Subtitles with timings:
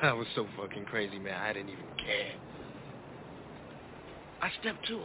[0.02, 1.34] That was so fucking crazy, man.
[1.34, 2.32] I didn't even care.
[4.40, 5.04] I stepped to her.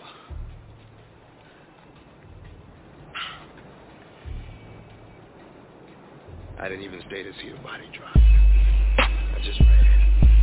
[6.57, 8.15] I didn't even stay to see the body drop.
[8.15, 10.34] I just ran.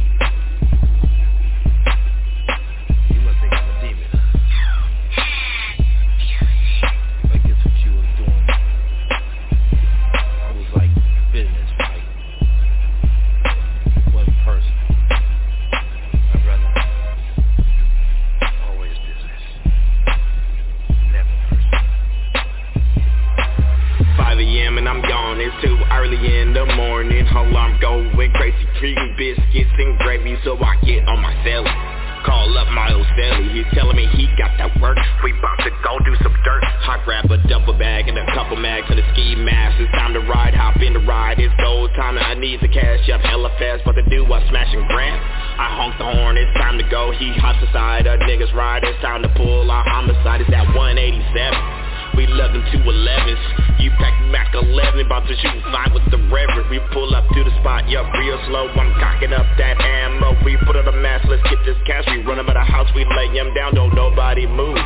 [58.53, 62.05] Slow I'm cocking up that ammo We put on a mask, let's get this cash
[62.13, 64.79] We run 'em out of house, we lay 'em down Don't nobody move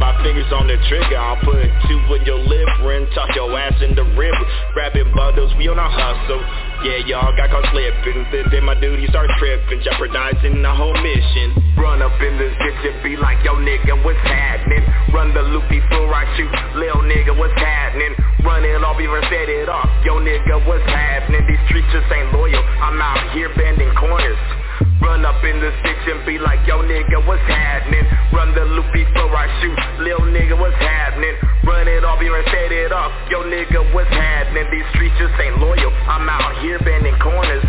[0.00, 3.80] my fingers on the trigger, I'll put two in your liver and toss your ass
[3.82, 4.44] in the river.
[4.74, 6.42] Grabbing bundles, we on a hustle.
[6.82, 8.26] Yeah, y'all got caught slipping.
[8.32, 11.54] Then, then my duty start tripping, jeopardizing the whole mission.
[11.78, 14.82] Run up in this bitch and be like, yo nigga, what's happening?
[15.14, 18.21] Run the loop before I shoot, lil nigga, what's happening?
[18.42, 21.46] Run it off, even set it off, yo nigga, what's happening?
[21.46, 24.38] These streets just ain't loyal, I'm out here bending corners.
[24.98, 28.02] Run up in this bitch and be like, yo nigga, what's happening?
[28.34, 31.38] Run the loop before I shoot, lil nigga, what's happening?
[31.62, 34.66] Run it off, even set it off, yo nigga, what's happening?
[34.74, 37.62] These streets just ain't loyal, I'm out here bending corners.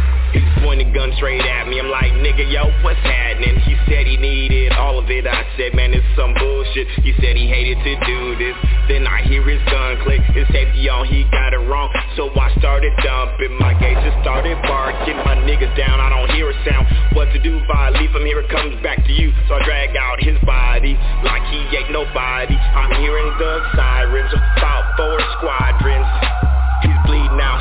[0.64, 3.60] Pointing gun straight at me, I'm like, nigga, yo, what's happening?
[3.68, 6.88] He said he needed all of it, I said, man, it's some bullshit.
[7.04, 8.56] He said he hated to do this,
[8.88, 11.92] then I hear his gun click, his safety on, he got it wrong.
[12.16, 16.56] So I started dumping, my gauges started barking, my niggas down, I don't hear a
[16.64, 16.88] sound.
[17.16, 19.36] What to do if I leave him here, it comes back to you.
[19.48, 20.96] So I drag out his body,
[21.28, 22.56] like he ain't nobody.
[22.56, 26.53] I'm hearing the sirens, about four squadrons.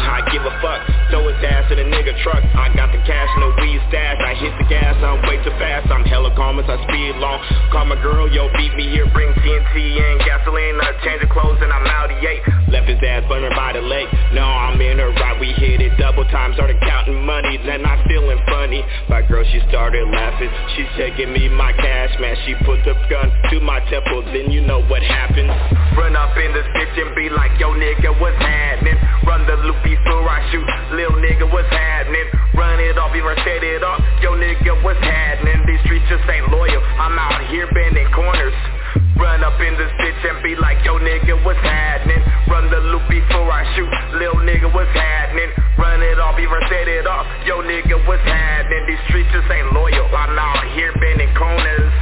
[0.05, 0.81] I give a fuck.
[1.11, 2.43] Throw his ass in a nigga truck.
[2.55, 4.19] I got the cash, no weed stash.
[4.21, 5.91] I hit the gas, I'm way too fast.
[5.91, 7.41] I'm hella calm as I speed long.
[7.71, 10.81] Call my girl, yo, beat me here, bring TNT and gasoline.
[10.81, 12.62] I change the clothes and I'm out of eight.
[12.73, 14.09] Left his ass burning by the lake.
[14.33, 16.57] No, I'm in her ride, we hit it double time.
[16.57, 18.81] Started counting money, then I feeling funny.
[19.13, 20.49] My girl, she started laughing.
[20.73, 22.33] She's taking me my cash, man.
[22.49, 25.53] She put the gun to my temple, then you know what happens.
[26.01, 28.97] Run up in this bitch and be like, yo, nigga, what's happening?
[29.29, 30.65] Run the loop before I shoot,
[30.97, 32.25] lil nigga, what's happening?
[32.57, 35.61] Run it off, even set it off, yo nigga, what's happening?
[35.67, 38.72] These streets just ain't loyal, I'm out here bending corners.
[39.17, 42.23] Run up in this bitch and be like, yo nigga, what's happening?
[42.49, 45.51] Run the loop before I shoot, lil nigga, what's happening?
[45.79, 48.87] Run it off, even set it off, yo nigga, what's happening?
[48.87, 51.93] These streets just ain't loyal, I'm out here bending corners.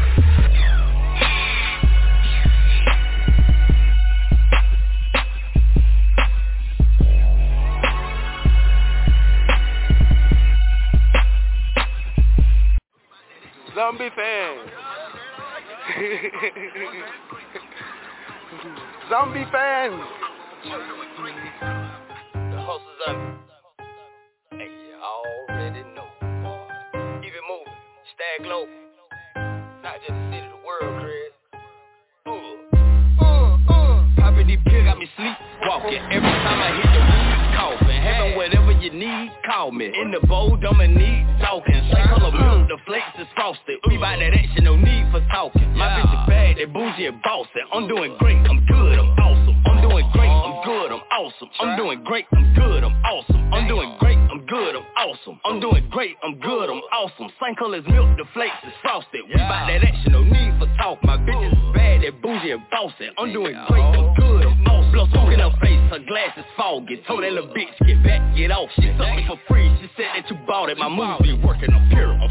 [13.74, 14.89] Zombie fans.
[19.10, 20.00] Zombie fans.
[22.34, 22.58] The
[23.08, 23.16] up.
[24.52, 26.08] You already know.
[27.22, 27.74] Keep it moving.
[28.42, 28.68] Global.
[29.82, 31.32] Not just the city, the world, Chris.
[32.26, 32.30] Uh,
[33.20, 34.44] uh, uh.
[34.46, 35.36] These pills got me sleep
[35.66, 36.02] walking.
[36.10, 37.59] Every time I hit the weed,
[38.00, 39.86] Having whatever you need, call me.
[39.86, 41.74] In the bowl, I'm in need talking.
[41.92, 42.68] Same color milk, mm.
[42.68, 43.76] the flakes is frosted.
[43.88, 45.68] We buy that action, no need for talking.
[45.76, 47.60] My bitch is bad, they bougie and bossy.
[47.72, 49.56] I'm doing great, I'm good, I'm awesome.
[49.66, 51.50] I'm doing great, I'm good, I'm awesome.
[51.60, 53.50] I'm doing great, I'm good, I'm awesome.
[53.52, 55.40] I'm doing great, I'm good, I'm awesome.
[55.44, 57.28] I'm doing great, I'm good, I'm awesome.
[57.42, 59.22] Same colors milk, the flakes is frosted.
[59.28, 61.02] We buy that action, no need for talk.
[61.04, 63.10] My bitch is bad, they bougie and bossy.
[63.18, 64.14] I'm doing great, I'm oh.
[64.16, 64.69] good, I'm awesome.
[66.78, 67.06] Glass is.
[67.06, 68.70] Told that little bitch, get back, get off.
[68.76, 70.78] She me for free, she said that you bought it.
[70.78, 72.30] My moves be working, I'm pure, I'm.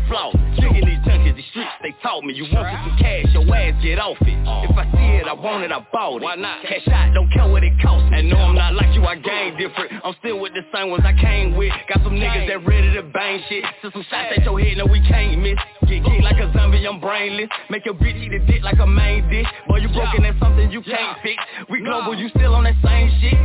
[0.57, 2.33] Chicken these junkies, these streets, they taught me.
[2.33, 4.37] You want some cash, your ass get off it.
[4.47, 4.65] Oh.
[4.65, 6.23] If I see it, I want it, I bought it.
[6.23, 6.63] Why not?
[6.63, 8.19] Cash out, don't care what it costs me.
[8.19, 9.91] And no, I'm not like you, I game different.
[10.03, 11.71] I'm still with the same ones I came with.
[11.87, 13.63] Got some niggas that ready to bang shit.
[13.81, 15.59] Send some shots at your head, no we can't miss.
[15.85, 17.49] Get geek like a zombie, I'm brainless.
[17.69, 19.47] Make your bitch eat a dick like a main dish.
[19.67, 21.37] Boy, you broken, that's something you can't fix.
[21.69, 23.37] We global, you still on that same shit.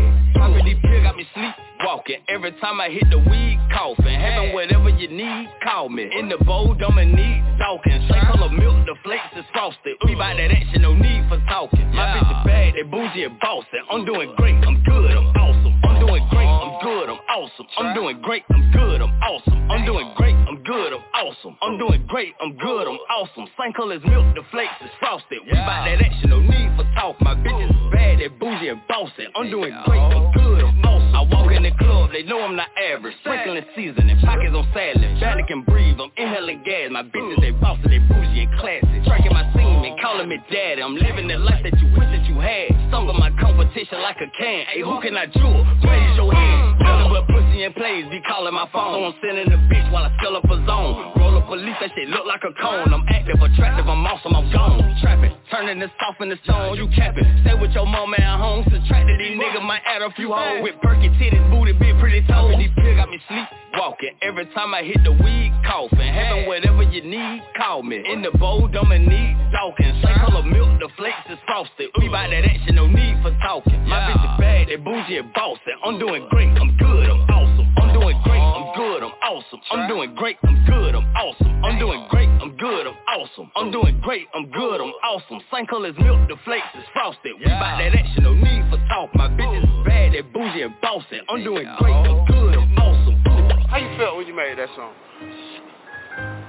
[0.64, 1.54] These pills got me sleep
[1.84, 2.16] walking.
[2.28, 4.20] Every time I hit the weed, coughing.
[4.20, 6.08] Having whatever you need, call me.
[6.18, 8.08] In the bowl, Dominique Dawkins.
[8.10, 9.96] Same color milk, the flakes is frosted.
[10.04, 11.90] We buy that action, no need for talking.
[11.92, 13.78] My bitch is bad, they bougie and bossy.
[13.90, 15.93] I'm doing great, I'm good, I'm awesome.
[15.94, 17.66] I'm doing great, I'm good, I'm awesome.
[17.78, 19.70] I'm doing great, I'm good, I'm awesome.
[19.70, 21.56] I'm doing great, I'm good, I'm awesome.
[21.62, 23.46] I'm doing great, I'm good, I'm awesome.
[23.58, 25.38] Same color as milk, the flakes is frosted.
[25.46, 27.20] We buy that action, no need for talk.
[27.22, 29.30] My bitch is bad, they bougie and bossy.
[29.36, 31.14] I'm doing great, I'm good, I'm awesome.
[31.14, 33.14] I walk in the club, they know I'm not average.
[33.22, 35.20] Sprinkling seasoning, pockets on salad.
[35.20, 36.90] Barely can breathe, I'm inhaling gas.
[36.90, 38.98] My bitches, they bossy, they bougie and classy.
[39.06, 40.82] Tracking my semen, calling me daddy.
[40.82, 42.74] I'm living the life that you wish that you had.
[42.90, 44.66] Stung my competition like a can.
[44.66, 45.62] Hey, who can I jewel?
[45.84, 46.80] Raise your hand.
[46.80, 48.92] Nothing but pussy in plays, be calling my phone.
[48.92, 51.16] So I'm sending the bitch while I fill up a zone.
[51.16, 52.92] Roll up police, that shit look like a cone.
[52.92, 54.84] I'm active, attractive, I'm awesome, I'm gone.
[55.00, 56.76] Trapping, turning this off in the stone.
[56.76, 58.64] You capping, stay with your mama at home.
[58.68, 60.62] Subtracted these niggas might add a few hoes.
[60.62, 62.54] With perky titties, booty, big pretty toes.
[62.58, 64.14] These pills got me sleep walking.
[64.22, 65.98] Every time I hit the weed, coughing.
[65.98, 68.04] Having whatever you need, call me.
[68.12, 70.04] In the bowl, Dominique Dawkins.
[70.04, 71.90] Same color milk, the flakes is frosted.
[71.98, 73.88] We buy that action, no need for talking.
[73.88, 75.72] My bitch is bad, they bougie and bossy.
[75.84, 77.53] I'm doing great, I'm good, I'm awesome.
[77.76, 79.60] I'm doing great, I'm good, I'm awesome.
[79.70, 81.64] I'm doing great, I'm good, I'm awesome.
[81.64, 83.50] I'm doing great, I'm good, I'm awesome.
[83.56, 85.40] I'm doing great, I'm good, I'm awesome.
[85.52, 87.34] Same color as milk, the flakes is frosted.
[87.38, 89.14] We buy that action, no need for talk.
[89.14, 91.20] My bitch is bad, they bougie and bossy.
[91.28, 93.22] I'm doing great, I'm good, I'm awesome.
[93.68, 94.92] How you felt when you made that song?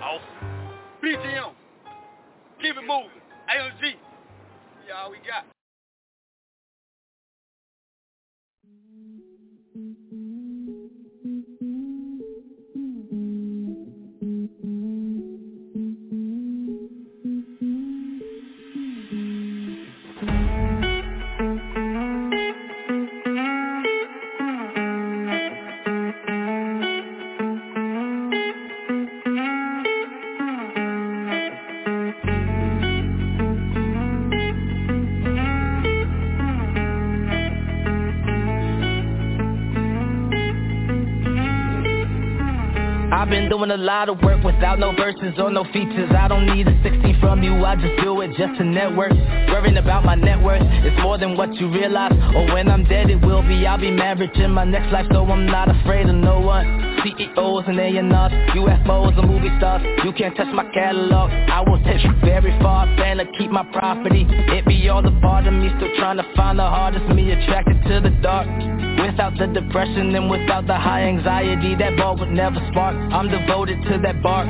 [0.01, 0.45] Awesome.
[1.03, 1.53] BGM.
[2.61, 3.21] Keep it moving.
[3.49, 3.93] AMG.
[4.87, 5.45] Yeah, all we got.
[43.25, 46.11] I've been doing a lot of work without no verses or no features.
[46.15, 49.13] I don't need a 16 from you, I just do it just to network.
[49.49, 52.13] Worrying about my net worth, it's more than what you realize.
[52.35, 55.25] Or when I'm dead it will be, I'll be married in my next life So
[55.25, 57.01] I'm not afraid of no one.
[57.01, 58.31] CEOs and A&Rs,
[58.61, 59.81] UFOs and movie stars.
[60.03, 63.65] You can't touch my catalog, I will take you very far Plan to keep my
[63.73, 67.31] property, it be all a part of me Still trying to find the hardest me
[67.31, 68.47] attracted to the dark
[68.97, 72.95] Without the depression and without the high anxiety That ball would never spark.
[73.13, 74.47] I'm devoted to that bark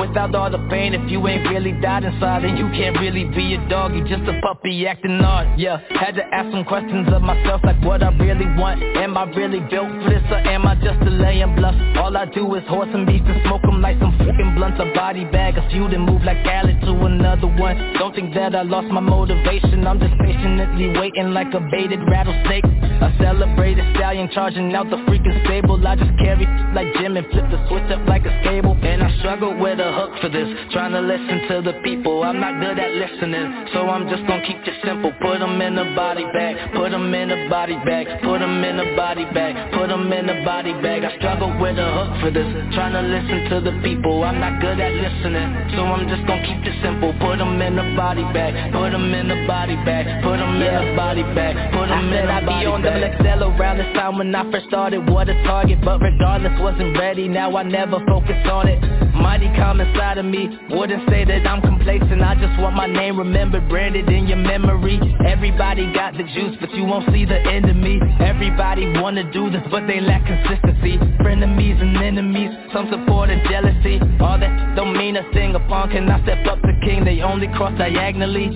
[0.00, 3.54] Without all the pain If you ain't really died inside Then you can't really be
[3.54, 7.22] a dog You just a puppy acting odd Yeah, had to ask some questions of
[7.22, 8.82] myself Like what I really want.
[8.82, 11.74] Am I really built for this Or am I just a laying bluff?
[11.96, 14.80] All I do is horse and beef And smoke them like some fucking blunts.
[14.80, 17.76] A body bag, a few to move like Alec to another one.
[17.98, 19.86] Don't think that I lost my motivation.
[19.86, 22.64] I'm just patiently waiting like a baited rattlesnake.
[22.64, 25.76] A celebrated stallion charging out the freaking stable.
[25.86, 28.78] I just carry like Jim and flip the switch up like a stable.
[28.82, 30.46] And I struggle with a hook for this.
[30.72, 33.66] Trying to listen to the people I'm not good at listening.
[33.74, 35.10] So I'm just gonna keep it simple.
[35.20, 38.78] Put them in a body bag Put them in a body bag Put them in
[38.78, 41.04] a body bag Put them in a body bag.
[41.04, 42.46] I struggle with a hook for this.
[42.72, 45.76] Trying to listen to the people I'm not good at listening.
[45.76, 47.12] So I'm just gonna keep it simple.
[47.18, 50.72] Put them in a body bag Put them in a body bag Put them in
[50.72, 53.04] a body bag Put them in a body bag I said I'd be on double
[53.04, 55.08] XL around this time when I first started.
[55.10, 57.28] What a target But regardless wasn't ready.
[57.28, 58.80] Now I never focus on it.
[59.14, 60.48] Mighty calm inside of me.
[60.70, 62.22] Wouldn't say that I'm complacent.
[62.22, 65.00] I just want my name remembered Branded in your memory.
[65.26, 68.00] Everybody got the juice But you won't see the end of me.
[68.20, 70.98] Everybody wanna do this But they lack consistency.
[71.22, 74.00] Frenemies and enemies Some support and jealousy.
[74.20, 77.04] All that don't mean a thing Upon can I step up to king.
[77.04, 78.50] They only cross diagonally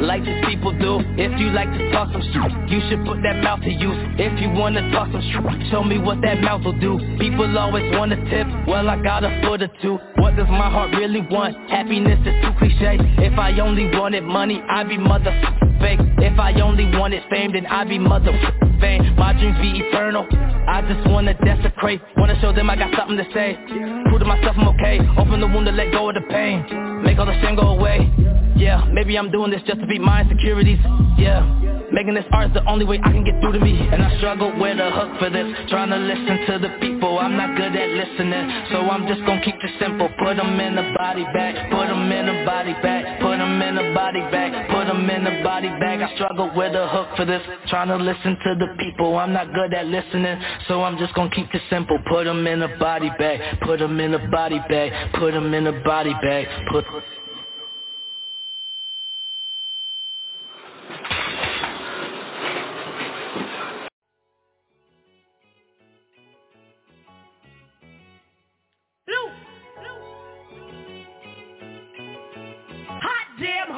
[0.00, 1.00] Like these people do.
[1.16, 3.98] If you like to talk some shit You should put that mouth to use.
[4.18, 6.98] If you wanna talk some shit Show me what that mouth will do.
[7.18, 9.98] People always wanna tip Well I got a foot or two.
[10.16, 11.56] What does my heart really want?
[11.70, 13.00] Happiness is too cliche.
[13.24, 16.00] If I only wanted money I'd be motherfucking fake.
[16.18, 19.16] If I only wanted fame Then I'd be motherfucking fame.
[19.16, 20.28] My dreams be eternal.
[20.68, 22.02] I just wanna desecrate.
[22.18, 23.56] Wanna show them I got something to say.
[24.04, 25.00] Prove to myself I'm okay.
[25.16, 26.60] Open the wound to let go of the pain.
[27.04, 28.12] Make all the shame go away.
[28.54, 30.78] Yeah, maybe I'm doing this just to beat my insecurities.
[31.16, 33.74] Yeah Making this art is the only way I can get through to me.
[33.90, 35.46] And I struggle with a hook for this.
[35.68, 37.18] Trying to listen to the people.
[37.18, 38.46] I'm not good at listening.
[38.70, 40.08] So I'm just gonna keep it simple.
[40.22, 41.70] Put them in a body bag.
[41.70, 43.20] Put them in a body bag.
[43.20, 44.70] Put them in a body bag.
[44.70, 46.02] Put them in a body bag.
[46.02, 47.42] I struggle with a hook for this.
[47.68, 49.18] Trying to listen to the people.
[49.18, 50.40] I'm not good at listening.
[50.68, 51.98] So I'm just gonna keep it simple.
[52.08, 53.40] Put them in a body bag.
[53.62, 54.92] Put them in a body bag.
[55.14, 56.46] Put them in a body bag.
[56.70, 56.84] Put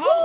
[0.04, 0.22] Oh,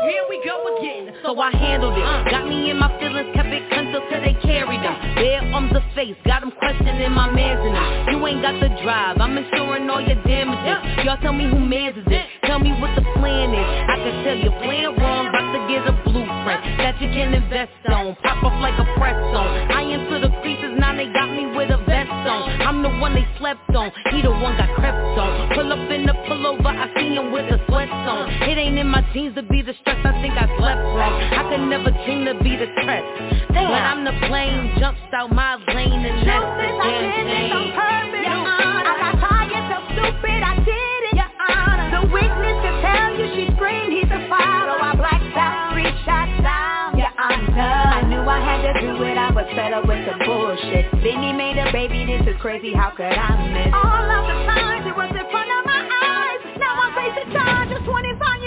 [1.28, 2.04] so I handled it.
[2.04, 2.24] Uh.
[2.32, 5.84] Got me in my feelings, kept it concealed till they carried them Bare arms of
[5.92, 9.90] face, got them questioning my mans in them You ain't got the drive, I'm insuring
[9.90, 11.04] all your damages.
[11.04, 13.68] Y'all tell me who mans is it, tell me what the plan is.
[13.92, 17.76] I can tell you plan wrong, about to get a blueprint That you can invest
[17.92, 19.68] on, pop off like a press on.
[19.68, 22.62] I into the creases, now they got me with a vest on.
[22.64, 25.52] I'm the one they slept on, he the one got crept on.
[25.60, 28.32] Pull up in the pullover, I see him with a sweat on.
[28.48, 31.44] It ain't in my jeans to be the stress, I think I slept wrong I
[31.52, 33.04] could never dream to be the threat
[33.52, 37.52] But I'm the plane, jumps out my lane and that's the damn thing.
[37.52, 42.00] I got tired, so stupid, I did it, Your Honor.
[42.00, 44.72] The witness could tell you she screamed, he's a father.
[44.72, 49.04] So I blacked out, three shots down, Your Honor I knew I had to do
[49.04, 50.88] it, I was fed up with the bullshit.
[51.04, 53.76] Vinny made a baby, this is crazy, how could I miss?
[53.76, 56.56] All of the times it was in front of my eyes.
[56.56, 58.47] Now I'm facing charges, 25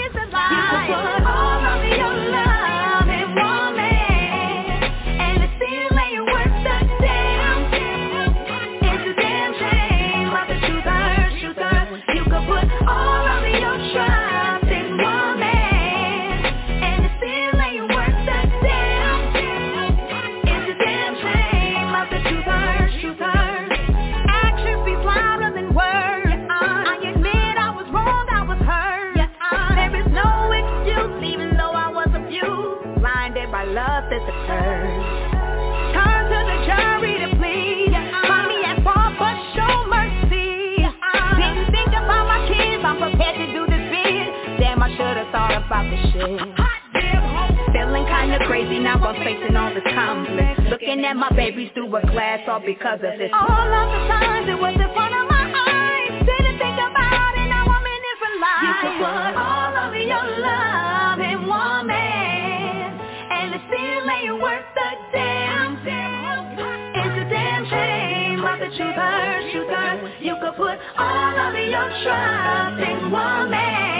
[48.51, 50.59] crazy now I'm facing all the conflict.
[50.67, 53.31] Looking at my babies through a glass all because of this.
[53.31, 56.19] All of the times it was in front of my eyes.
[56.27, 60.27] Didn't think about it, now I'm in for life You could put all of your
[60.43, 62.99] love in one man
[63.31, 69.47] And it still ain't worth the damn It's a damn shame But the truth hurts,
[69.55, 70.11] truth hurts.
[70.19, 73.90] You could put all of your trust in one man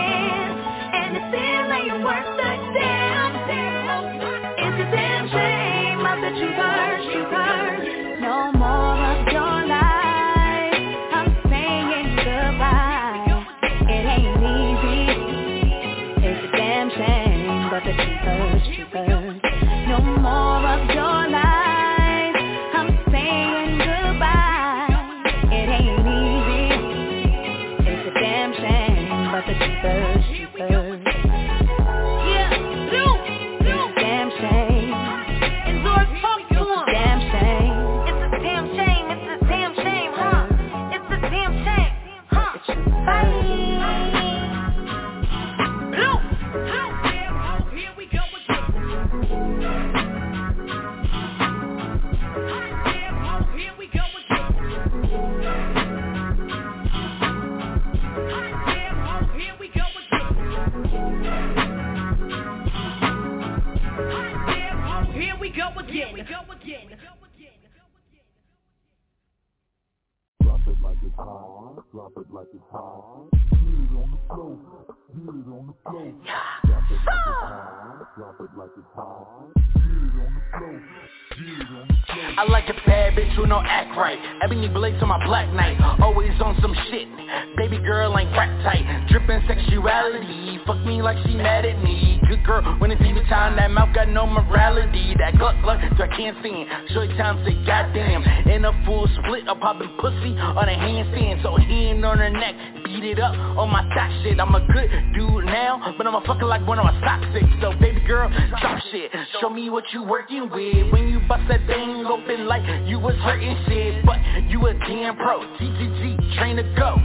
[97.21, 98.23] Short time say goddamn.
[98.49, 101.43] In a full split I'm popping pussy on a handstand.
[101.43, 104.39] So hand on her neck Beat it up on my sock shit.
[104.39, 107.45] I'm a good dude now But I'm a fucker like one of my sock six.
[107.61, 109.11] So baby girl drop shit.
[109.39, 110.91] Show me what you working with.
[110.91, 114.05] When you bust that thing open like you was hurting shit.
[114.05, 114.17] But
[114.49, 115.39] you a damn pro.
[115.57, 116.97] GGG train to go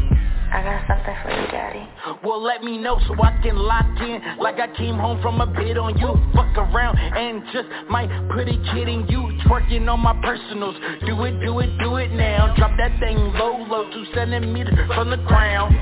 [0.52, 1.88] I got something for you, Daddy.
[2.24, 4.22] well let me know so I can lock in.
[4.38, 6.14] Like I came home from a bid on you.
[6.34, 9.26] Fuck around and just might put a kid in you.
[9.46, 10.76] Twerking on my personals.
[11.06, 12.54] Do it, do it, do it now.
[12.56, 15.74] Drop that thing low, low, two centimeters from the ground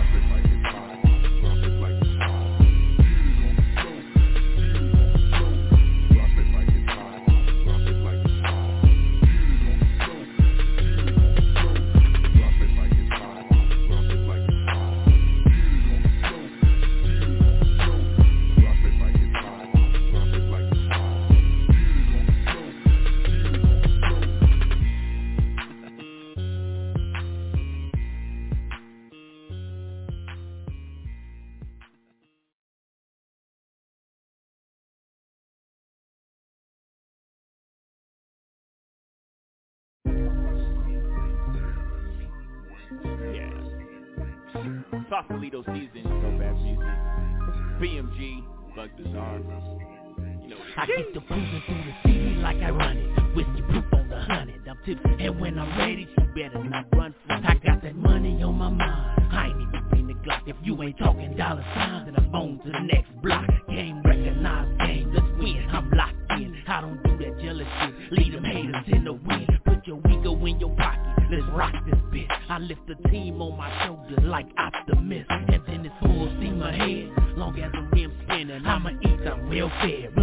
[50.76, 53.37] I get the boozing through the city like I run it.
[53.37, 54.61] Whiskey proof on the hundred.
[54.69, 58.43] I'm tipsy, and when I'm ready, you better not run from I got that money
[58.43, 59.33] on my mind.
[59.33, 60.43] I ain't even bring the Glock.
[60.47, 63.47] If you ain't talking dollar signs, then I'm on to the next block.
[63.69, 65.66] Game recognized game, let's win.
[65.71, 66.62] I'm locked in.
[66.66, 68.12] I don't do that jealous shit.
[68.12, 69.50] Lead them haters in the wind.
[69.64, 71.00] Put your ego in your pocket.
[71.31, 72.31] Let's rock this bitch.
[72.49, 74.94] I lift the team on my shoulders like optimist.
[79.85, 80.13] Eat, I'm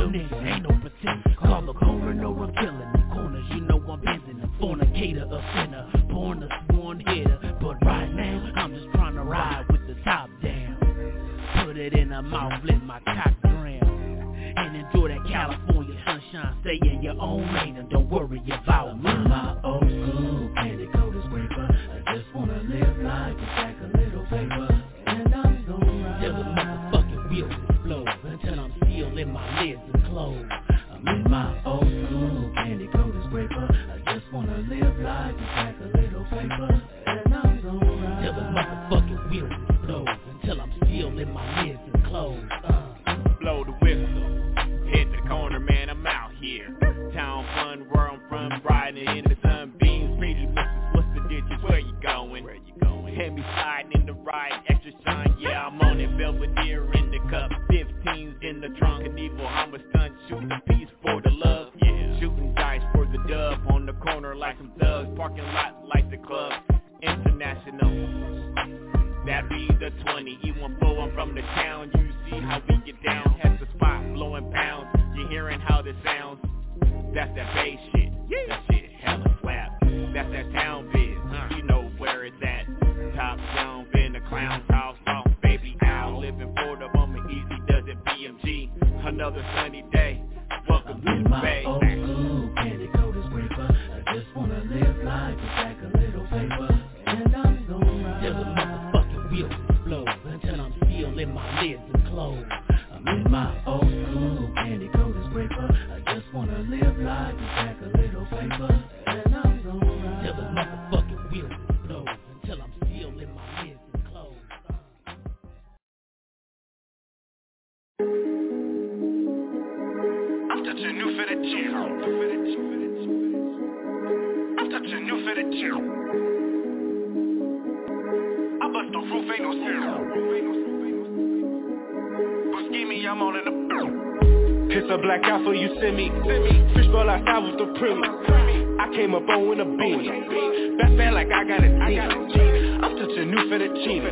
[140.08, 140.78] a.
[140.78, 142.82] Best bad like I got a team.
[142.84, 144.10] I'm touching new for the chino.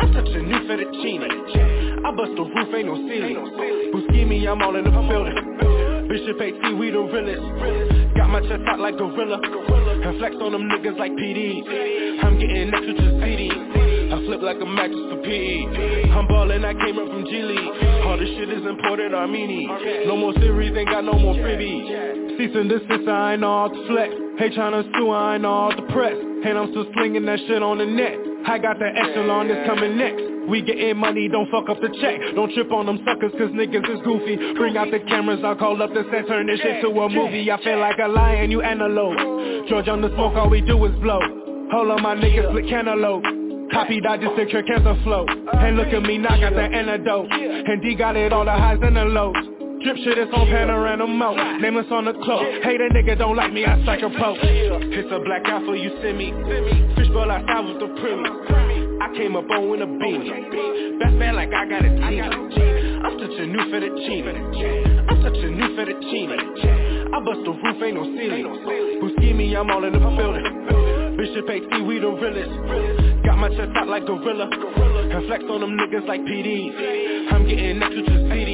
[0.00, 1.28] I'm touching new for the chino.
[2.04, 3.36] I bust the roof, ain't no ceiling.
[3.94, 6.08] Buscemi, I'm all in the building.
[6.08, 8.14] Bishop AT, we the realest.
[8.14, 9.40] Got my chest out like gorilla.
[9.40, 11.64] And flex on them niggas like PD.
[12.22, 13.50] I'm getting extra to CD.
[13.50, 16.10] I flip like a mattress for PE.
[16.12, 18.04] I'm ballin', I came up from G League.
[18.04, 20.06] All this shit is imported Armani.
[20.06, 22.36] No more series, ain't got no more freebies.
[22.36, 24.23] Cease and desist, I ain't all flex.
[24.36, 26.18] Hey, tryna sue, I ain't all depressed.
[26.18, 26.44] press.
[26.44, 28.18] And I'm still slinging that shit on the net.
[28.46, 30.22] I got the echelon that's coming next.
[30.50, 32.20] We getting money, don't fuck up the check.
[32.34, 34.36] Don't trip on them suckers, cause niggas is goofy.
[34.58, 37.50] Bring out the cameras, I'll call up the set, turn this shit to a movie.
[37.50, 39.68] I feel like a lion, you antelope.
[39.68, 41.20] George on the smoke, all we do is blow.
[41.72, 43.24] Hold on, my niggas split cantaloupe.
[43.72, 45.24] Copy that just to cure cancer flow.
[45.28, 47.30] And look at me, now got the antidote.
[47.30, 49.53] And D got it all the highs and the lows.
[49.84, 51.60] Drip shit is on panorama mode.
[51.60, 52.40] Nameless on the cloak.
[52.64, 54.40] Hey, the nigga don't like me, I strike a poke.
[54.40, 56.32] It's a blackout for you, send me.
[56.96, 58.32] Fishbowl outside with the premise.
[59.04, 60.96] I came up on in a beanie.
[60.96, 62.24] Best bad like I got a team.
[63.04, 64.24] I'm such a new fettuccine.
[65.04, 66.32] I'm such a new fettuccine.
[66.32, 68.48] I bust the roof, ain't no ceiling.
[69.04, 70.48] Buscemi, I'm all in the building.
[71.20, 73.20] Bishop AC, we the realest.
[73.20, 74.48] Got my chest out like gorilla.
[74.48, 77.32] And flex on them niggas like PDs.
[77.36, 78.14] I'm getting next to.
[78.32, 78.53] I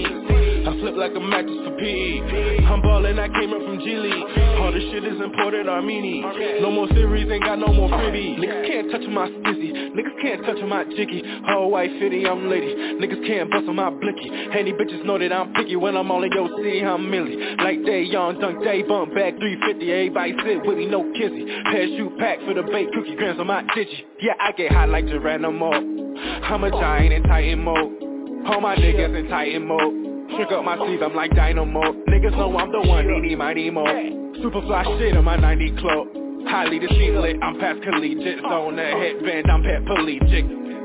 [0.80, 2.64] flip like a mattress for PE.
[2.64, 4.24] I'm ballin', I came up from G League.
[4.58, 6.24] All this shit is imported Armani.
[6.60, 8.40] No more series, ain't got no more freebies.
[8.40, 9.72] Niggas can't touch my skizzy.
[9.92, 11.22] Niggas can't touch my jiggy.
[11.46, 12.74] Whole white fitty, I'm litty.
[12.98, 14.30] Niggas can't bust on my blicky.
[14.56, 17.36] Any bitches know that I'm picky when I'm all in your city, I'm milly.
[17.56, 19.92] Like day young dunk day bump back 350.
[19.92, 21.44] Everybody sit with me, no kizzy.
[21.64, 24.04] Parachute pack for the bait, cookie grams on my digi.
[24.20, 25.70] Yeah, I get hot like Geronimo.
[25.70, 28.46] I'm a giant in Titan mode.
[28.46, 30.09] All my niggas in Titan mode.
[30.36, 31.92] Trick up my sleeve, I'm like dynamo.
[32.08, 33.84] Niggas know I'm the one, eeny, miny, mo.
[34.42, 36.08] Super fly shit on my 90 cloak
[36.46, 38.40] Highly lit, I'm past collegiate.
[38.40, 39.84] Zone the headband, I'm pet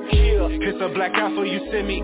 [0.10, 2.02] collegiate It's a black eye, so you send me.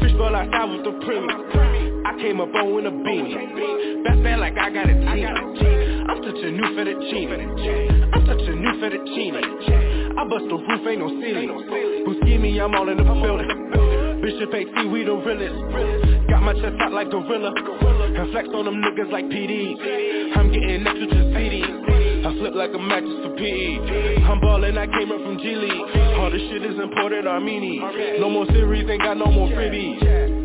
[0.00, 4.56] Fishbowl outside with the premium I came up on in a beanie Best bad like
[4.56, 10.24] I got a team I'm such a new fettuccine I'm such a new fettuccine I
[10.28, 12.42] bust the roof, ain't no ceiling.
[12.42, 14.20] Me, I'm all in the building.
[14.20, 16.28] Bishop AC, we the realest.
[16.28, 17.54] Got my chest out like gorilla.
[17.54, 20.36] And flex on them niggas like PD.
[20.36, 21.89] I'm getting extra to CDs.
[22.30, 24.22] I flip like a mattress for PE.
[24.22, 26.16] I'm ballin', I came up from G League.
[26.16, 28.20] All this shit is imported Armani.
[28.20, 30.38] No more series, ain't got no more freebies.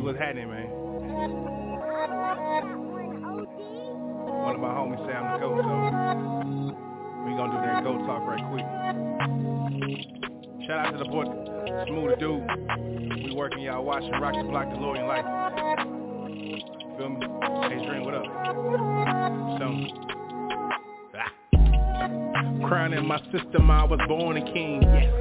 [0.00, 0.65] what's happening, man?
[8.36, 8.66] Right quick.
[10.66, 11.24] Shout out to the boy,
[11.86, 13.24] Smooth Dude.
[13.24, 15.24] We working y'all watching Rock the Block, the Lord in Life.
[16.98, 17.26] Feel me?
[17.68, 18.24] Hey, Dream, what up?
[19.58, 19.66] So,
[21.14, 21.30] ah.
[22.68, 24.82] Crown in my system, I was born a king.
[24.82, 25.12] Yes.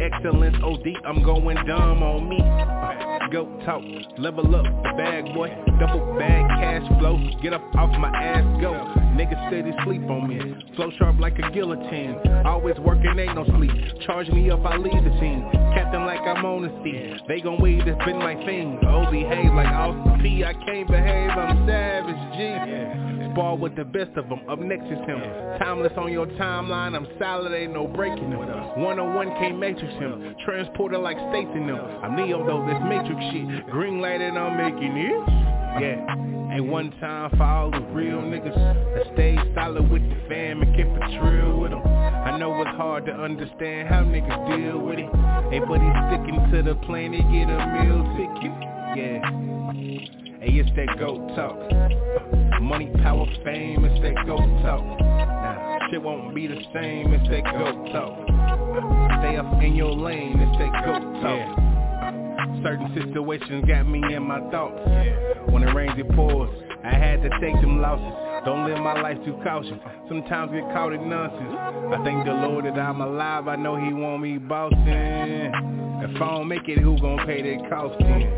[0.00, 3.13] Excellence OD, I'm going dumb on me.
[3.32, 3.82] Go talk,
[4.18, 4.64] level up
[4.96, 5.48] bag boy,
[5.80, 8.72] double bag cash flow, get up off my ass go.
[9.16, 10.38] Niggas steady sleep on me,
[10.76, 13.70] flow sharp like a guillotine, always working ain't no sleep,
[14.06, 17.60] charge me up I leave the team, captain like I'm on the seat, they gon'
[17.62, 22.16] wait to spin my thing, oh behave like Austin P, I can't behave, I'm savage
[22.36, 23.03] G
[23.34, 24.40] ball with the best of them.
[24.48, 25.20] Up next is him.
[25.58, 26.94] Timeless on your timeline.
[26.96, 28.40] I'm solid, ain't no breaking them.
[28.80, 30.34] One on one can't matrix him.
[30.44, 31.78] Transporter like states in them.
[32.02, 33.66] I'm Neo though, this matrix shit.
[33.70, 35.44] Green light and I'm making it.
[35.80, 36.54] Yeah.
[36.54, 40.74] Ain't one time for all the real niggas that stay solid with the fam and
[40.76, 41.82] keep it real with them.
[41.84, 45.10] I know it's hard to understand how niggas deal with it.
[45.50, 48.52] Hey, but he's sticking to the plan to get a meal ticket.
[48.96, 50.23] Yeah.
[50.44, 51.56] Hey, it's that GOAT talk.
[52.60, 54.84] Money, power, fame, it's that GOAT talk.
[55.00, 58.28] Nah, shit won't be the same, it's that GOAT talk.
[59.20, 61.24] Stay up in your lane, it's that GOAT talk.
[61.24, 62.62] Yeah.
[62.62, 64.78] Certain situations got me in my thoughts.
[65.48, 66.50] When it rains, it pours.
[66.84, 68.44] I had to take them losses.
[68.44, 69.78] Don't live my life too cautious.
[70.08, 71.56] Sometimes get caught in nonsense.
[71.56, 73.48] I thank the Lord that I'm alive.
[73.48, 75.93] I know He want me bossing.
[76.04, 78.28] If I don't make it, who gon' pay the cost then?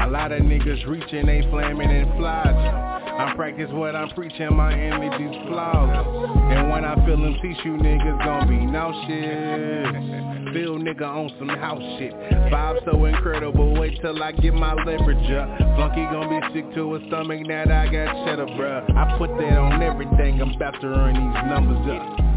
[0.00, 2.56] A lot of niggas reaching, they flaming and flying.
[2.56, 6.06] I practice what I'm preaching, my energy's flawless.
[6.50, 10.54] And when I feel them teach you niggas gon' be nauseous.
[10.54, 12.14] Feel nigga on some house shit.
[12.50, 15.58] Vibe so incredible, wait till I get my leverage up.
[15.76, 18.96] Flunky gon' be sick to a stomach now that I got cheddar, bruh.
[18.96, 22.29] I put that on everything, I'm about to run these numbers up.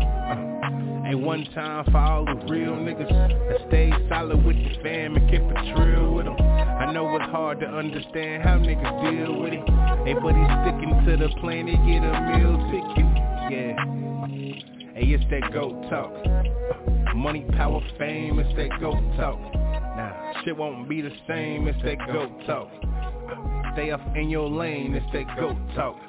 [1.13, 5.29] Ain't one time for all the real niggas that stay solid with the fam and
[5.29, 6.35] keep it real with them.
[6.41, 9.61] I know it's hard to understand how niggas deal with it.
[10.07, 13.05] Hey, but he's sticking to the plan to get a meal ticket.
[13.53, 13.77] Yeah.
[14.95, 17.15] Hey, it's that GOAT talk.
[17.15, 19.39] Money, power, fame, it's that GOAT talk.
[19.95, 22.71] Nah, shit won't be the same, it's that GOAT talk.
[23.73, 25.99] Stay up in your lane, it's that GOAT talk.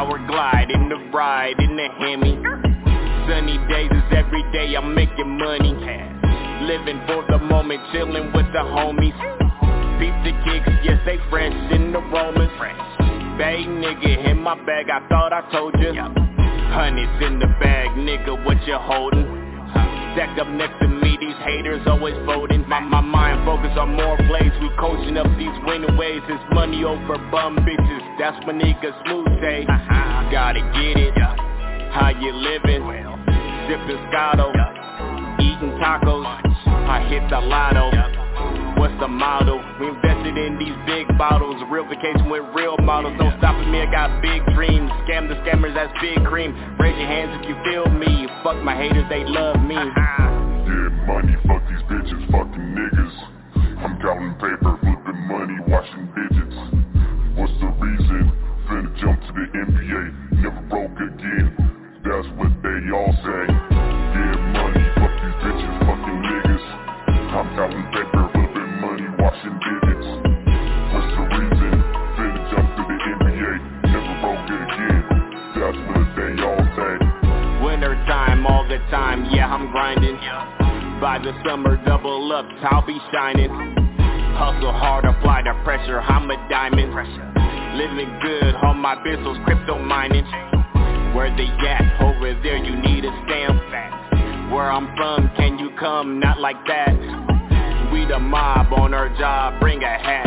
[0.00, 2.32] Power glide in the ride in the Hemi.
[3.28, 5.76] Sunny days is every day I'm making money.
[6.64, 9.12] Living for the moment, chilling with the homies.
[10.00, 12.50] Beat the kicks, yes they fresh in the Romans.
[13.36, 15.92] Bay nigga in my bag, I thought I told you.
[15.92, 19.28] Hundreds in the bag, nigga, what you holding?
[20.16, 20.88] Stack up next to
[23.60, 26.22] focus on more plays, we coaching up these winning ways.
[26.28, 29.66] It's money over bum bitches, that's what niggas smooth say.
[29.68, 30.30] Uh-huh.
[30.30, 31.14] Gotta get it,
[31.92, 32.86] how you living?
[32.86, 33.18] Well.
[33.68, 34.50] Sipping Scotto,
[35.40, 36.24] eating tacos.
[36.66, 37.90] I hit the lotto.
[38.80, 39.60] What's the motto?
[39.78, 41.62] We invested in these big bottles.
[41.70, 43.14] Real vacation with real models.
[43.18, 44.90] Don't stop at me, I got big dreams.
[45.04, 46.56] Scam the scammers, that's big cream.
[46.80, 48.26] Raise your hands if you feel me.
[48.42, 49.76] Fuck my haters, they love me.
[49.76, 50.22] Uh-huh.
[50.64, 53.39] Yeah, money, fuck these bitches, fucking niggas
[53.80, 56.58] I'm counting paper, flipping money, washing digits.
[57.32, 58.28] What's the reason?
[58.68, 60.02] Finna jump to the NBA
[60.44, 61.48] Never broke again.
[62.04, 63.42] That's what they all say.
[63.72, 66.66] Yeah, money, fuck these bitches, fucking niggas.
[67.32, 70.08] I'm counting paper, flipping money, washing digits.
[70.92, 71.72] What's the reason?
[72.20, 73.52] Finna jump to the NBA
[73.96, 75.04] Never broke again.
[75.56, 76.94] That's what they all say.
[77.64, 80.20] Winter time, all the time, yeah, I'm grinding
[81.00, 83.48] By the summer, double up, I'll be shining.
[84.36, 86.92] Hustle hard, apply the pressure, I'm a diamond.
[87.74, 90.26] Living good, on my business, crypto mining.
[91.16, 92.02] Where they at?
[92.02, 94.52] Over there, you need a stamp.
[94.52, 96.20] Where I'm from, can you come?
[96.20, 96.92] Not like that.
[97.94, 100.26] We the mob on our job, bring a hat.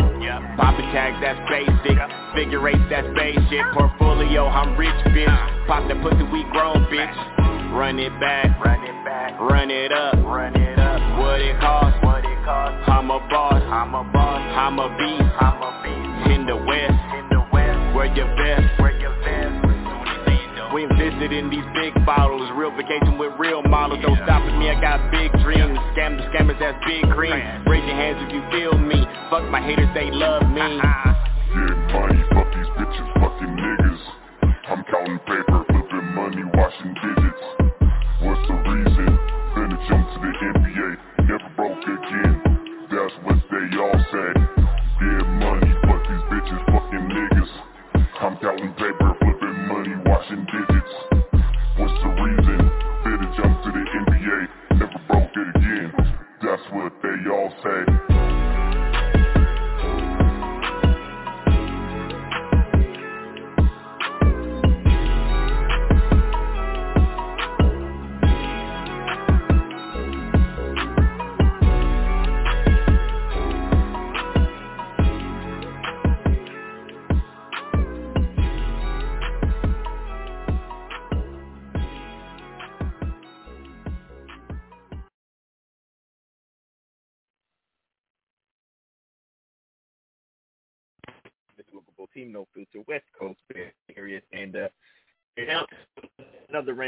[0.56, 1.98] Papa tags, that's basic.
[2.34, 3.62] Figure eight, that's basic.
[3.74, 5.66] Portfolio, I'm rich, bitch.
[5.68, 7.43] Pop the pussy, we grown, bitch
[7.74, 11.18] Run it back, run it back, run it up, run it up.
[11.18, 12.88] What it cost, what it cost.
[12.88, 16.30] I'm a boss, I'm a boss, I'm a beast, I'm a beast.
[16.30, 17.94] In the west, in the west.
[17.96, 19.64] Where your best, where your best.
[20.72, 24.00] We in these big bottles, real vacation with real models.
[24.02, 25.78] Don't stop at me, I got big dreams.
[25.94, 27.34] Scam the scammers, that's big cream.
[27.66, 29.06] Raise your hands if you feel me.
[29.30, 30.60] Fuck my haters, they love me.
[30.60, 34.24] Yeah, money, fuck these bitches, fucking niggas
[34.66, 37.63] I'm counting paper, flipping money, washing digits
[41.74, 44.30] That's what they all say
[45.02, 47.50] Yeah, money, fuck these bitches, fucking niggas.
[48.20, 50.73] I'm counting paper, flipping money, washing digits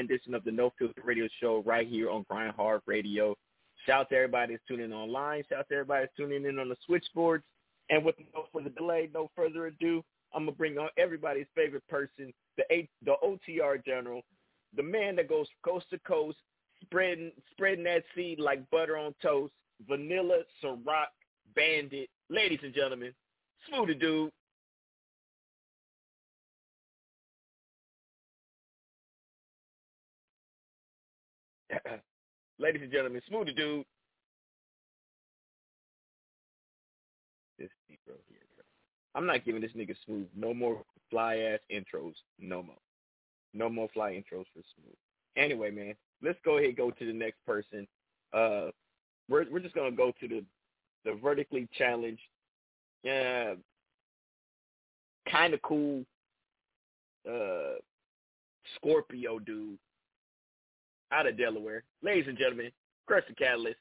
[0.07, 3.35] rendition of the No Filter Radio Show right here on Grind Hard Radio.
[3.85, 5.43] Shout out to everybody that's tuning in online.
[5.49, 7.45] Shout out to everybody that's tuning in on the switchboards.
[7.91, 12.33] And with no further delay, no further ado, I'm gonna bring on everybody's favorite person,
[12.57, 12.65] the
[13.05, 14.23] the OTR general,
[14.77, 16.39] the man that goes coast to coast,
[16.83, 19.53] spreading spreading that seed like butter on toast,
[19.89, 21.07] vanilla, Ciroc,
[21.55, 22.09] bandit.
[22.29, 23.13] Ladies and gentlemen,
[23.71, 24.31] Smoothie Dude.
[32.59, 33.85] Ladies and gentlemen, Smoothie Dude.
[37.59, 38.39] This Negro here.
[39.15, 42.15] I'm not giving this nigga Smooth no more fly ass intros.
[42.39, 42.77] No more.
[43.55, 44.97] No more fly intros for Smooth.
[45.37, 47.87] anyway, man, let's go ahead and go to the next person.
[48.33, 48.71] Uh,
[49.29, 50.45] we're we're just gonna go to the
[51.05, 52.21] the vertically challenged,
[53.09, 53.55] uh,
[55.31, 56.05] kind of cool,
[57.29, 57.79] uh,
[58.77, 59.79] Scorpio dude
[61.13, 61.83] out of Delaware.
[62.03, 62.71] Ladies and gentlemen,
[63.07, 63.79] Crush the Catalyst.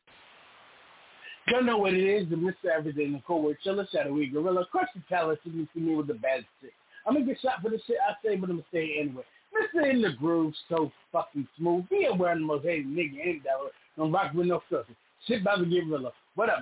[1.48, 2.72] Y'all know what it is, the Mr.
[2.76, 6.44] Everything, the co-word chiller, shadowy gorilla, crush the Catalyst, you see me with the bad
[6.58, 6.74] stick.
[7.06, 9.24] I'm gonna get shot for the shit I say, but I'm gonna stay anyway.
[9.56, 9.90] Mr.
[9.90, 11.86] In the Groove, so fucking smooth.
[11.90, 13.72] He ain't wearing the most hated nigga in Delaware.
[13.96, 14.96] Don't rock with no filter.
[15.28, 16.12] Shit about to get real.
[16.36, 16.60] What up?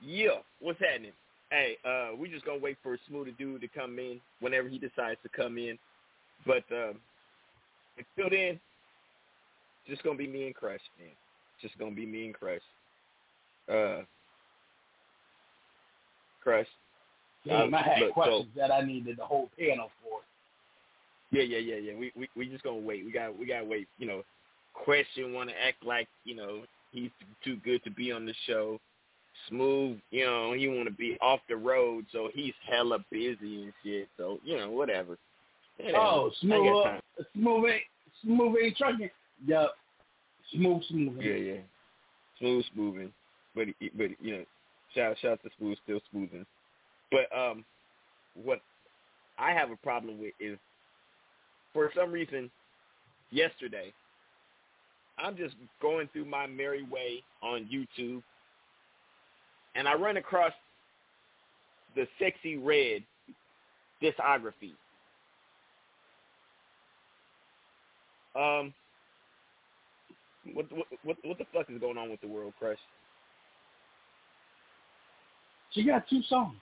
[0.00, 1.12] Yeah, what's happening?
[1.50, 4.78] Hey, uh, we just gonna wait for a smoother dude to come in whenever he
[4.78, 5.78] decides to come in.
[6.44, 6.96] But um,
[7.98, 8.60] until then,
[9.88, 11.10] just gonna be me and Crush, man.
[11.60, 12.60] Just gonna be me and Crush.
[13.68, 14.02] Uh,
[16.42, 16.66] Crush.
[17.46, 20.20] Damn, I had look, questions so- that I needed the whole panel for.
[21.30, 21.98] Yeah, yeah, yeah, yeah.
[21.98, 23.04] We we we just gonna wait.
[23.04, 23.88] We got we gotta wait.
[23.98, 24.22] You know,
[24.72, 27.10] question want to act like you know he's
[27.44, 28.80] too good to be on the show.
[29.48, 33.72] Smooth, you know, he want to be off the road, so he's hella busy and
[33.84, 34.08] shit.
[34.16, 35.16] So you know, whatever.
[35.94, 37.00] Oh, smooth, time.
[37.34, 37.82] smooth ain't,
[38.22, 39.10] smooth ain't trucking.
[39.46, 39.74] Yup,
[40.52, 41.20] smooth, smooth.
[41.20, 41.60] Yeah, yeah.
[42.38, 43.12] Smooth smoothing,
[43.54, 44.44] but but you know,
[44.94, 46.46] shout shout out to Smooth still smoothing.
[47.10, 47.64] But um,
[48.34, 48.60] what
[49.38, 50.58] I have a problem with is,
[51.72, 52.50] for some reason,
[53.30, 53.92] yesterday,
[55.18, 58.22] I'm just going through my merry way on YouTube,
[59.74, 60.52] and I run across
[61.94, 63.02] the Sexyy Red
[64.02, 64.74] discography.
[68.34, 68.72] Um,
[70.54, 72.78] what what what what the fuck is going on with the world, Crush?
[75.72, 76.56] She got two songs.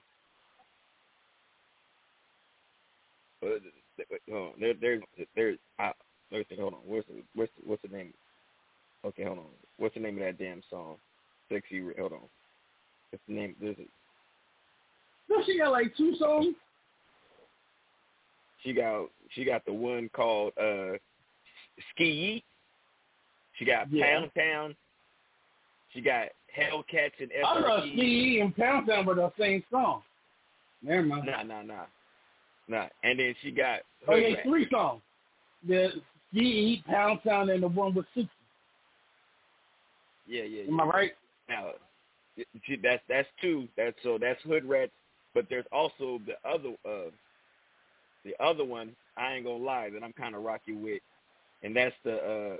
[3.42, 3.62] Hold
[4.32, 4.52] on.
[4.60, 5.02] There, there's,
[5.34, 5.58] there's.
[5.78, 5.92] I,
[6.32, 6.56] let me.
[6.58, 6.80] Hold on.
[6.84, 8.12] What's the, what's the, what's the name?
[9.04, 9.44] Okay, hold on.
[9.78, 10.96] What's the name of that damn song?
[11.50, 11.82] Sexy.
[11.98, 12.20] Hold on.
[13.10, 13.54] What's the name?
[13.60, 13.86] There's a,
[15.28, 16.56] No, she got like two songs.
[18.62, 20.96] she got she got the one called uh
[21.90, 22.44] Ski.
[23.54, 24.18] She got Yeah.
[24.20, 24.76] Pound Town.
[25.92, 27.92] She got Hellcats and I thought SRT.
[27.92, 30.02] Ski and Pound Town were the same song.
[30.82, 31.26] Never mind.
[31.26, 31.86] Nah, nah, nah,
[32.68, 32.86] nah.
[33.02, 35.02] And then she got Oh, Hood yeah, three songs.
[35.66, 35.90] The
[36.32, 38.28] Ski Pound Town, and the one with Suki.
[40.26, 40.68] Yeah, yeah, yeah.
[40.68, 41.12] Am I right?
[41.48, 41.70] Now,
[42.82, 43.68] that's that's two.
[43.76, 44.92] That's so that's Hood Rats,
[45.34, 47.10] but there's also the other uh
[48.24, 48.94] the other one.
[49.16, 51.00] I ain't gonna lie that I'm kind of rocking with,
[51.66, 52.56] and that's the uh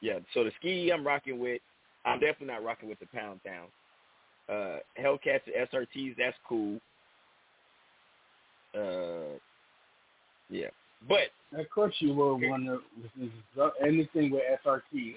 [0.00, 0.18] yeah.
[0.34, 1.62] So the ski I'm rocking with.
[2.04, 3.68] I'm definitely not rocking with the Pound Town.
[4.46, 6.16] Uh, Hellcats and SRTs.
[6.18, 6.78] That's cool.
[8.76, 9.38] Uh,
[10.50, 10.66] yeah,
[11.08, 11.28] but
[11.58, 15.16] Of course you will wonder with this- anything with SRT.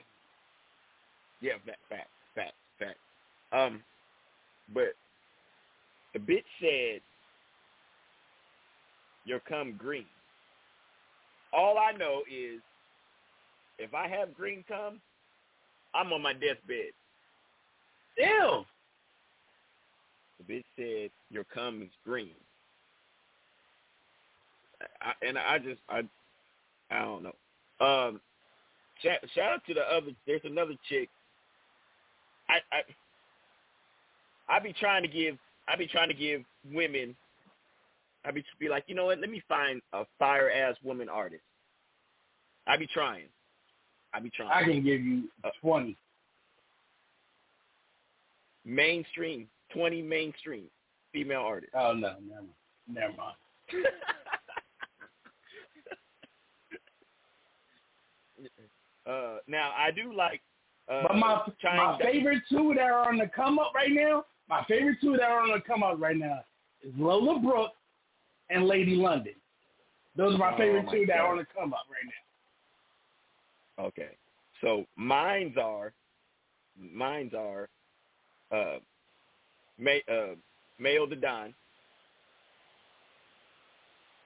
[1.42, 3.00] Yeah, fact, fact, fact, fact.
[3.52, 3.84] Um,
[4.74, 4.94] but
[6.14, 7.02] the bitch said,
[9.26, 10.08] "You're come green."
[11.52, 12.62] All I know is,
[13.78, 15.00] if I have green cum,
[15.94, 16.94] I'm on my deathbed.
[18.18, 18.66] Ew.
[20.40, 22.36] The bitch said, "Your cum is green,"
[25.02, 26.02] I, and I just, I,
[26.92, 27.36] I don't know.
[27.86, 28.22] Um,
[29.02, 30.12] shout, shout out to the other.
[30.26, 31.10] There's another chick.
[32.50, 35.38] I, I, I be trying to give.
[35.68, 37.16] I be trying to give women.
[38.26, 39.20] I be be like, you know what?
[39.20, 41.44] Let me find a fire ass woman artist.
[42.68, 43.26] I be trying.
[44.14, 44.50] I be trying.
[44.52, 45.96] I can give you Uh, 20.
[48.66, 50.70] mainstream, twenty mainstream
[51.14, 51.76] female artists.
[51.78, 52.54] Oh, no, never mind.
[52.88, 53.36] Never mind.
[59.06, 60.42] uh, now I do like.
[60.90, 64.64] Uh, But my my favorite two that are on the come up right now, my
[64.68, 66.40] favorite two that are on the come up right now
[66.82, 67.74] is Lola Brooke
[68.50, 69.34] and Lady London.
[70.16, 72.27] Those are my Oh, favorite my two that are on the come up right now.
[73.80, 74.10] Okay.
[74.62, 75.94] So mines are
[76.80, 77.70] mines are
[78.52, 78.80] uh
[79.78, 80.36] May uh
[80.82, 81.54] Maiya the Don.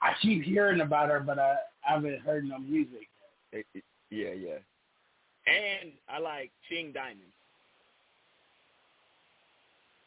[0.02, 1.56] I keep hearing about her, but I,
[1.88, 3.08] I haven't heard no music.
[3.54, 3.80] Eh, eh,
[4.10, 4.58] Yeah, yeah.
[5.45, 7.20] And I like Ching Diamond.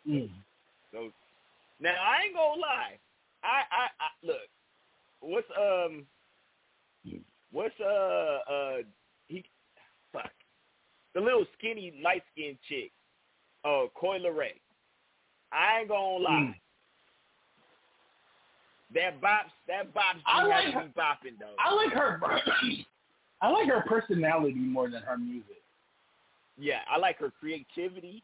[0.09, 0.31] Mm.
[0.93, 1.11] So
[1.81, 2.99] now I ain't gonna lie.
[3.43, 4.49] I I, I look.
[5.21, 6.07] What's um
[7.53, 8.77] what's uh uh
[9.29, 9.45] he
[10.13, 10.31] fuck
[11.15, 12.91] the little skinny light skinned chick,
[13.65, 14.61] uh Coi Leray.
[15.53, 16.61] I ain't gonna lie.
[18.95, 21.55] that bops, that bops, I like her, bopping though.
[21.59, 22.21] I like her.
[23.43, 25.57] I like her personality more than her music.
[26.57, 28.23] Yeah, I like her creativity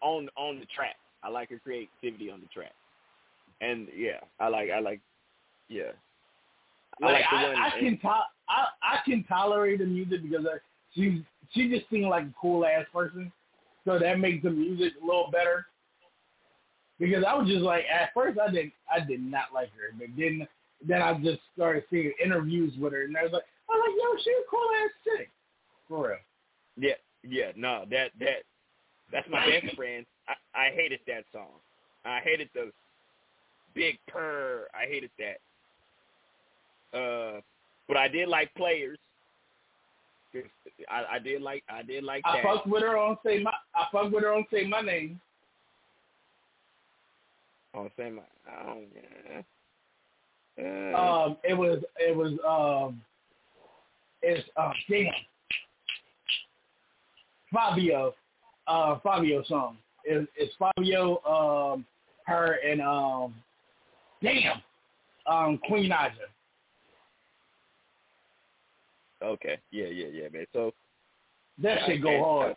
[0.00, 0.96] on on the track.
[1.22, 2.72] I like her creativity on the track,
[3.60, 5.00] and yeah, I like I like
[5.68, 5.92] yeah.
[7.02, 7.56] I Like like the I, one.
[7.56, 10.58] I can to- I I can tolerate the music because I,
[10.94, 13.32] she she just seemed like a cool ass person,
[13.84, 15.66] so that makes the music a little better.
[16.98, 20.08] Because I was just like at first I didn't I did not like her, but
[20.16, 20.46] then
[20.86, 23.96] then I just started seeing interviews with her, and I was like I was like
[23.96, 25.30] yo she a cool ass chick
[25.88, 26.16] for real.
[26.76, 28.44] Yeah, yeah, no, that that
[29.10, 30.06] that's my best friend.
[30.28, 31.60] I, I hated that song.
[32.04, 32.70] I hated the
[33.74, 34.68] big purr.
[34.74, 35.38] I hated that.
[36.98, 37.40] Uh,
[37.92, 38.96] but I did like players.
[40.90, 42.44] I, I did like I did like I that.
[42.44, 45.20] fucked with her on say my I fucked with her on say my name.
[47.74, 48.22] Oh, say my.
[48.66, 48.78] Oh,
[50.58, 50.92] yeah.
[50.94, 53.02] Uh, Um, it was it was um,
[54.22, 55.12] it's uh, damn
[57.52, 58.14] Fabio,
[58.68, 59.76] uh, Fabio song.
[60.04, 61.84] It, it's Fabio, um,
[62.24, 63.34] her and um,
[64.22, 64.62] damn,
[65.26, 66.12] um, Queen Aja.
[69.22, 69.58] Okay.
[69.70, 70.46] Yeah, yeah, yeah, man.
[70.52, 70.72] So
[71.62, 72.56] That shit go hard.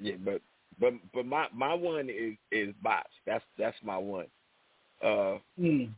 [0.00, 0.40] Yeah, but
[0.80, 3.08] but but my my one is is bots.
[3.26, 4.26] That's that's my one.
[5.02, 5.90] Uh, Mm.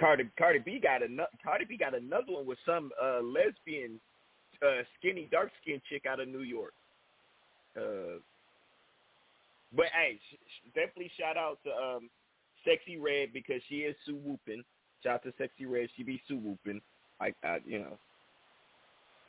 [0.00, 4.00] Cardi Cardi B got another Cardi B got another one with some uh lesbian
[4.62, 6.72] uh skinny dark skinned chick out of New York.
[7.76, 8.20] Uh
[9.76, 12.08] but hey, sh- sh- definitely shout out to um
[12.66, 14.62] Sexyy Red because she is Sue Whoopin.
[15.02, 16.80] Shout out to Sexyy Red, she be Sue Whoopin.
[17.20, 17.98] Like I, you know.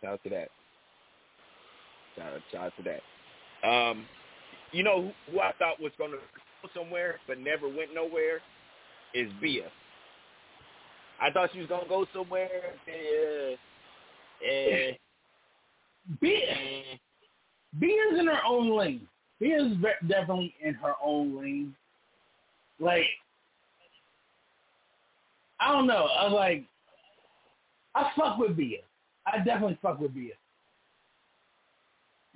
[0.01, 0.47] Shout out to that.
[2.15, 3.67] Shout out, shout out to that.
[3.69, 4.05] Um
[4.71, 6.17] you know who, who I thought was gonna
[6.61, 8.39] go somewhere but never went nowhere
[9.13, 9.65] is Bia.
[11.21, 12.49] I thought she was gonna go somewhere.
[12.87, 13.53] Uh,
[14.45, 14.93] uh,
[16.21, 16.99] Bia,
[17.79, 19.07] Bia's in her own lane.
[19.39, 19.73] Bia's
[20.07, 21.75] definitely in her own lane.
[22.79, 23.05] Like,
[25.59, 26.05] I don't know.
[26.05, 26.63] I was like,
[27.95, 28.79] I fuck with Bia.
[29.25, 30.33] I definitely fuck with Bia.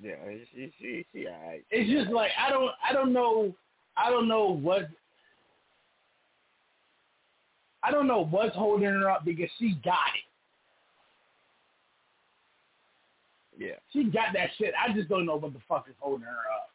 [0.01, 0.15] yeah,
[0.53, 1.63] she she she alright.
[1.71, 3.55] It's just like I don't I don't know
[3.95, 4.89] I don't know what
[7.84, 10.24] I don't know what's holding her up because she got it.
[13.57, 13.76] Yeah.
[13.91, 14.74] She got that shit.
[14.78, 16.69] I just don't know what the fuck is holding her up.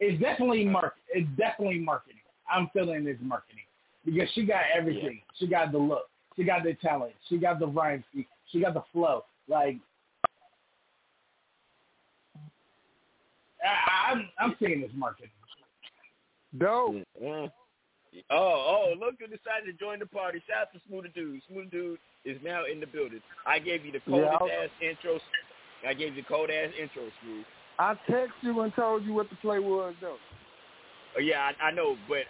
[0.00, 0.94] It's definitely mark.
[1.08, 2.20] It's definitely marketing.
[2.50, 3.65] I'm feeling it's marketing
[4.06, 5.20] because she got everything.
[5.38, 6.08] She got the look.
[6.36, 7.12] She got the talent.
[7.28, 8.02] She got the rhyme.
[8.14, 9.24] She, she got the flow.
[9.48, 9.76] Like
[13.62, 15.28] I, I'm I'm seeing this market.
[16.58, 16.94] Dope.
[17.22, 17.46] Mm-hmm.
[18.30, 20.42] Oh, oh, look who decided to join the party.
[20.48, 21.42] Shout out to Smooth Dude.
[21.50, 23.20] Smooth Dude is now in the building.
[23.46, 25.20] I gave you the Yeah, coldest I- ass intro.
[25.86, 27.44] I gave you the cold ass intro, Smooth.
[27.78, 30.16] I texted you and told you what the play was, though.
[31.16, 32.24] Oh, yeah, I, I know, but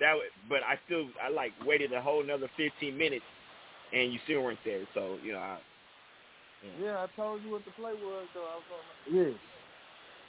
[0.00, 3.24] that, wa- but I still, I like waited a whole another 15 minutes,
[3.92, 4.82] and you still weren't there.
[4.94, 5.58] So you know, I,
[6.80, 8.40] Yeah, I told you what the play was, though.
[8.40, 9.32] I was on yeah.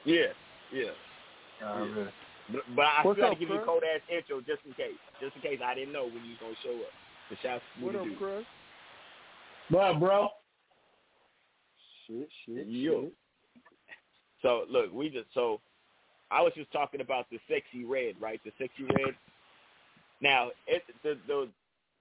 [0.06, 0.34] yeah,
[0.74, 1.68] yeah.
[1.68, 2.08] All Yeah.
[2.52, 4.74] But, but I What's still had to give you a cold ass intro just in
[4.74, 6.94] case, just in case I didn't know when you was gonna show up.
[7.30, 8.18] The shout out What up, Dude.
[8.18, 8.46] Chris?
[9.70, 10.30] What, bro?
[12.08, 13.02] Shit, shit, Yo.
[13.04, 13.14] shit.
[14.42, 15.62] So look, we just so
[16.32, 18.42] I was just talking about the Sexyy Red, right?
[18.44, 19.16] The Sexyy Red.
[20.22, 21.50] Now, it the the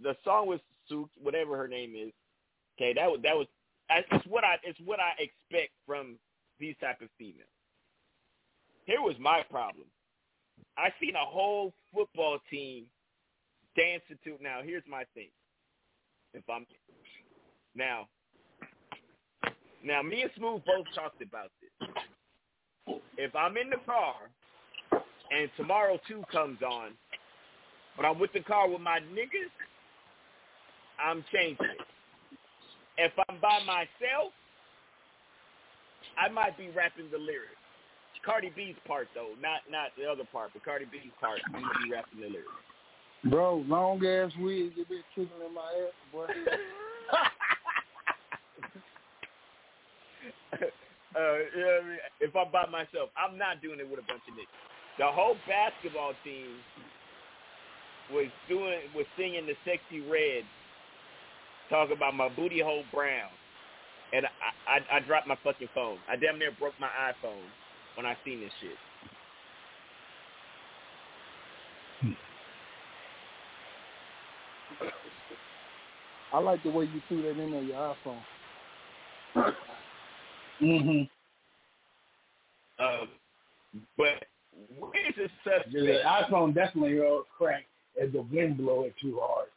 [0.02, 2.12] the song was Sue, whatever her name is.
[2.76, 3.46] Okay, that was that was
[3.90, 6.16] it's what I it's what I expect from
[6.60, 7.48] these type of females.
[8.86, 9.86] Here was my problem.
[10.76, 12.84] I seen a whole football team
[13.76, 14.42] dancing to.
[14.42, 15.28] Now, here's my thing.
[16.34, 16.66] If I'm
[17.74, 18.08] now,
[19.84, 21.88] now me and Smooth both talked about this
[23.18, 24.14] if I'm in the car
[25.30, 26.92] and tomorrow two comes on,
[27.98, 29.50] but I'm with the car with my niggas,
[31.04, 31.82] I'm changing it.
[32.96, 34.32] If I'm by myself,
[36.16, 37.58] I might be rapping the lyrics.
[38.24, 41.74] Cardi B's part though, not not the other part, but Cardi B's part, I'm gonna
[41.84, 42.50] be rapping the lyrics.
[43.24, 46.26] Bro, long ass wig, you been kicking in my ass, boy.
[50.54, 51.98] uh, you know I mean?
[52.20, 54.54] If I'm by myself, I'm not doing it with a bunch of niggas.
[54.98, 56.58] The whole basketball team
[58.12, 60.44] was doing was singing the Sexyy Red,
[61.70, 63.30] talking about my booty hole brown,
[64.12, 65.98] and I, I I dropped my fucking phone.
[66.08, 67.44] I damn near broke my iPhone
[67.96, 68.76] when I seen this shit.
[72.00, 72.12] Hmm.
[76.32, 77.96] I like the way you threw that in there, your
[79.36, 79.54] iPhone.
[80.62, 81.08] mhm.
[82.78, 83.08] Um,
[83.96, 84.24] but
[84.78, 85.74] where's the subject?
[85.74, 87.64] Yeah, the iPhone definitely uh, wrote crack
[88.02, 89.48] as the wind blow it too hard.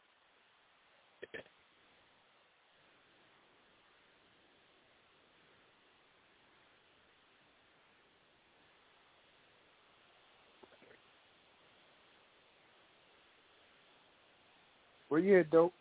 [15.08, 15.74] Where you at, dope?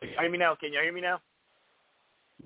[0.00, 0.54] Can you hear me now?
[0.54, 1.20] Can you hear me now?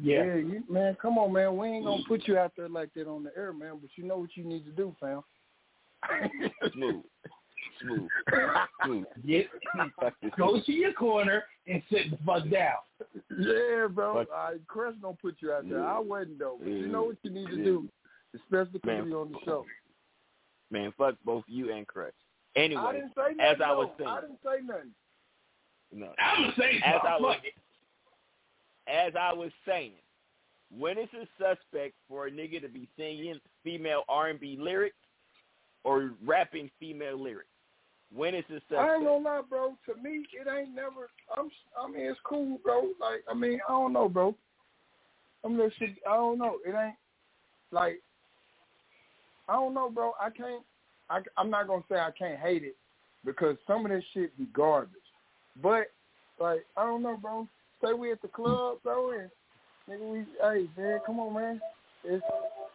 [0.00, 1.56] Yeah, you, man, come on, man.
[1.56, 3.78] We ain't gonna put you out there like that on the air, man.
[3.80, 5.22] But you know what you need to do, fam.
[6.72, 7.02] Smooth.
[7.84, 8.08] Smooth.
[8.84, 9.04] Smooth.
[9.26, 9.46] Get,
[10.38, 12.76] go to your corner and sit the fuck down.
[13.38, 14.14] Yeah, bro.
[14.20, 14.28] Fuck.
[14.34, 15.78] All right, Chris gonna put you out there.
[15.78, 15.84] Yeah.
[15.96, 16.56] I wasn't though.
[16.60, 17.64] But you know what you need to Yeah.
[17.64, 17.88] do,
[18.34, 19.08] especially because Man.
[19.08, 19.64] you on the show.
[20.70, 22.12] Man, fuck both you and Chris.
[22.56, 23.40] I Anyway, didn't say nothing.
[23.40, 24.90] as I was saying, I didn't say nothing.
[25.92, 26.12] no.
[26.18, 27.44] I'm saying as I was, fuck
[28.86, 29.92] as I was saying,
[30.76, 34.96] when is a suspect for a nigga to be singing female R and B lyrics
[35.84, 37.48] or rapping female lyrics?
[38.14, 38.80] When is suspect?
[38.80, 39.74] I ain't gonna lie, bro.
[39.86, 41.10] To me, it ain't never.
[41.36, 41.50] I'm.
[41.76, 42.90] I mean, it's cool, bro.
[43.00, 44.34] Like, I mean, I don't know, bro.
[45.44, 45.74] I'm just.
[45.80, 46.58] I don't know.
[46.64, 46.94] It ain't
[47.72, 48.00] like.
[49.48, 50.12] I don't know, bro.
[50.20, 50.62] I can't.
[51.10, 52.76] I, I'm not gonna say I can't hate it
[53.24, 54.90] because some of this shit be garbage.
[55.60, 55.90] But
[56.38, 57.48] like, I don't know, bro.
[57.82, 59.30] Say we at the club, bro, and
[59.90, 60.18] nigga, we.
[60.40, 61.60] Hey, man, come on, man.
[62.04, 62.24] It's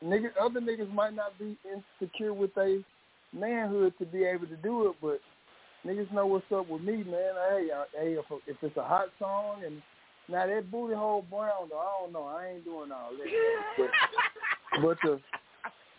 [0.03, 0.31] niggas.
[0.39, 1.57] Other niggas might not be
[2.01, 2.83] insecure with they
[3.33, 5.19] manhood to be able to do it, but
[5.85, 7.33] niggas know what's up with me, man.
[7.49, 9.81] Hey, I, hey, if, if it's a hot song and
[10.27, 12.25] now that booty hole brown, though, I don't know.
[12.25, 13.27] I ain't doing all that.
[13.77, 15.19] But, but the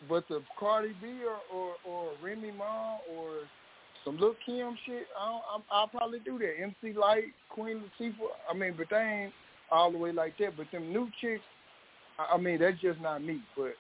[0.08, 3.40] but the Cardi B or or, or Remy Ma or
[4.04, 6.54] some Lil Kim shit, I don't, I'm, I'll probably do that.
[6.62, 8.14] MC Lyte, Queen Latifah.
[8.50, 9.32] I mean, but they ain't
[9.70, 10.56] all the way like that.
[10.56, 11.42] But them new chicks,
[12.18, 13.40] I, I mean, that's just not me.
[13.56, 13.74] But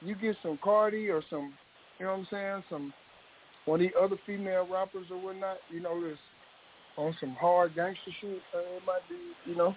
[0.00, 1.52] you get some Cardi or some,
[2.00, 2.94] you know what I'm saying, some
[3.66, 6.18] one of the other female rappers or whatnot, you know, that's
[6.96, 8.40] on some hard gangster shit.
[8.54, 9.16] Uh, it might be,
[9.50, 9.76] you know.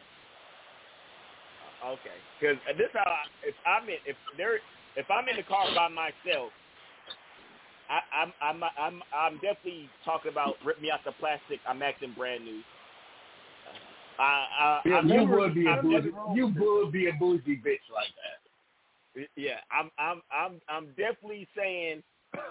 [1.86, 4.56] Okay, because this how I, if I'm in if there
[4.96, 6.50] if I'm in the car by myself,
[7.92, 11.60] I, I'm I'm I'm I'm definitely talking about rip me out the plastic.
[11.68, 12.62] I'm acting brand new.
[14.18, 16.12] I, I, Yeah, I'm you never- would be a I'm bougie.
[16.12, 19.28] never- You would be a bougie bitch like that.
[19.36, 22.02] Yeah, I'm I'm I'm I'm definitely saying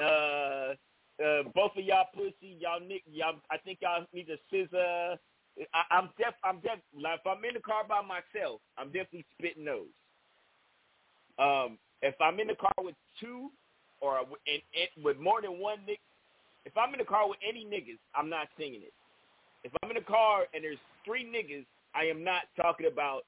[0.01, 0.74] uh
[1.22, 5.18] uh both of y'all pussy, y'all nick y'all I think y'all need to scissor
[5.74, 9.26] I, I'm def I'm def like if I'm in the car by myself, I'm definitely
[9.39, 9.93] spitting those.
[11.39, 13.51] Um if I'm in the car with two
[14.01, 16.01] or and, and with more than one nick
[16.64, 18.93] if I'm in the car with any niggas, I'm not singing it.
[19.64, 23.22] If I'm in the car and there's three niggas, I am not talking about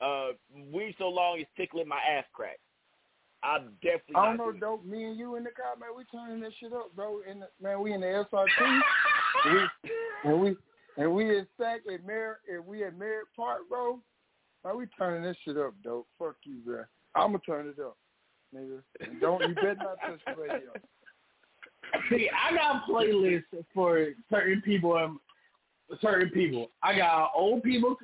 [0.00, 0.32] uh
[0.72, 2.58] we so long is tickling my ass crack.
[3.44, 4.84] I'm definitely I don't know, dope.
[4.84, 5.90] Me and you in the car, man.
[5.96, 7.20] We turning this shit up, bro.
[7.30, 8.80] In the, man, we in the SRT.
[9.52, 9.90] we,
[10.30, 10.56] and we
[10.96, 13.98] and we in Sac at Merritt and we at Merritt Park, bro.
[14.64, 16.06] Man, we turning this shit up, dope.
[16.18, 16.84] Fuck you, bro.
[17.14, 17.96] I'ma turn it up,
[18.54, 18.80] nigga.
[19.00, 20.70] And don't you better not touch the radio.
[22.10, 23.42] See, I got playlists
[23.74, 24.96] for certain people.
[24.96, 25.18] and
[26.00, 26.70] Certain people.
[26.82, 27.96] I got old people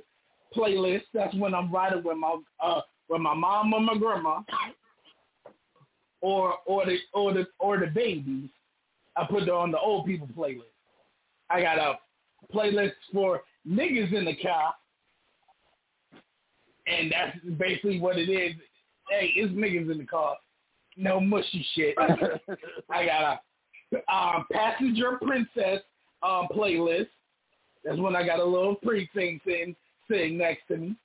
[0.54, 1.04] playlist.
[1.14, 4.40] That's when I'm riding with my uh with my mom or my grandma,
[6.20, 8.48] or or the or the or the babies.
[9.16, 10.62] I put it on the old people playlist.
[11.50, 11.98] I got a
[12.54, 14.74] playlist for niggas in the car,
[16.86, 18.54] and that's basically what it is.
[19.10, 20.36] Hey, it's niggas in the car.
[20.96, 21.96] No mushy shit.
[22.90, 23.40] I got
[23.92, 25.82] a um, passenger princess
[26.22, 27.08] um, playlist.
[27.84, 29.74] That's when I got a little precinct sitting
[30.10, 30.96] sitting next to me.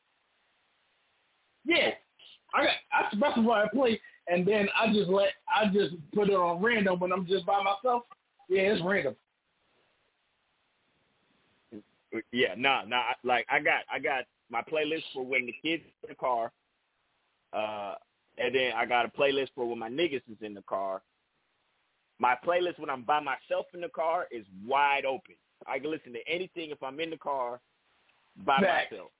[1.63, 1.91] Yeah,
[2.53, 6.35] I got I specify a play, and then I just let I just put it
[6.35, 8.03] on random when I'm just by myself.
[8.49, 9.15] Yeah, it's random.
[12.31, 13.03] Yeah, nah, nah.
[13.23, 16.51] Like I got I got my playlist for when the kids in the car,
[17.53, 17.95] uh,
[18.37, 21.01] and then I got a playlist for when my niggas is in the car.
[22.19, 25.35] My playlist when I'm by myself in the car is wide open.
[25.67, 27.59] I can listen to anything if I'm in the car
[28.45, 28.91] by Facts.
[28.91, 29.11] myself.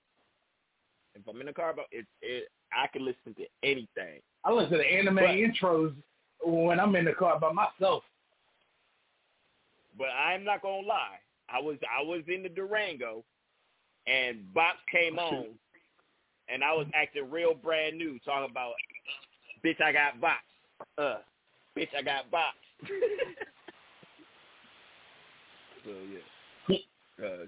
[1.16, 4.21] If I'm in the car, it, it I can listen to anything.
[4.43, 5.95] I listen to the anime But- intros
[6.43, 8.03] when I'm in the car by myself.
[9.97, 11.19] But I'm not gonna lie.
[11.49, 13.23] I was I was in the Durango,
[14.07, 15.57] and Bops came on,
[16.49, 18.73] and I was acting real brand new, talking about,
[19.63, 20.36] bitch, I got Bops.
[20.97, 21.19] Uh,
[21.78, 22.88] bitch, I got Bops.
[25.86, 26.76] so yeah.
[27.26, 27.45] Uh.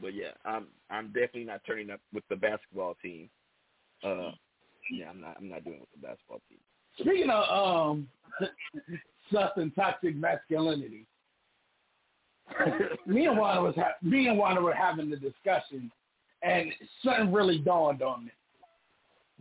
[0.00, 3.28] But yeah, I'm I'm definitely not turning up with the basketball team.
[4.04, 4.30] Uh,
[4.90, 6.58] yeah, I'm not I'm not doing it with the basketball team.
[6.98, 8.08] Speaking of um,
[9.32, 11.06] sus and toxic masculinity,
[13.06, 15.90] me and Wanda was ha- me and Wanda were having the discussion,
[16.42, 16.72] and
[17.04, 18.32] something really dawned on me.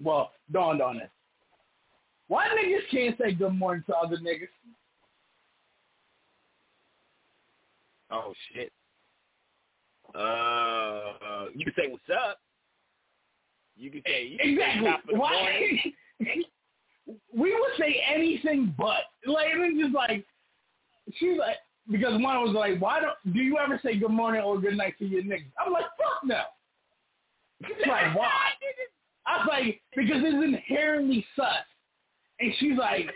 [0.02, 1.10] Well, dawned on us.
[2.28, 4.48] Why niggas can't say good morning to other niggas?
[8.12, 8.72] Oh shit.
[10.14, 12.40] Uh, you can say what's up.
[13.78, 14.86] You can say you can Exactly.
[14.86, 15.84] Say top of the Why?
[17.36, 19.04] we would say anything but.
[19.26, 20.26] Like it was just like
[21.16, 21.58] she's like
[21.92, 24.98] because one was like, why don't do you ever say good morning or good night
[25.00, 25.52] to your niggas?
[25.64, 26.42] I'm like, fuck no.
[27.66, 28.30] She's like, why?
[29.28, 31.48] I was like, because it's inherently sus.
[32.40, 33.10] And she's like,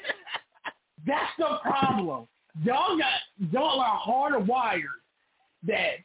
[1.06, 2.28] that's the problem.
[2.64, 4.82] Y'all got y'all are hardwired
[5.68, 5.98] that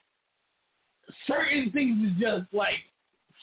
[1.27, 2.79] certain things is just like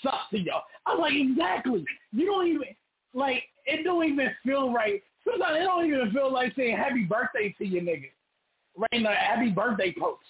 [0.03, 0.63] sus to y'all.
[0.85, 1.85] I'm like, exactly.
[2.11, 2.61] You don't even
[3.13, 5.01] like it don't even feel right.
[5.23, 8.09] Sometimes it don't even feel like saying happy birthday to your nigga.
[8.77, 10.23] Writing a happy birthday post.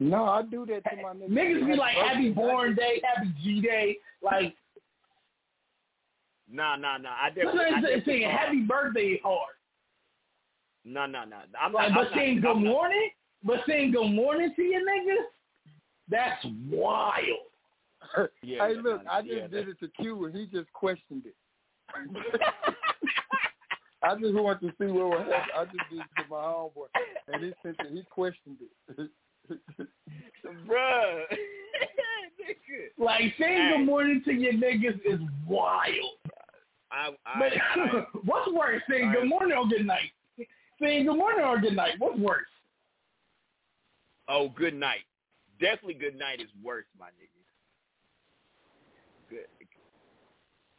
[0.00, 1.28] No, I do that to my niggas.
[1.30, 4.54] Niggas be like happy born day, happy G day, like
[6.50, 7.10] Nah, nah, nah.
[7.22, 7.60] I definitely.
[7.60, 9.54] I sometimes definitely saying happy birthday hard.
[10.84, 11.36] No, no, no.
[11.60, 11.94] I'm Like, not.
[11.96, 13.10] but I'm saying not, good I'm not- morning,
[13.44, 15.24] but saying good morning to your niggas,
[16.12, 17.18] that's wild.
[18.42, 20.70] Yeah, hey, yeah, look, nah, I just yeah, did it to Q and he just
[20.72, 21.34] questioned it.
[24.02, 25.50] I just wanted to see what would happen.
[25.56, 26.88] I just did it to my homeboy,
[27.28, 27.92] and he sent it.
[27.92, 29.10] He questioned it.
[30.66, 31.20] Bruh.
[32.98, 33.76] Like saying Hey.
[33.78, 36.18] good morning to your niggas is wild.
[36.90, 40.10] I, I, But I, what's worse, saying I- good morning or good night?
[40.80, 42.42] Saying good morning or good night, what's worse?
[44.28, 45.04] oh, good night.
[45.62, 47.40] Definitely good night is worse, my nigga.
[49.30, 49.46] Good.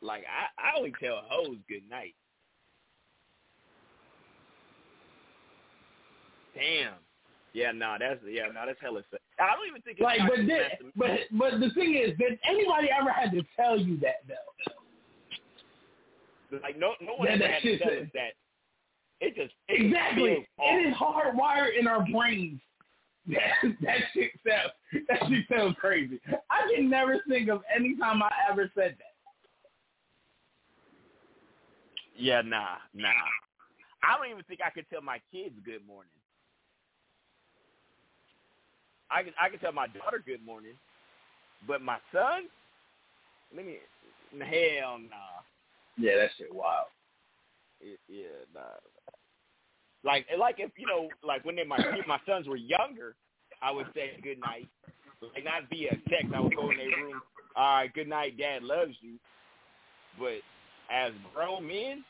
[0.01, 2.13] Like I, I only tell hoes good night.
[6.53, 6.95] Damn.
[7.53, 9.03] Yeah, no, that's yeah, no, that's hella.
[9.09, 9.19] sad.
[9.39, 12.89] I don't even think it's Like, but then, but but the thing is, did anybody
[12.91, 14.35] ever had to tell you that though?
[16.61, 18.33] like no, no one Yeah, ever that had to tell us that.
[19.21, 20.45] It just it Exactly.
[20.57, 20.73] off.
[20.73, 22.59] It is hardwired in our brains.
[23.31, 24.73] That, that shit sounds
[25.07, 26.19] that shit sounds crazy.
[26.51, 29.13] I can never think of any time I ever said that.
[32.17, 33.07] Yeah, nah, nah.
[34.03, 36.11] I don't even think I could tell my kids good morning.
[39.09, 40.73] I can I can tell my daughter good morning,
[41.65, 42.49] but my son,
[43.55, 43.77] let me
[44.39, 45.41] hell nah.
[45.97, 46.87] Yeah, that shit wild.
[47.79, 48.61] It, yeah, nah.
[50.03, 51.77] Like like if you know like when they, my
[52.07, 53.15] my sons were younger,
[53.61, 54.67] I would say good night,
[55.21, 56.33] like not via text.
[56.35, 57.21] I would go in their room.
[57.55, 59.13] All right, good night, Dad loves you.
[60.19, 60.41] But
[60.93, 62.03] as grown men,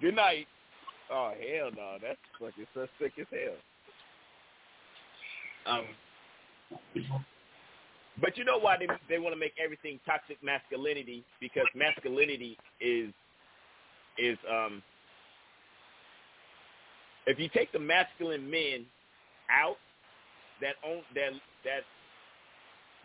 [0.00, 0.46] good night.
[1.10, 3.54] Oh hell no, that's fucking so sick as hell.
[5.66, 5.84] Um,
[8.20, 13.12] but you know why they they want to make everything toxic masculinity because masculinity is
[14.18, 14.82] is um
[17.26, 18.86] if you take the masculine men
[19.50, 19.76] out
[20.60, 21.32] that own that
[21.64, 21.82] that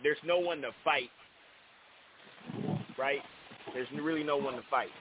[0.04, 1.10] there's no one to fight
[3.02, 3.22] right?
[3.74, 4.94] There's really no one to fight.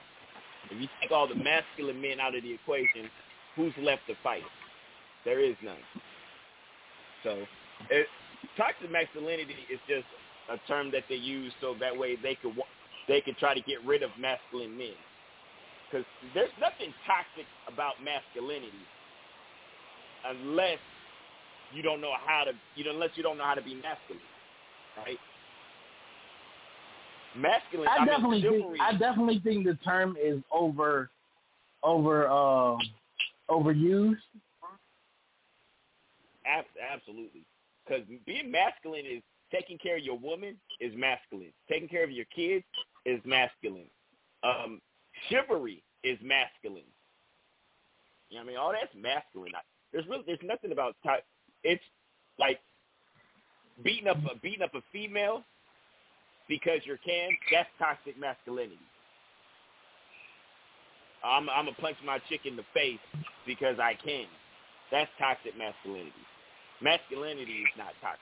[0.69, 3.09] If you take all the masculine men out of the equation
[3.55, 4.43] who's left to fight?
[5.25, 5.83] There is none.
[7.23, 7.43] So
[7.89, 8.07] it,
[8.57, 10.07] toxic masculinity is just
[10.49, 12.53] a term that they use so that way they could
[13.07, 14.97] they could try to get rid of masculine men.
[15.85, 18.85] Because there's nothing toxic about masculinity
[20.25, 20.79] unless
[21.73, 24.21] you don't know how to you know, unless you don't know how to be masculine,
[24.97, 25.17] right?
[27.37, 27.87] Masculine.
[27.89, 31.09] I mean, definitely think I definitely think the term is over
[31.83, 32.79] over um
[33.49, 34.17] overused.
[36.45, 37.43] Ab- absolutely.
[37.85, 41.53] Because being masculine is taking care of your woman is masculine.
[41.69, 42.65] Taking care of your kids
[43.05, 43.89] is masculine.
[44.43, 44.81] Um,
[45.29, 46.83] chivalry is masculine.
[48.29, 48.57] You know what I mean?
[48.57, 49.51] All that's masculine.
[49.93, 51.23] There's really there's nothing about ty-
[51.63, 51.83] it's
[52.39, 52.59] like
[53.83, 55.43] beating up a beating up a female
[56.47, 57.29] because you're can.
[57.51, 58.79] That's toxic masculinity.
[61.23, 62.99] I'm I'm gonna punch my chick in the face
[63.45, 64.25] because I can.
[64.91, 66.11] That's toxic masculinity.
[66.81, 68.19] Masculinity is not toxic.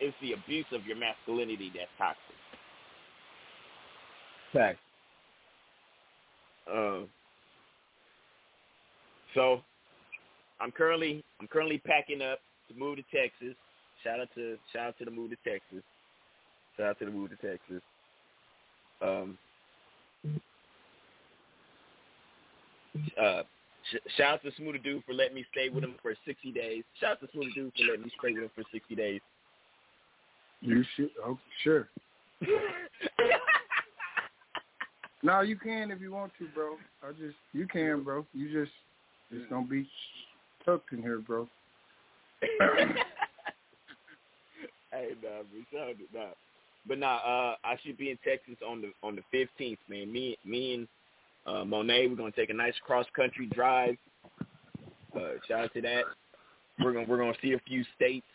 [0.00, 2.36] It's the abuse of your masculinity that's toxic.
[4.52, 4.78] Fact.
[6.72, 7.00] Uh,
[9.34, 9.60] so
[10.60, 13.56] I'm currently I'm currently packing up to move to Texas.
[14.04, 15.82] shout out to shout out to the move to Texas.
[16.76, 17.82] Shout out to the move to Texas.
[19.02, 19.38] Um,
[23.20, 23.42] uh,
[23.90, 26.84] sh- shout out to Smoothie Dude for letting me stay with him for 60 days.
[27.00, 29.20] Shout out to Smoothie Dude for letting me stay with him for 60 days.
[30.60, 31.10] You should.
[31.24, 31.88] Oh, sure.
[35.22, 36.76] no, you can if you want to, bro.
[37.02, 38.26] I just you can, bro.
[38.34, 38.72] You just
[39.30, 39.88] it's gonna be
[40.64, 41.48] tucked in here, bro.
[42.40, 42.56] hey,
[45.22, 46.26] nah, out to nah.
[46.86, 50.12] But nah, uh, I should be in Texas on the on the fifteenth, man.
[50.12, 50.88] Me, me and
[51.46, 53.96] uh, Monet, we're gonna take a nice cross country drive.
[55.14, 56.04] Uh, shout out to that.
[56.82, 58.26] We're gonna we're gonna see a few states,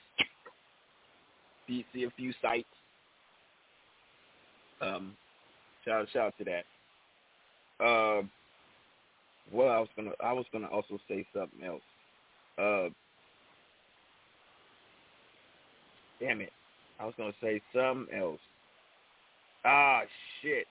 [1.67, 2.67] see see a few sites.
[4.81, 5.13] Um,
[5.83, 6.65] shout shout out to that.
[7.83, 8.21] Uh,
[9.51, 11.81] well, I was gonna I was gonna also say something else.
[12.57, 12.89] Uh,
[16.19, 16.51] damn it.
[16.99, 18.39] I was gonna say something else.
[19.65, 20.01] Ah,
[20.41, 20.65] shit.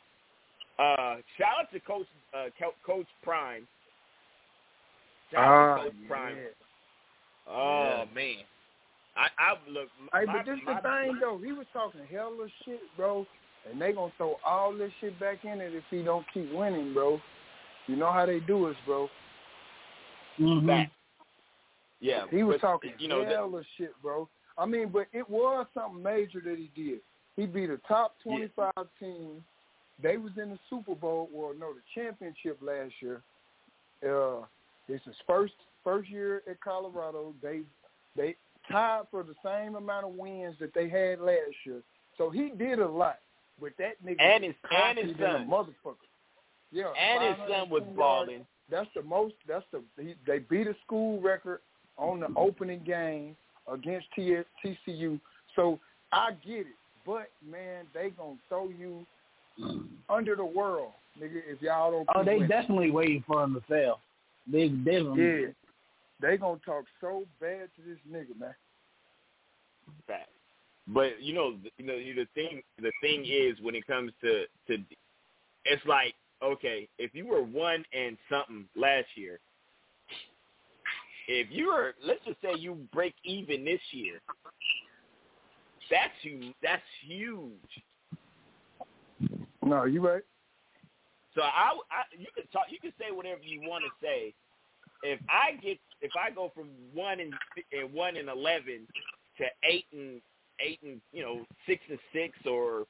[0.79, 2.07] Uh, shout out to Coach
[2.37, 2.47] uh,
[2.87, 3.67] Coach Prime.
[5.31, 6.37] Shout out Ah, to Coach Prime.
[6.37, 7.53] yeah.
[7.53, 8.37] Oh man,
[9.17, 9.89] I I look.
[10.13, 11.39] Hey, but this my- the thing though.
[11.45, 13.27] He was talking hella shit, bro,
[13.71, 16.95] and they gonna throw all this shit back in it if he don't keep winning,
[16.95, 17.21] bro.
[17.87, 19.09] You know how they do us, bro.
[20.41, 20.67] Mm-hmm.
[20.67, 20.93] Fact.
[22.05, 24.29] Yeah, He was but, talking You know, the- hella shit, bro.
[24.59, 27.01] I mean, but it was something major that he did.
[27.35, 29.43] He beat a top twenty-five team.
[30.03, 33.23] They was in the Super Bowl, or no, the championship last year.
[34.07, 34.45] Uh,
[34.89, 37.35] it's his first first year at Colorado.
[37.43, 37.63] They
[38.17, 38.37] they
[38.71, 41.81] tied for the same amount of wins that they had last year.
[42.19, 43.19] So he did a lot.
[43.61, 45.49] But that nigga And his- and his son.
[45.49, 45.97] motherfucker.
[46.71, 48.47] Yeah, and his son was 510 balling.
[48.69, 49.35] That's the most.
[49.47, 51.61] That's the he, they beat a school record
[51.97, 53.37] on the opening game
[53.73, 55.21] against T, TCU.
[55.57, 55.79] So
[56.13, 56.67] I get it,
[57.07, 59.07] but man, they gonna throw you
[60.09, 61.41] under the world, nigga.
[61.47, 62.09] If y'all don't.
[62.15, 62.49] Oh, they winning.
[62.49, 64.01] definitely waiting for him to fail.
[64.51, 65.25] They definitely.
[65.25, 65.47] Yeah,
[66.21, 68.55] they gonna talk so bad to this nigga, man.
[70.07, 70.29] Fact.
[70.89, 74.83] But you know, you know, the thing, the thing is when it comes to to,
[75.65, 79.39] it's like okay, if you were one and something last year,
[81.29, 84.21] if you're let's just say you break even this year,
[85.91, 87.51] that's you, that's huge.
[89.65, 90.23] No, you right.
[91.35, 94.35] So I, I you can talk, you can say whatever you want to say.
[95.03, 97.35] If I get, if I go from one and,
[97.73, 98.87] and one and eleven
[99.39, 100.21] to eight and
[100.61, 102.85] eight and you know six and six or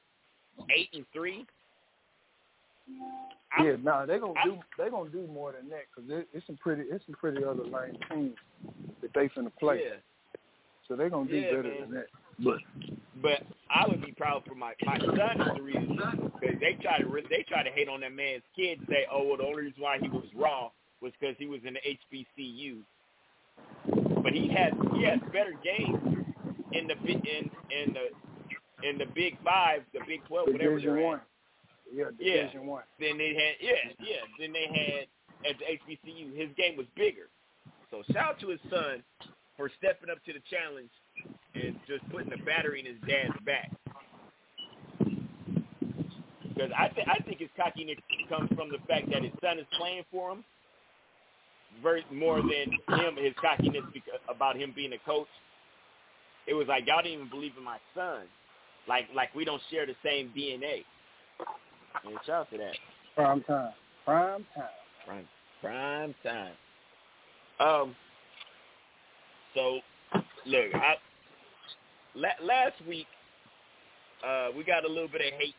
[0.75, 1.45] eight and three,
[3.57, 6.45] I'm- yeah, nah, they gonna do they gonna do more than that because it, it's
[6.45, 8.35] some pretty it's some pretty other lame teams
[9.01, 9.81] that they finna play.
[9.83, 9.95] yeah.
[10.87, 11.81] So they gonna do Yeah, better man.
[11.81, 12.07] than that.
[12.39, 12.57] But
[13.21, 15.97] But I would be proud for my my son is the reason
[16.39, 19.23] because they try to they try to hate on that man's kid and say, oh,
[19.27, 20.69] well, the only reason why he was raw
[21.01, 22.81] was because he was in the HBCU.
[24.21, 26.25] But he had he has better games
[26.73, 30.99] in the in in the in the Big Five, the Big Twelve, whatever Division they're
[30.99, 31.05] at.
[31.05, 31.34] one, yeah,
[31.95, 32.11] Yeah.
[32.17, 32.83] Division one.
[32.99, 34.23] Then they had yeah yeah.
[34.39, 35.07] Then they had
[35.49, 36.35] at the HBCU.
[36.35, 37.29] His game was bigger.
[37.91, 39.03] So shout out to his son
[39.55, 40.89] for stepping up to the challenge
[41.55, 43.71] and just putting the battery in his dad's back.
[46.43, 47.97] Because I, th- I think his cockiness
[48.29, 50.43] comes from the fact that his son is playing for him,
[51.83, 55.27] very more than him his cockiness because, about him being a coach.
[56.47, 58.23] It was like y'all didn't even believe in my son,
[58.87, 60.83] like like we don't share the same DNA.
[62.25, 62.75] Shout out to that.
[63.15, 63.71] Prime time.
[64.05, 64.65] Prime time.
[65.05, 65.27] Prime
[65.61, 66.53] prime time.
[67.59, 67.95] Um.
[69.53, 69.79] So,
[70.45, 70.95] look, I
[72.13, 73.07] la- last week
[74.25, 75.55] uh, we got a little bit of hate.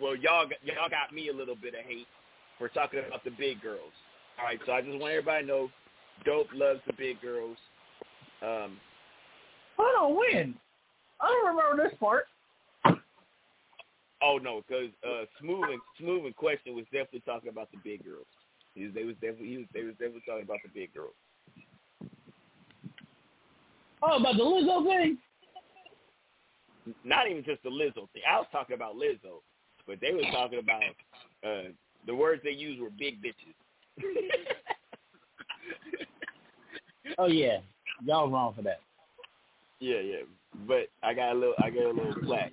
[0.00, 2.06] Well, y'all got, y'all got me a little bit of hate
[2.58, 3.92] for talking about the big girls.
[4.38, 5.70] All right, so I just want everybody to know,
[6.24, 7.56] Dope loves the big girls.
[8.42, 8.78] Um,
[9.76, 10.54] Hold on, when?
[11.20, 12.24] I don't remember this part.
[14.22, 18.04] Oh no, because uh, Smooth and Smooth and Question was definitely talking about the big
[18.04, 18.26] girls.
[18.74, 21.14] He was, they was definitely he was, they was definitely talking about the big girls.
[24.02, 25.18] Oh, about the Lizzo thing?
[27.04, 28.22] not even just the Lizzo thing.
[28.28, 29.42] I was talking about Lizzo,
[29.86, 30.82] but they were talking about
[31.44, 31.70] uh
[32.06, 33.54] the words they used were big bitches.
[37.16, 37.58] Oh yeah,
[38.04, 38.80] y'all wrong for that.
[39.80, 40.22] yeah, yeah.
[40.66, 42.52] But I got a little I got a little slack.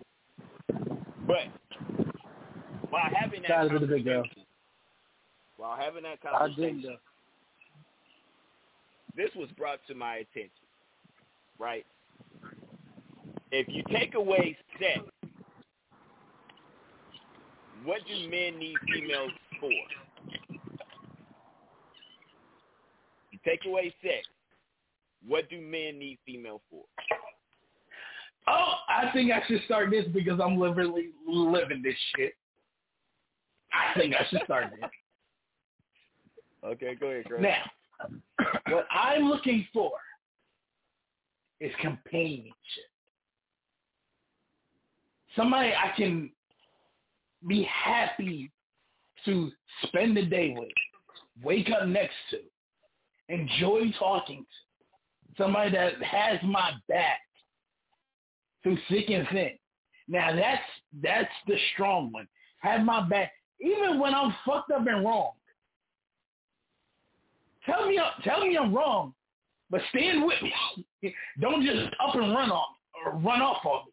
[1.28, 1.48] But
[2.90, 4.22] while having that Shout the big girl.
[4.24, 4.46] conversation-
[5.58, 6.98] while having that conversation,
[9.16, 10.52] this was brought to my attention.
[11.58, 11.86] Right?
[13.52, 15.00] if you take away sex,
[17.86, 19.72] what do men need females for?
[23.32, 24.28] You take away sex,
[25.26, 26.84] what do men need females for?
[28.48, 32.34] Oh, I think I should start this because I'm literally living this shit.
[33.74, 34.90] I think I should start this.
[36.64, 37.42] Okay, go ahead, Chris.
[37.44, 37.62] Now,
[38.70, 39.92] what I'm looking for
[41.60, 42.56] is companionship.
[45.36, 46.32] Somebody I can
[47.48, 48.52] be happy
[49.26, 49.52] to
[49.84, 50.70] spend the day with,
[51.44, 52.38] wake up next to,
[53.30, 55.44] enjoy talking to.
[55.44, 57.20] Somebody that has my back
[58.66, 59.52] through thick and thin.
[60.08, 60.62] Now that's
[61.04, 62.28] that's the strong one.
[62.62, 65.32] Have my back even when I'm fucked up and wrong.
[67.66, 69.14] Tell me tell me I'm wrong,
[69.70, 71.14] but stand with me.
[71.42, 73.92] Don't just up and run off or run off on me.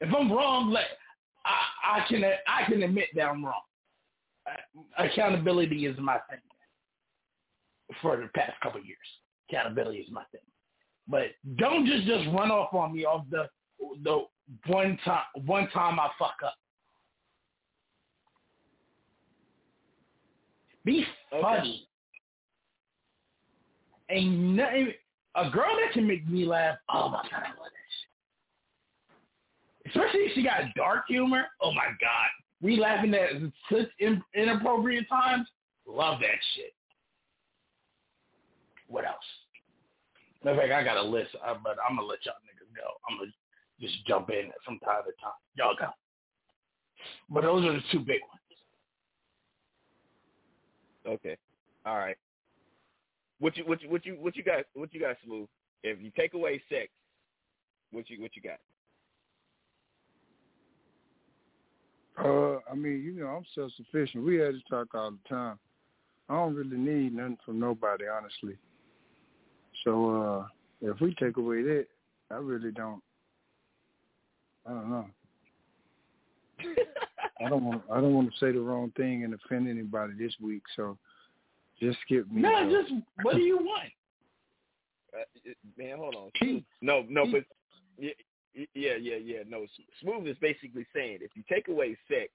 [0.00, 0.84] If I'm wrong, let
[1.44, 3.60] I, I can I can admit that I'm wrong.
[4.48, 6.38] Uh, accountability is my thing.
[8.00, 8.98] For the past couple years,
[9.48, 10.40] accountability is my thing.
[11.08, 11.26] But
[11.56, 13.48] don't just just run off on me off the
[14.02, 14.24] the
[14.66, 16.54] one time one time I fuck up.
[20.84, 21.88] Be funny.
[24.10, 24.92] Ain't nothing.
[25.34, 26.78] A girl that can make me laugh.
[26.88, 27.88] Oh my god, I love that
[29.84, 29.90] shit.
[29.90, 31.44] Especially if she got dark humor.
[31.60, 32.28] Oh my god,
[32.62, 33.30] we laughing at
[33.70, 35.48] such in, inappropriate times.
[35.86, 36.72] Love that shit.
[38.88, 39.16] What else?
[40.44, 42.88] Matter of fact, I got a list, uh, but I'm gonna let y'all niggas go.
[43.08, 43.30] I'm gonna
[43.80, 45.32] just jump in from time to time.
[45.54, 45.88] Y'all go.
[47.28, 48.36] But those are the two big ones.
[51.20, 51.36] Okay.
[51.84, 52.16] All right.
[53.38, 55.48] What you what you what you what you got what you got, Smooth?
[55.82, 56.88] If you take away sex,
[57.92, 58.58] what you what you got?
[62.18, 64.24] Uh, I mean, you know, I'm self sufficient.
[64.24, 65.58] We had this talk all the time.
[66.28, 68.56] I don't really need nothing from nobody, honestly.
[69.86, 70.10] So
[70.42, 70.46] uh
[70.82, 71.86] if we take away that,
[72.30, 73.02] I really don't.
[74.66, 75.06] I don't know.
[77.44, 77.82] I don't want.
[77.90, 80.62] I don't want to say the wrong thing and offend anybody this week.
[80.74, 80.98] So
[81.80, 82.42] just skip me.
[82.42, 83.90] No, just what do you want?
[85.14, 86.64] Uh, man, hold on.
[86.82, 87.44] No, no, but
[87.98, 88.10] yeah,
[88.74, 89.38] yeah, yeah, yeah.
[89.48, 89.66] No,
[90.02, 92.30] Smooth is basically saying if you take away sex,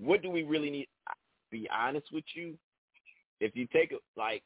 [0.00, 0.88] what do we really need?
[1.50, 2.54] Be honest with you.
[3.40, 4.42] If you take it like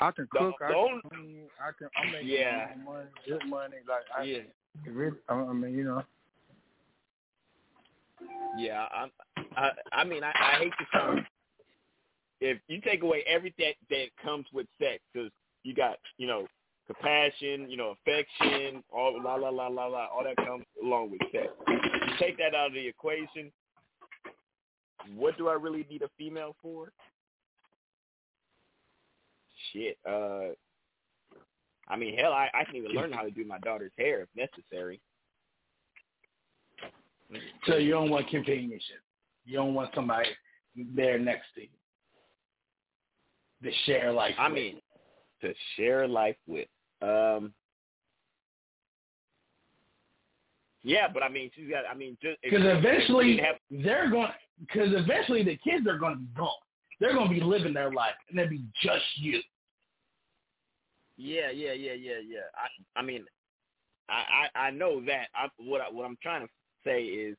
[0.00, 0.54] I can cook.
[0.58, 1.42] the I can clean.
[1.60, 1.88] I can.
[1.96, 2.68] I'm making Yeah.
[2.84, 3.76] money, good money.
[3.88, 4.40] Like I, Yeah.
[4.86, 6.04] really, I mean, you know.
[8.56, 9.08] Yeah, I,
[9.56, 11.26] I, I mean, I, I hate to say,
[12.40, 15.30] if you take away everything that, that comes with sex, because
[15.64, 16.46] you got, you know,
[16.86, 21.20] compassion, you know, affection, all la la la la la, all that comes along with
[21.32, 21.48] sex.
[21.68, 23.50] You take that out of the equation.
[25.16, 26.90] What do I really need a female for?
[29.72, 29.98] Shit.
[30.08, 30.54] Uh,
[31.88, 34.28] I mean, hell, I, I can even learn how to do my daughter's hair if
[34.34, 35.00] necessary.
[37.66, 39.02] So you don't want companionship.
[39.44, 40.28] You don't want somebody
[40.94, 41.68] there next to you
[43.64, 44.34] to share life.
[44.38, 44.54] I with.
[44.54, 44.80] mean,
[45.42, 46.68] to share life with.
[47.02, 47.52] Um,
[50.82, 51.84] yeah, but I mean, she's got.
[51.90, 54.28] I mean, just because eventually have, they're going.
[54.60, 56.50] Because eventually the kids are going to be gone.
[57.00, 59.40] They're going to be living their life, and it'll be just you.
[61.16, 62.48] Yeah, yeah, yeah, yeah, yeah.
[62.54, 63.24] I, I mean,
[64.08, 65.28] I, I, I know that.
[65.34, 66.52] I, what, I, what I'm trying to
[66.84, 67.36] say is,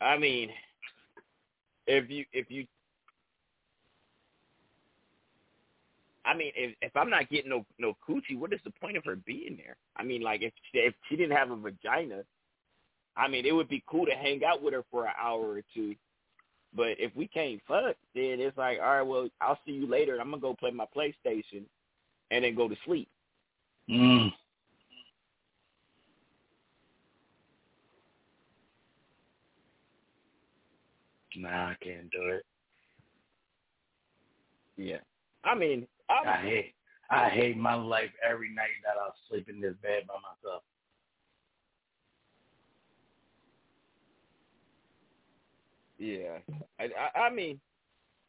[0.00, 0.50] I mean,
[1.86, 2.66] if you, if you,
[6.24, 9.04] I mean, if if I'm not getting no no coochie, what is the point of
[9.04, 9.76] her being there?
[9.96, 12.22] I mean, like if if she didn't have a vagina,
[13.16, 15.62] I mean, it would be cool to hang out with her for an hour or
[15.74, 15.94] two.
[16.74, 20.18] But if we can't fuck, then it's like, all right, well, I'll see you later.
[20.20, 21.64] I'm gonna go play my PlayStation,
[22.32, 23.08] and then go to sleep.
[23.88, 24.32] Mm.
[31.36, 32.44] Nah, I can't do it.
[34.76, 34.98] Yeah,
[35.44, 36.74] I mean, I'm, I hate.
[37.10, 40.62] I hate my life every night that I sleep in this bed by myself.
[45.98, 46.38] Yeah,
[46.80, 47.60] I, I, I mean,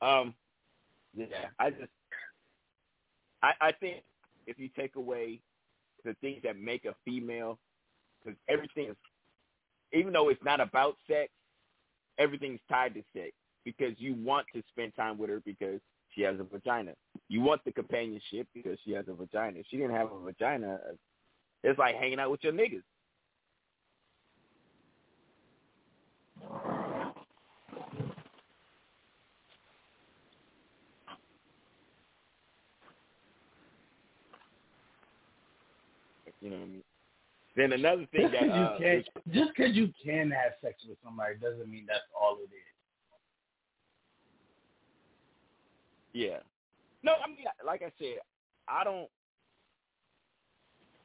[0.02, 0.34] um,
[1.16, 1.26] yeah,
[1.60, 1.90] I just,
[3.44, 4.04] I, I think
[4.48, 5.42] if you take away
[6.04, 7.60] the things that make a female,
[8.24, 8.96] because everything is,
[9.92, 11.30] even though it's not about sex,
[12.18, 13.32] everything's tied to sex
[13.66, 15.80] because you want to spend time with her because
[16.10, 16.94] she has a vagina.
[17.30, 19.60] You want the companionship because she has a vagina.
[19.60, 20.80] If she didn't have a vagina,
[21.64, 22.84] it's like hanging out with your niggas.
[36.44, 36.84] You know what I mean?
[37.56, 40.76] Then another thing Just that because you uh, can, just because you can have sex
[40.88, 42.60] with somebody doesn't mean that's all it is.
[46.12, 46.40] Yeah.
[47.02, 48.18] No, I mean, like I said,
[48.68, 49.08] I don't.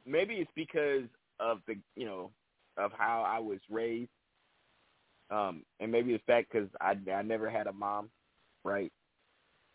[0.07, 1.05] Maybe it's because
[1.39, 2.31] of the, you know,
[2.77, 4.11] of how I was raised,
[5.31, 8.11] um, and maybe the fact because I I never had a mom,
[8.65, 8.93] right?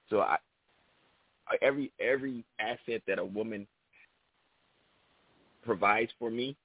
[0.10, 0.38] So I,
[1.48, 3.68] I every every asset that a woman
[5.64, 6.56] provides for me,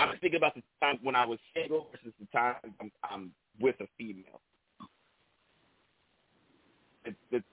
[0.00, 3.76] I'm thinking about the time when I was single versus the time I'm, I'm with
[3.80, 4.40] a female.
[7.04, 7.44] It, it,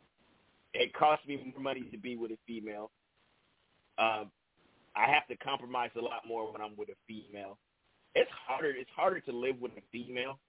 [0.74, 2.92] it costs me more money to be with a female.
[3.98, 4.32] Um,
[4.96, 7.58] I have to compromise a lot more when I'm with a female.
[8.16, 8.70] It's harder.
[8.70, 10.40] It's harder to live with a female.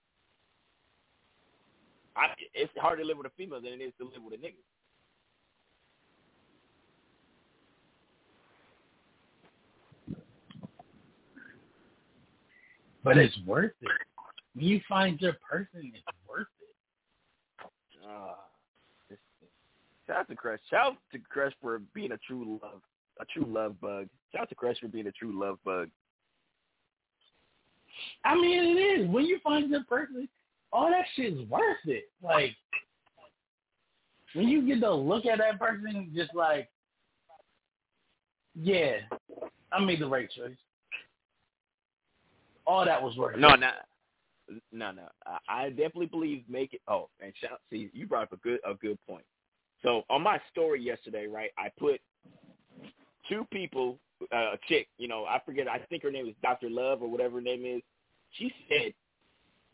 [2.16, 4.42] I, it's harder to live with a female than it is to live with a
[4.42, 4.62] nigga.
[13.06, 13.88] But it's worth it.
[14.54, 17.68] When you find your person, it's worth it.
[18.04, 19.14] Uh,
[20.08, 20.58] shout out to Crush.
[20.68, 22.82] Shout out to Crush for being a true love,
[23.20, 24.08] a true love bug.
[24.32, 25.88] Shout out to Crush for being a true love bug.
[28.24, 29.08] I mean, it is.
[29.08, 30.28] When you find your person,
[30.72, 32.10] all that shit is worth it.
[32.20, 32.56] Like,
[34.34, 36.68] when you get to look at that person, just like,
[38.56, 38.96] yeah,
[39.70, 40.56] I made the right choice.
[42.66, 43.60] All that was worth No, it.
[43.60, 43.70] no,
[44.72, 45.02] no, no.
[45.26, 46.80] I, I definitely believe make it.
[46.88, 47.60] Oh, and shout.
[47.70, 49.24] See, you brought up a good a good point.
[49.82, 52.00] So on my story yesterday, right, I put
[53.28, 53.98] two people,
[54.32, 54.88] uh, a chick.
[54.98, 55.68] You know, I forget.
[55.68, 57.82] I think her name is Doctor Love or whatever her name is.
[58.32, 58.92] She said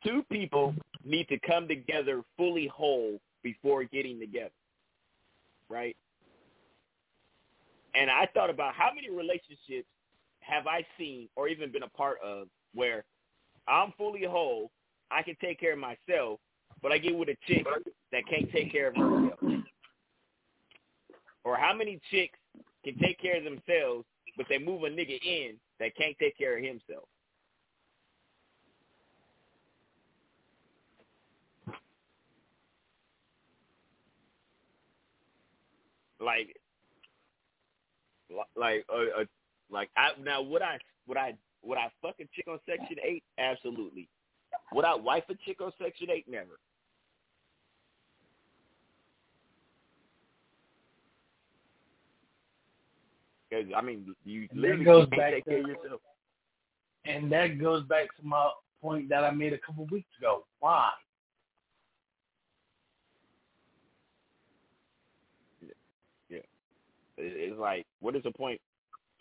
[0.05, 0.75] two people
[1.05, 4.51] need to come together fully whole before getting together,
[5.69, 5.97] right?
[7.95, 9.89] And I thought about how many relationships
[10.41, 13.05] have I seen or even been a part of where
[13.69, 14.71] I'm fully whole,
[15.11, 16.41] I can take care of myself,
[16.83, 17.67] but I get with a chick
[18.13, 19.65] that can't take care of herself.
[21.45, 22.39] Or how many chicks
[22.85, 24.05] can take care of themselves,
[24.37, 27.09] but they move a nigga in that can't take care of himself?
[36.21, 36.57] Like,
[38.57, 39.25] like, uh, uh,
[39.71, 43.23] like I now would I would I would I fuck a chick on Section Eight?
[43.39, 44.09] Absolutely.
[44.73, 46.27] Would I wife a chick on Section Eight?
[46.29, 46.59] Never.
[53.51, 56.01] Because I mean, you And literally that goes can't back take to, care of yourself.
[57.05, 58.51] and that goes back to my
[58.81, 60.45] point that I made a couple weeks ago.
[60.61, 60.91] Why?
[66.31, 66.39] Yeah,
[67.19, 68.61] It- it's like, what is the point?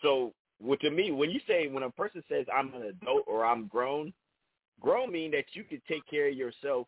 [0.00, 3.44] So, what to me, when you say when a person says I'm an adult or
[3.44, 4.12] I'm grown,
[4.80, 6.86] grown mean that you can take care of yourself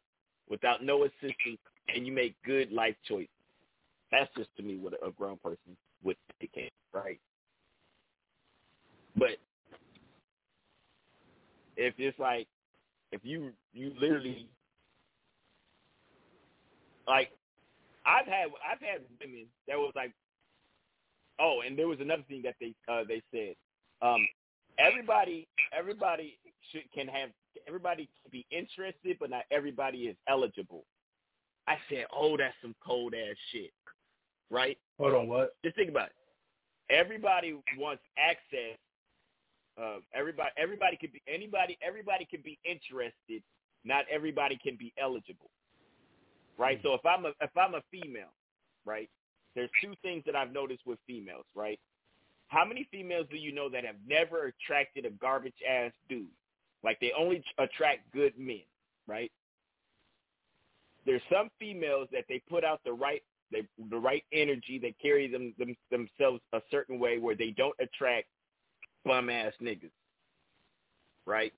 [0.49, 1.59] without no assistance
[1.95, 3.29] and you make good life choices.
[4.11, 7.19] That's just to me what a grown person would think, right?
[9.17, 9.39] But
[11.77, 12.47] if it's like
[13.13, 14.49] if you you literally
[17.09, 17.31] like
[18.07, 20.13] I've had I've had women that was like
[21.41, 23.55] oh and there was another thing that they uh they said
[24.05, 24.27] um
[24.79, 25.49] everybody
[25.79, 26.39] everybody
[26.73, 27.31] should can have
[27.69, 30.85] everybody can be interested but not everybody is eligible.
[31.69, 33.73] I said oh that's some cold ass shit
[34.51, 34.79] right?
[34.99, 35.57] Hold on, what?
[35.65, 36.15] just think about it.
[36.91, 38.79] Everybody wants access
[39.81, 43.43] uh, everybody everybody can be anybody everybody can be interested
[43.85, 45.51] not everybody can be eligible
[46.59, 46.81] right?
[46.83, 48.33] So if i'm a if i'm a female
[48.87, 49.09] right
[49.57, 51.81] there's two things that i've noticed with females right
[52.49, 56.27] how many females do you know that have never attracted a garbage ass dude
[56.83, 58.63] like they only attract good men
[59.07, 59.31] right
[61.07, 63.23] there's some females that they put out the right
[63.53, 67.77] they the right energy they carry them, them themselves a certain way where they don't
[67.79, 68.27] attract
[69.05, 69.91] bum ass niggas.
[71.27, 71.53] Right?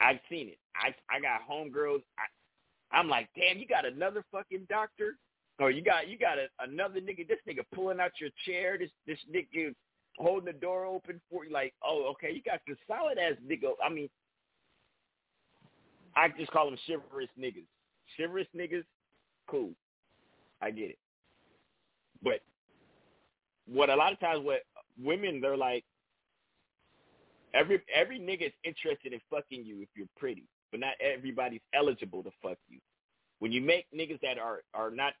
[0.00, 0.58] I've seen it.
[0.74, 2.02] I I got homegirls.
[2.18, 5.16] I, I'm like, damn, you got another fucking doctor,
[5.58, 7.26] or you got you got a, another nigga.
[7.26, 8.78] This nigga pulling out your chair.
[8.78, 9.74] This this nigga
[10.18, 11.52] holding the door open for you.
[11.52, 13.72] Like, oh, okay, you got the solid ass nigga.
[13.84, 14.08] I mean,
[16.16, 17.66] I just call them chivalrous niggas.
[18.16, 18.84] Chivalrous niggas,
[19.48, 19.70] cool.
[20.60, 20.98] I get it.
[22.22, 22.40] But
[23.66, 24.60] what a lot of times what
[25.02, 25.84] women they're like
[27.54, 32.22] every every nigga is interested in fucking you if you're pretty, but not everybody's eligible
[32.22, 32.78] to fuck you.
[33.38, 35.14] When you make niggas that are are not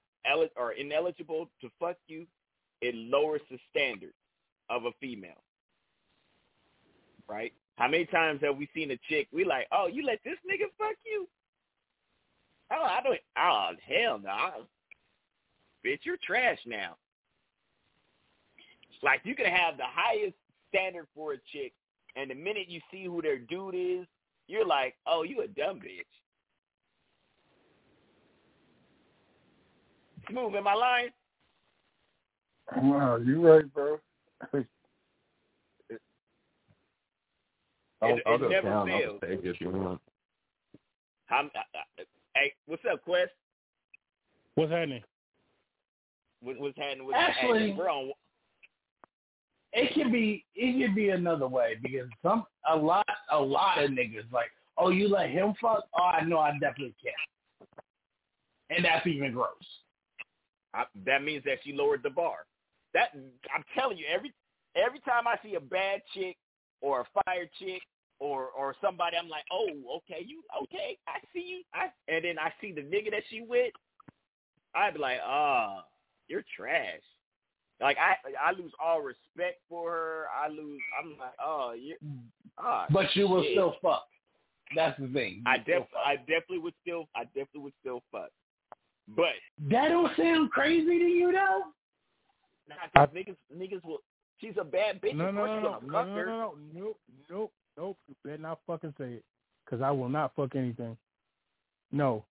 [0.56, 2.26] are ineligible to fuck you,
[2.80, 4.12] it lowers the standard
[4.72, 5.42] of a female.
[7.28, 7.52] Right?
[7.76, 9.28] How many times have we seen a chick?
[9.32, 11.28] We like, oh, you let this nigga fuck you?
[12.72, 13.18] Oh, I don't.
[13.38, 14.64] Oh, hell no.
[15.84, 16.96] Bitch, you're trash now.
[19.02, 20.36] Like you can have the highest
[20.68, 21.72] standard for a chick,
[22.14, 24.06] and the minute you see who their dude is,
[24.46, 26.06] you're like, oh, you a dumb bitch.
[30.30, 31.10] Smooth, am I lying?
[32.76, 33.98] Wow, you right, bro.
[34.52, 36.00] It,
[38.00, 39.14] I'll, I'll it go never down fails.
[39.14, 40.00] off the stage if you want.
[41.30, 43.30] I'm, I, I, hey, what's up, Quest?
[44.54, 45.02] What's happening?
[46.42, 48.10] What, what's happening with Actually- hey, we're on
[49.72, 53.90] It can be it can be another way because some a lot a lot of
[53.90, 55.84] niggas like, oh you let him fuck?
[55.98, 57.14] Oh I know I definitely can't
[58.70, 59.48] And that's even gross.
[60.74, 62.38] I, that means that she lowered the bar.
[62.94, 64.32] That I'm telling you, every
[64.76, 66.36] every time I see a bad chick
[66.80, 67.82] or a fire chick
[68.18, 69.68] or or somebody, I'm like, oh,
[69.98, 70.98] okay, you okay?
[71.08, 71.62] I see you.
[71.74, 73.72] I and then I see the nigga that she with,
[74.74, 75.84] I'd be like, ah,
[76.28, 77.00] you're trash.
[77.80, 80.24] Like I I lose all respect for her.
[80.32, 80.80] I lose.
[81.00, 81.96] I'm like, oh, you.
[82.58, 84.06] Ah, But you will still fuck.
[84.76, 85.42] That's the thing.
[85.46, 88.28] I def I definitely would still I definitely would still fuck.
[89.08, 89.32] But
[89.70, 91.62] That don't sound crazy to you though?
[92.94, 94.02] Nah, 'cause niggas niggas will.
[94.40, 95.14] She's a bad bitch.
[95.14, 97.00] No, no, no, no, no, no, no, no, nope,
[97.30, 97.98] nope, nope.
[98.08, 99.24] You better not fucking say it,
[99.68, 100.96] cause I will not fuck anything.
[101.92, 102.24] No.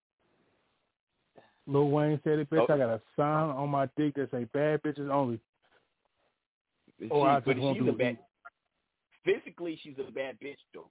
[1.68, 2.65] Lil Wayne said it, bitch.
[2.68, 2.73] Oh.
[2.73, 5.39] I got a sign on my dick that say bad bitches only.
[5.39, 8.18] Oh, she, Oh, I but won't she's do a bad.
[9.23, 10.89] Physically, she's a bad bitch though.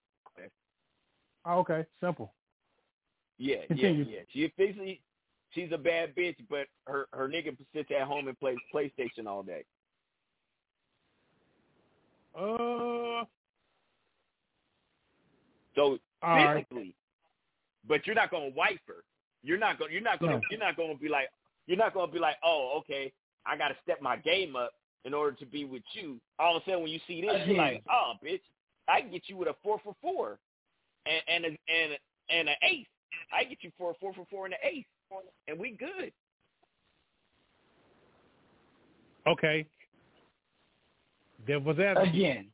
[1.44, 2.32] Oh, okay, simple.
[3.38, 4.04] Yeah, Continue.
[4.04, 4.20] yeah, yeah.
[4.32, 5.00] She physically,
[5.52, 9.42] she's a bad bitch, but her her nigga sits at home and plays PlayStation all
[9.42, 9.64] day.
[12.36, 13.24] Uh,
[15.74, 16.66] So All right.
[16.68, 16.94] physically,
[17.86, 19.04] but you're not gonna wife her.
[19.42, 19.92] You're not gonna.
[19.92, 20.34] You're not gonna.
[20.34, 20.40] No.
[20.50, 21.28] You're not gonna be like.
[21.66, 23.12] You're not gonna be like, oh, okay,
[23.46, 24.72] I gotta step my game up
[25.04, 26.20] in order to be with you.
[26.38, 28.40] All of a sudden, when you see this, you're like, oh, bitch,
[28.88, 30.38] I can get you with a four for four,
[31.06, 32.86] and and a, and a, and an ace.
[33.32, 34.84] I get you for a four for four and an ace,
[35.48, 36.12] and we good.
[39.26, 39.66] okay.
[41.46, 42.14] Devil's advocate.
[42.14, 42.46] Again.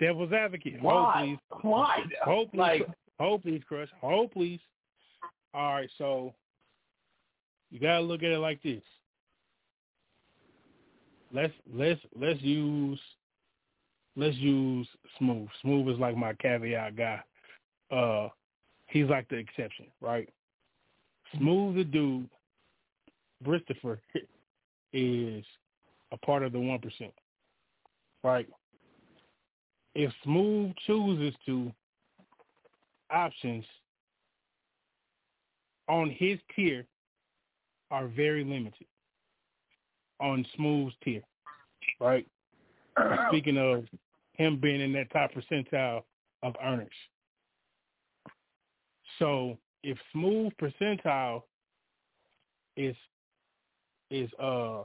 [0.00, 0.80] Devil's advocate.
[0.80, 1.22] Hold, Why?
[1.22, 1.58] please.
[1.62, 2.04] Why?
[2.24, 2.58] Hold, please.
[2.58, 2.86] Like
[3.20, 3.88] Hold, please, Crush.
[4.00, 4.60] Hold, please.
[5.52, 6.32] All right, so
[7.70, 8.82] you gotta look at it like this.
[11.32, 12.98] Let's let's let's use
[14.16, 14.88] let's use
[15.18, 15.48] Smooth.
[15.60, 17.20] Smooth is like my caveat guy.
[17.90, 18.28] Uh,
[18.86, 20.28] he's like the exception, right?
[21.36, 22.28] Smooth the dude.
[23.44, 24.00] Christopher
[24.92, 25.44] is
[26.12, 27.12] a part of the one percent,
[28.22, 28.48] right?
[29.94, 31.72] If Smooth chooses to,
[33.10, 33.64] options
[35.88, 36.86] on his tier
[37.90, 38.86] are very limited
[40.20, 41.22] on Smooth's tier,
[41.98, 42.26] right?
[43.28, 43.84] Speaking of
[44.34, 46.02] him being in that top percentile
[46.42, 46.88] of earners.
[49.18, 51.42] So if Smooth percentile
[52.76, 52.96] is
[54.10, 54.82] is uh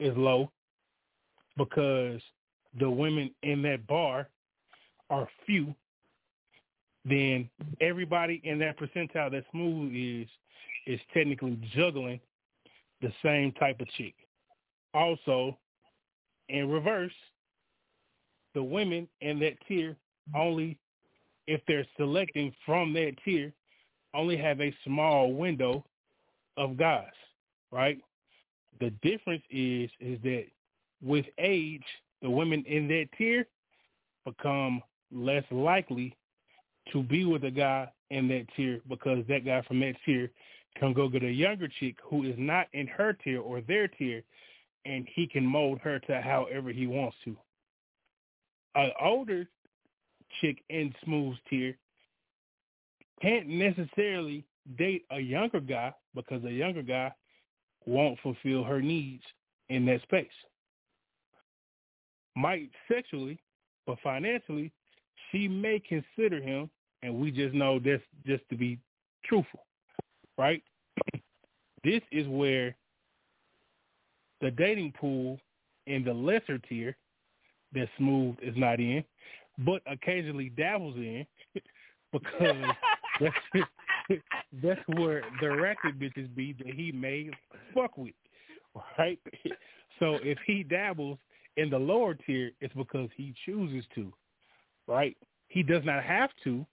[0.00, 0.50] is low
[1.56, 2.20] because
[2.78, 4.28] the women in that bar
[5.10, 5.74] are few,
[7.04, 7.48] then
[7.80, 10.28] everybody in that percentile that smooth is
[10.86, 12.20] is technically juggling
[13.02, 14.14] the same type of chick.
[14.94, 15.56] Also,
[16.48, 17.12] in reverse,
[18.54, 19.96] the women in that tier
[20.36, 20.78] only,
[21.46, 23.52] if they're selecting from that tier,
[24.14, 25.84] only have a small window
[26.56, 27.06] of guys,
[27.70, 27.98] right?
[28.80, 30.44] The difference is is that
[31.02, 31.84] with age,
[32.20, 33.46] the women in that tier
[34.24, 36.16] become less likely
[36.92, 40.30] to be with a guy in that tier because that guy from that tier
[40.78, 44.22] can go get a younger chick who is not in her tier or their tier
[44.84, 47.36] and he can mold her to however he wants to.
[48.74, 49.46] An older
[50.40, 51.76] chick in Smooth's tier
[53.22, 54.44] can't necessarily
[54.76, 57.12] date a younger guy because a younger guy
[57.86, 59.22] won't fulfill her needs
[59.68, 60.26] in that space.
[62.36, 63.38] Might sexually,
[63.86, 64.72] but financially,
[65.30, 66.68] she may consider him,
[67.02, 68.78] and we just know this just to be
[69.24, 69.64] truthful,
[70.36, 70.62] right?
[71.84, 72.76] this is where
[74.40, 75.38] the dating pool
[75.86, 76.96] in the lesser tier
[77.72, 79.04] that Smooth is not in,
[79.58, 81.26] but occasionally dabbles in
[82.12, 82.56] because
[83.20, 83.66] that's,
[84.62, 87.30] that's where the ratchet bitches be that he may
[87.74, 88.14] fuck with,
[88.98, 89.18] right?
[89.98, 91.18] So if he dabbles
[91.56, 94.12] in the lower tier, it's because he chooses to,
[94.86, 95.16] right?
[95.48, 96.66] He does not have to.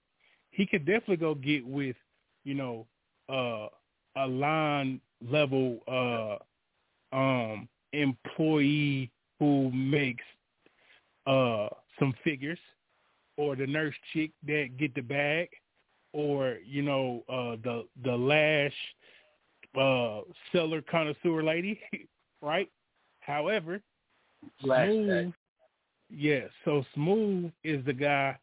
[0.51, 1.95] He could definitely go get with,
[2.43, 2.87] you know,
[3.27, 3.67] uh,
[4.15, 10.23] a line level uh, um, employee who makes
[11.27, 11.67] uh,
[11.99, 12.59] some figures,
[13.37, 15.49] or the nurse chick that get the bag,
[16.14, 18.73] or you know uh, the the lash
[19.80, 20.22] uh,
[20.52, 21.80] seller connoisseur lady,
[22.41, 22.69] right?
[23.19, 23.81] However,
[24.61, 25.34] Smooth,
[26.10, 26.45] yeah.
[26.65, 28.38] So Smooth is the guy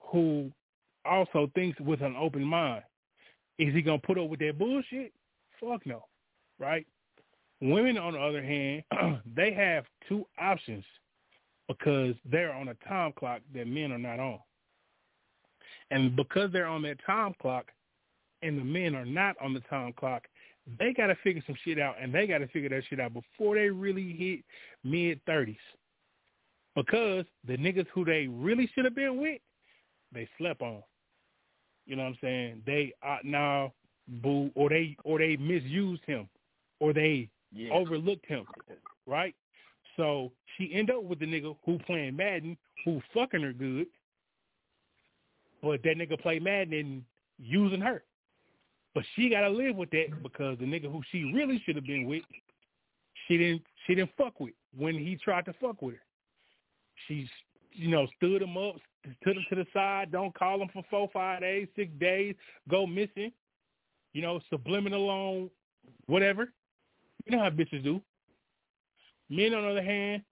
[0.00, 0.50] who
[1.04, 2.82] also thinks with an open mind.
[3.58, 5.12] Is he gonna put up with that bullshit?
[5.60, 6.04] Fuck no,
[6.58, 6.86] right?
[7.60, 8.82] Women, on the other hand,
[9.34, 10.84] they have two options
[11.68, 14.38] because they're on a time clock that men are not on.
[15.90, 17.66] And because they're on that time clock
[18.42, 20.24] and the men are not on the time clock,
[20.78, 23.12] they got to figure some shit out and they got to figure that shit out
[23.12, 24.44] before they really hit
[24.82, 25.56] mid 30s.
[26.74, 29.40] Because the niggas who they really should have been with,
[30.12, 30.82] they slept on.
[31.86, 32.62] You know what I'm saying?
[32.66, 33.72] They uh, now
[34.22, 36.28] boo or they or they misused him
[36.80, 37.72] or they Yeah.
[37.72, 38.46] overlooked him,
[39.06, 39.34] right?
[39.96, 43.86] So she end up with the nigga who playing Madden, who fucking her good,
[45.64, 47.02] but that nigga play Madden and
[47.38, 48.02] using her.
[48.94, 52.06] But she gotta live with that because the nigga who she really should have been
[52.06, 52.22] with,
[53.26, 56.02] she didn't she didn't fuck with when he tried to fuck with her.
[57.08, 57.28] She's
[57.72, 58.76] you know stood him up,
[59.20, 62.36] stood him to the side, don't call him for four, five days, six days,
[62.70, 63.32] go missing,
[64.12, 65.50] you know, subliminal on
[66.06, 66.52] whatever.
[67.24, 68.00] You know how bitches do.
[69.30, 70.22] Men, on the other hand,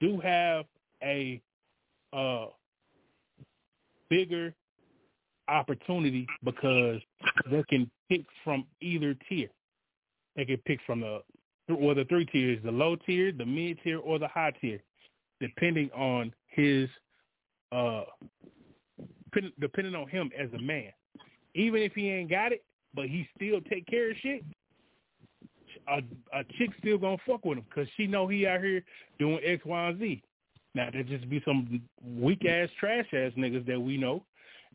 [0.00, 0.66] do have
[1.02, 1.40] a
[2.12, 2.46] uh,
[4.10, 4.52] bigger
[5.52, 7.00] opportunity because
[7.50, 9.48] they can pick from either tier.
[10.36, 11.20] They can pick from the
[11.72, 14.80] or the three tiers, the low tier, the mid tier, or the high tier,
[15.40, 16.88] depending on his
[17.70, 18.02] uh
[19.60, 20.92] depending on him as a man.
[21.54, 22.64] Even if he ain't got it,
[22.94, 24.44] but he still take care of shit,
[25.88, 25.98] a,
[26.38, 28.82] a chick still gonna fuck with him because she know he out here
[29.18, 30.22] doing X, Y, and Z.
[30.74, 34.24] Now there just be some weak ass trash ass niggas that we know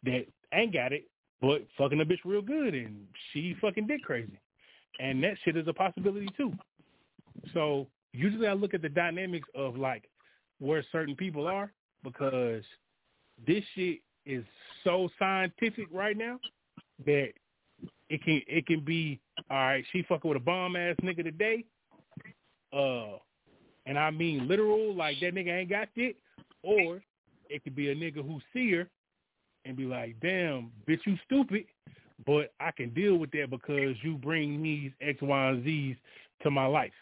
[0.04, 1.06] that ain't got it,
[1.42, 4.40] but fucking a bitch real good and she fucking dick crazy,
[5.00, 6.54] and that shit is a possibility too.
[7.54, 10.10] So usually I look at the dynamics of like
[10.60, 11.72] where certain people are
[12.04, 12.64] because
[13.46, 14.44] this shit is
[14.84, 16.40] so scientific right now
[17.06, 17.30] that
[18.10, 19.20] it can it can be
[19.50, 19.86] all right.
[19.92, 21.64] She fucking with a bomb ass nigga today,
[22.74, 23.18] uh,
[23.86, 26.16] and I mean literal, like that nigga ain't got shit,
[26.64, 27.02] or
[27.50, 28.90] it could be a nigga who see her
[29.68, 31.66] and be like, damn, bitch, you stupid,
[32.26, 35.96] but I can deal with that because you bring these X, Y, and Z's
[36.44, 36.94] to my life.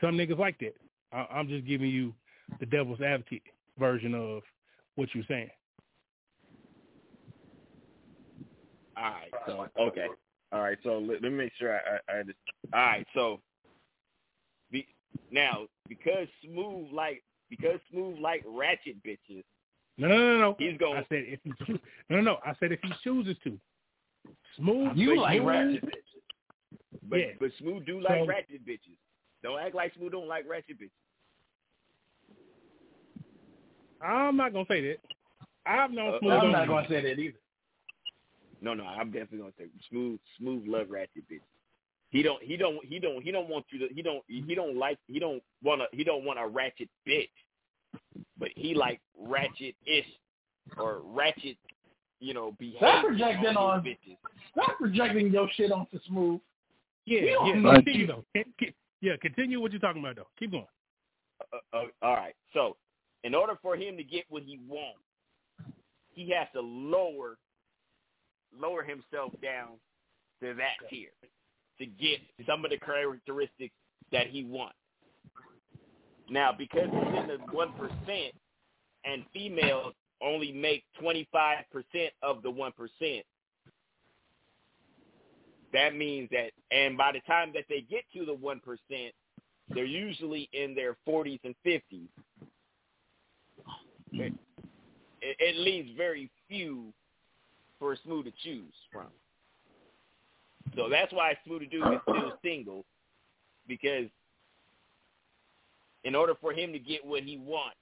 [0.00, 0.76] Some niggas like that.
[1.12, 2.14] I, I'm just giving you
[2.60, 3.42] the devil's advocate
[3.78, 4.42] version of
[4.94, 5.50] what you're saying.
[8.96, 9.30] All right.
[9.46, 10.06] So okay.
[10.52, 10.78] All right.
[10.82, 12.22] So let, let me make sure I, I, I.
[12.72, 13.06] All right.
[13.14, 13.40] So
[14.70, 14.86] be,
[15.30, 19.44] now because smooth like because smooth like ratchet bitches.
[20.02, 20.56] No, no, no, no.
[20.58, 20.96] He's going.
[20.98, 21.78] I said if he choo-
[22.10, 22.38] no, no, no.
[22.44, 23.58] I said if he chooses to.
[24.56, 24.96] Smooth.
[24.96, 26.20] You like smooth- ratchet bitches.
[27.08, 27.26] But Yeah.
[27.40, 28.96] but smooth do like So- ratchet bitches.
[29.42, 30.90] Don't act like smooth don't like ratchet bitches.
[34.00, 34.98] I'm not gonna say that.
[35.64, 36.32] I've known Uh, smooth.
[36.32, 37.38] I'm not gonna say that either.
[38.60, 40.18] No, no, I'm definitely gonna say smooth.
[40.38, 41.40] Smooth love ratchet bitches.
[42.10, 42.42] He don't.
[42.42, 42.84] He don't.
[42.84, 43.22] He don't.
[43.22, 43.94] He don't want you to.
[43.94, 44.22] He don't.
[44.28, 44.98] He don't like.
[45.06, 45.96] He don't want to.
[45.96, 47.30] He don't want a ratchet bitch.
[48.42, 50.04] But he like ratchet ish
[50.76, 51.56] or ratchet.
[52.18, 52.78] You know, behavior.
[52.78, 53.84] Stop projecting on on.
[53.84, 54.16] bitches.
[54.50, 56.40] Stop projecting your shit onto smooth.
[57.06, 57.54] Yeah, yeah.
[57.54, 58.06] know Continue you.
[58.08, 58.24] though.
[58.34, 60.28] Can- can- Yeah, continue what you're talking about though.
[60.38, 60.66] Keep going.
[61.52, 62.34] Uh, uh, all right.
[62.52, 62.76] So,
[63.24, 65.00] in order for him to get what he wants,
[66.10, 67.38] he has to lower
[68.60, 69.70] lower himself down
[70.42, 71.08] to that tier
[71.78, 73.74] to get some of the characteristics
[74.12, 74.76] that he wants.
[76.30, 78.34] Now, because he's in the one percent,
[79.04, 83.24] and females only make twenty five percent of the one percent.
[85.72, 89.14] That means that, and by the time that they get to the one percent,
[89.74, 92.08] they're usually in their 40s and 50s.
[94.12, 94.34] It,
[95.20, 96.92] it leaves very few
[97.78, 99.06] for Smooth to choose from.
[100.76, 102.84] So that's why Smooth Dude is still single
[103.66, 104.06] because
[106.04, 107.76] in order for him to get what he wants,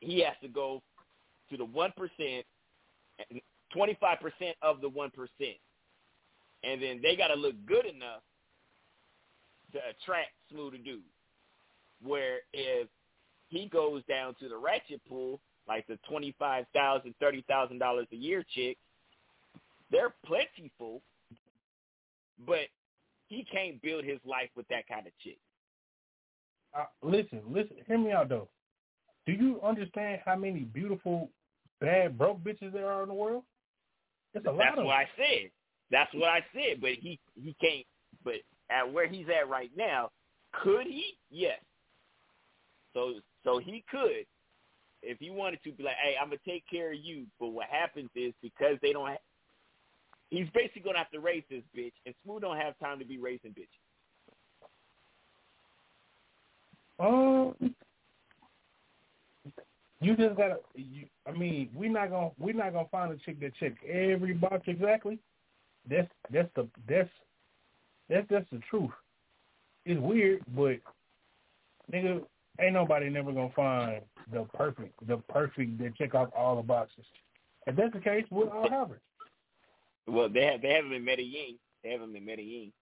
[0.00, 0.82] he has to go
[1.50, 2.44] to the one percent,
[3.72, 5.56] twenty five percent of the one percent,
[6.62, 8.22] and then they got to look good enough
[9.72, 11.04] to attract smoother dudes.
[12.02, 12.88] Where if
[13.48, 18.06] he goes down to the ratchet pool, like the twenty five thousand, thirty thousand dollars
[18.12, 18.76] a year chick,
[19.90, 21.00] they're plentiful,
[22.46, 22.68] but
[23.28, 25.38] he can't build his life with that kind of chick.
[26.76, 28.48] Uh, listen, listen, hear me out though.
[29.26, 31.30] Do you understand how many beautiful,
[31.80, 33.42] bad, broke bitches there are in the world?
[34.34, 35.50] It's a lot That's what I said.
[35.90, 36.80] That's what I said.
[36.80, 37.86] But he he can't.
[38.24, 38.34] But
[38.70, 40.10] at where he's at right now,
[40.62, 41.16] could he?
[41.30, 41.58] Yes.
[42.92, 44.26] So so he could,
[45.02, 47.26] if he wanted to, be like, hey, I'm gonna take care of you.
[47.40, 49.08] But what happens is because they don't.
[49.08, 49.16] Ha-
[50.30, 53.18] he's basically gonna have to raise this bitch, and Smooth don't have time to be
[53.18, 53.80] raising bitches.
[56.98, 57.74] Um,
[60.06, 60.58] you just gotta.
[60.76, 64.34] You, I mean, we're not gonna we're not gonna find a chick that check every
[64.34, 65.18] box exactly.
[65.90, 67.08] That's that's the that's
[68.08, 68.92] that's just the truth.
[69.84, 70.76] It's weird, but
[71.92, 72.22] nigga,
[72.60, 74.02] ain't nobody never gonna find
[74.32, 77.04] the perfect the perfect that check off all the boxes.
[77.66, 79.00] If that's the case, we'll all have her.
[80.06, 81.56] Well, they have they have him in Medellin.
[81.82, 82.72] They have him in Medellin.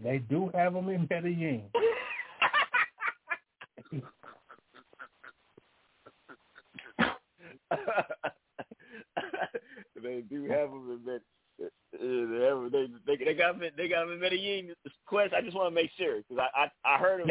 [0.00, 1.62] They do have them in Medellin.
[10.02, 11.22] they do have him in Medellin.
[11.58, 11.66] They,
[12.70, 12.86] they,
[13.16, 14.74] they they got in, they got him in Medellin.
[15.06, 17.30] Quest, I just want to make sure because I, I I heard of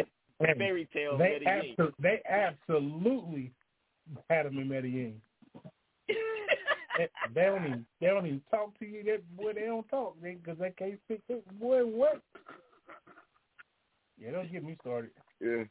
[0.58, 1.76] fairy tale They Medellin.
[1.78, 3.52] abso- they absolutely
[4.28, 5.22] had them in Medellin.
[6.08, 9.04] they, they don't even they don't even talk to you.
[9.04, 11.22] That boy, they don't talk because they, can't speak.
[11.58, 12.20] Boy, what?
[14.18, 15.10] Yeah, don't get me started.
[15.40, 15.64] Yeah.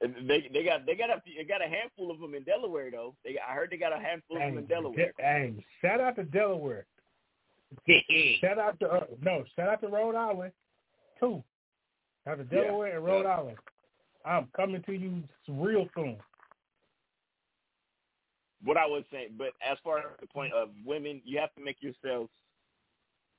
[0.00, 2.90] And they they got they got a they got a handful of them in Delaware
[2.90, 3.14] though.
[3.24, 5.12] They I heard they got a handful of them in Delaware.
[5.18, 6.86] Hey, shout out to Delaware.
[8.40, 10.52] shout out to uh, no, shout out to Rhode Island
[11.18, 11.42] too.
[12.28, 13.36] Out to Yeah, Delaware and Rhode yeah.
[13.36, 13.56] Island.
[14.24, 16.16] I'm coming to you real soon.
[18.64, 21.64] What I was saying, but as far as the point of women, you have to
[21.64, 22.28] make yourselves,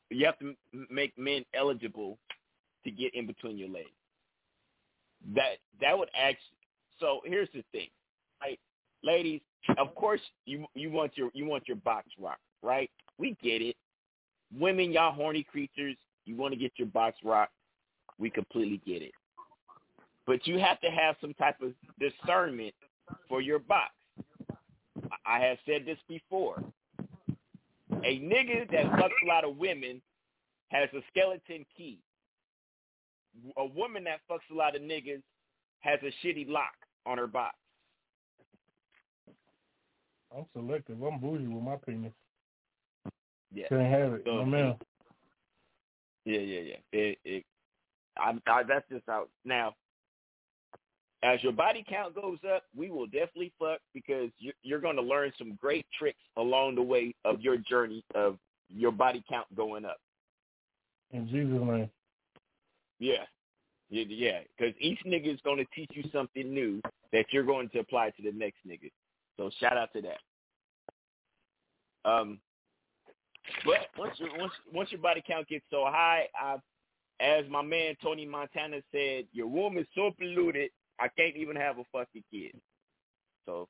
[0.09, 0.55] you have to
[0.89, 2.17] make men eligible
[2.85, 3.89] to get in between your legs.
[5.35, 6.57] That that would actually.
[6.99, 7.87] So here's the thing,
[8.41, 8.59] right,
[9.03, 9.41] ladies?
[9.77, 12.89] Of course, you you want your you want your box rock, right?
[13.17, 13.75] We get it.
[14.57, 15.95] Women, y'all horny creatures.
[16.25, 17.49] You want to get your box rock.
[18.17, 19.11] We completely get it.
[20.25, 22.73] But you have to have some type of discernment
[23.27, 23.91] for your box.
[25.25, 26.63] I have said this before.
[27.91, 30.01] A nigga that fucks a lot of women
[30.69, 31.99] has a skeleton key.
[33.57, 35.21] A woman that fucks a lot of niggas
[35.81, 36.73] has a shitty lock
[37.05, 37.55] on her box.
[40.35, 41.01] I'm selective.
[41.01, 42.11] I'm bougie with my penis.
[43.53, 43.67] Yeah.
[43.69, 44.21] Can't have it.
[44.25, 44.75] So- no man.
[46.25, 46.75] Yeah, yeah, yeah.
[46.91, 47.45] It, it,
[48.17, 49.27] I, I, that's just how.
[49.45, 49.73] Now,
[51.23, 55.01] as your body count goes up, we will definitely fuck because you're, you're going to
[55.01, 58.37] learn some great tricks along the way of your journey of
[58.69, 59.97] your body count going up.
[61.11, 61.89] In Jesus' name.
[62.99, 63.23] Yeah.
[63.89, 66.79] Yeah, because each nigga is going to teach you something new
[67.11, 68.91] that you're going to apply to the next nigga.
[69.35, 70.19] So shout out to that.
[72.09, 72.39] Um,
[73.65, 76.57] but once your once once your body count gets so high, I,
[77.19, 80.69] as my man Tony Montana said, your womb is so polluted,
[80.99, 82.51] I can't even have a fucking kid.
[83.47, 83.67] So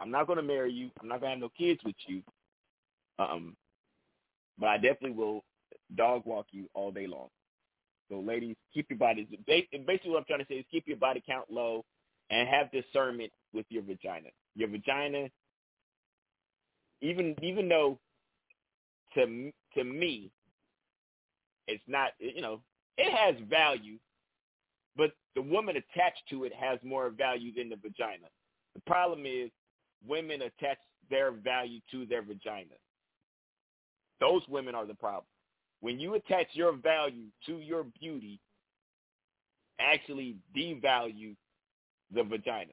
[0.00, 0.90] I'm not going to marry you.
[1.00, 2.22] I'm not going to have no kids with you.
[3.18, 3.56] Um,
[4.58, 5.44] but I definitely will
[5.94, 7.28] dog walk you all day long.
[8.10, 9.26] So ladies, keep your bodies.
[9.46, 11.84] Basically, what I'm trying to say is keep your body count low
[12.30, 14.28] and have discernment with your vagina.
[14.54, 15.28] Your vagina,
[17.00, 17.98] even even though
[19.14, 20.30] to to me,
[21.66, 22.10] it's not.
[22.18, 22.60] You know,
[22.98, 23.98] it has value,
[24.96, 28.26] but the woman attached to it has more value than the vagina.
[28.74, 29.50] The problem is
[30.06, 30.78] women attach
[31.10, 32.74] their value to their vagina.
[34.20, 35.24] Those women are the problem
[35.80, 38.40] when you attach your value to your beauty,
[39.78, 41.34] actually devalue
[42.12, 42.72] the vagina.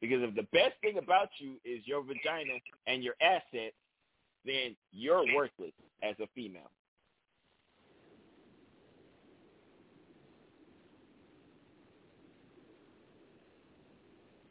[0.00, 2.54] Because if the best thing about you is your vagina
[2.86, 3.74] and your assets,
[4.44, 5.72] then you're worthless
[6.02, 6.70] as a female.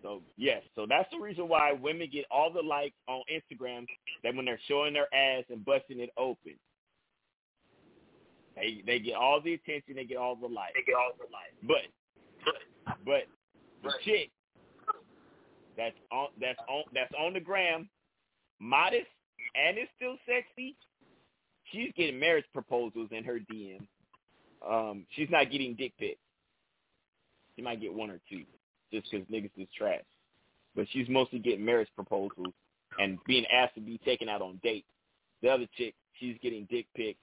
[0.07, 3.85] So yes, so that's the reason why women get all the likes on Instagram
[4.23, 6.53] that when they're showing their ass and busting it open.
[8.55, 10.71] They they get all the attention, they get all the likes.
[10.75, 11.83] They get all the likes.
[12.45, 12.55] But
[13.05, 13.23] but
[13.83, 14.31] the chick
[15.75, 17.89] that's on that's on that's on the gram,
[18.61, 19.07] modest
[19.55, 20.77] and is still sexy.
[21.73, 23.85] She's getting marriage proposals in her DM.
[24.65, 26.21] Um, she's not getting dick pics.
[27.57, 28.45] She might get one or two,
[28.91, 30.01] just because niggas is trash.
[30.75, 32.53] But she's mostly getting marriage proposals
[32.99, 34.87] and being asked to be taken out on dates.
[35.41, 37.19] The other chick, she's getting dick pics.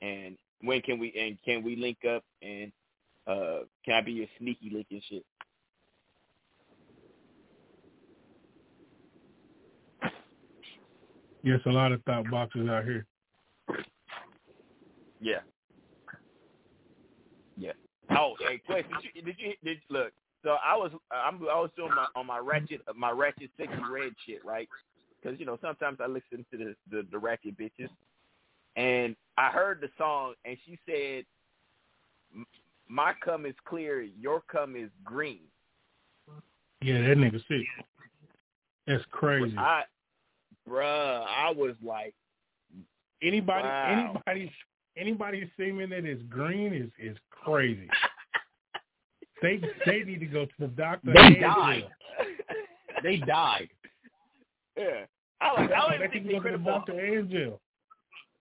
[0.00, 2.72] And when can we and can we link up and
[3.26, 5.24] uh can I be your sneaky link and shit?
[11.42, 13.06] Yes, a lot of thought boxes out here.
[15.20, 15.40] Yeah.
[17.56, 17.72] Yeah.
[18.10, 20.12] Oh, hey, Quest, did you did you did look?
[20.44, 24.12] So I was I'm I was doing my on my ratchet my ratchet Sexyy Red
[24.26, 24.68] shit right
[25.20, 27.88] because you know sometimes I listen to the, the the ratchet bitches
[28.76, 31.24] and I heard the song and she said
[32.88, 35.40] my cum is clear your cum is green
[36.80, 37.66] Yeah, that nigga sick.
[38.86, 39.56] That's crazy.
[39.58, 39.82] I
[40.68, 42.14] bruh I was like
[43.20, 44.22] Anybody, Wow.
[44.26, 44.52] anybody,
[44.96, 47.88] anybody semen that is green is is crazy.
[49.42, 51.12] They they need to go to the doctor.
[51.12, 51.84] They and died.
[53.02, 53.68] They died.
[54.76, 55.04] yeah
[55.40, 57.00] I like I don't they even think need the to go to the incredible doctor
[57.00, 57.60] Angel.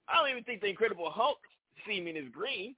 [0.09, 1.37] I don't even think the Incredible Hulk
[1.85, 2.75] semen is green.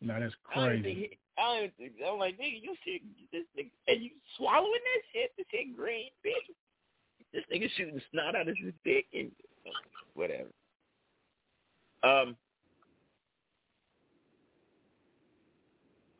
[0.00, 1.00] No, that's I don't even crazy.
[1.00, 3.02] think I don't even think, I'm like, nigga, you shit,
[3.32, 6.54] this nigga, and you swallowing that shit, this shit green, bitch.
[7.32, 9.30] This nigga shooting snot out of his dick and
[10.14, 10.48] whatever.
[12.02, 12.36] Um.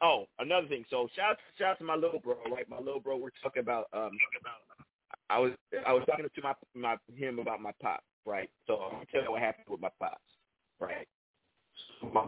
[0.03, 0.85] Oh, another thing.
[0.91, 2.69] So shout shout out to my little bro, right?
[2.69, 3.17] My little bro.
[3.17, 4.11] We're talking about um.
[5.31, 5.53] I was
[5.87, 8.51] I was talking to my my him about my pop, right?
[8.67, 10.21] So I'm gonna tell you what happened with my pops,
[10.81, 11.07] right?
[12.01, 12.25] So my,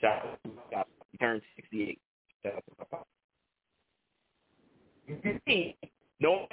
[0.00, 0.88] shout out to my pop.
[1.10, 1.98] He turned 68.
[2.44, 3.06] Shout out to my pop.
[6.20, 6.46] no,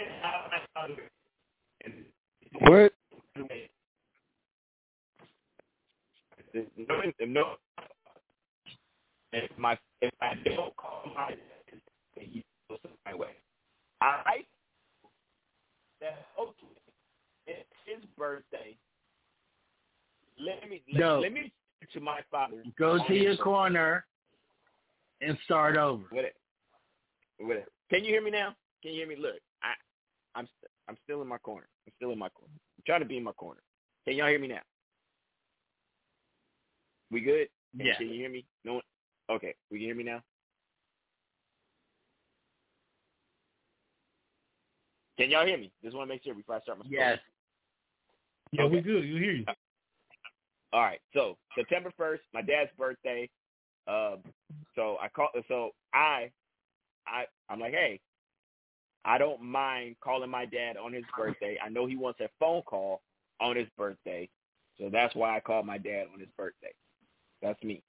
[2.61, 2.93] What?
[6.56, 7.56] no, no.
[9.34, 11.81] If my if I don't call my dad,
[12.15, 13.30] he feels my way.
[14.01, 14.45] I
[16.01, 16.53] that okay.
[17.47, 18.77] It's his birthday.
[20.39, 21.19] Let me let, No.
[21.19, 21.51] let me
[21.93, 22.64] to my father.
[22.77, 24.06] Go to your corner
[25.22, 26.03] and start over.
[26.10, 26.34] Whatever.
[27.39, 27.65] Whatever.
[27.89, 28.56] Can you hear me now?
[28.81, 29.15] Can you hear me?
[29.15, 29.73] Look, I,
[30.35, 31.68] I'm st- I'm still in my corner.
[31.88, 32.53] I'm still in my corner.
[32.53, 33.61] I'm trying to be in my corner.
[34.06, 34.61] Can y'all hear me now?
[37.11, 37.47] We good?
[37.77, 37.95] Can- Yeah.
[37.97, 38.45] Can you hear me?
[38.64, 38.84] No one.
[39.30, 39.56] Okay.
[39.69, 40.22] We can hear me now.
[45.18, 45.72] Can y'all hear me?
[45.84, 46.97] Just want to make sure before I start my story.
[46.97, 47.19] Yes.
[48.51, 49.03] Yeah, we good.
[49.03, 49.45] You hear you.
[50.72, 50.99] All right.
[51.14, 53.30] So September first, my dad's birthday.
[53.88, 54.19] Um,
[54.76, 55.30] so I call.
[55.47, 56.31] So I,
[57.07, 57.99] I, I'm like, hey,
[59.03, 61.57] I don't mind calling my dad on his birthday.
[61.64, 63.01] I know he wants a phone call
[63.41, 64.30] on his birthday,
[64.80, 66.73] so that's why I called my dad on his birthday.
[67.41, 67.81] That's me.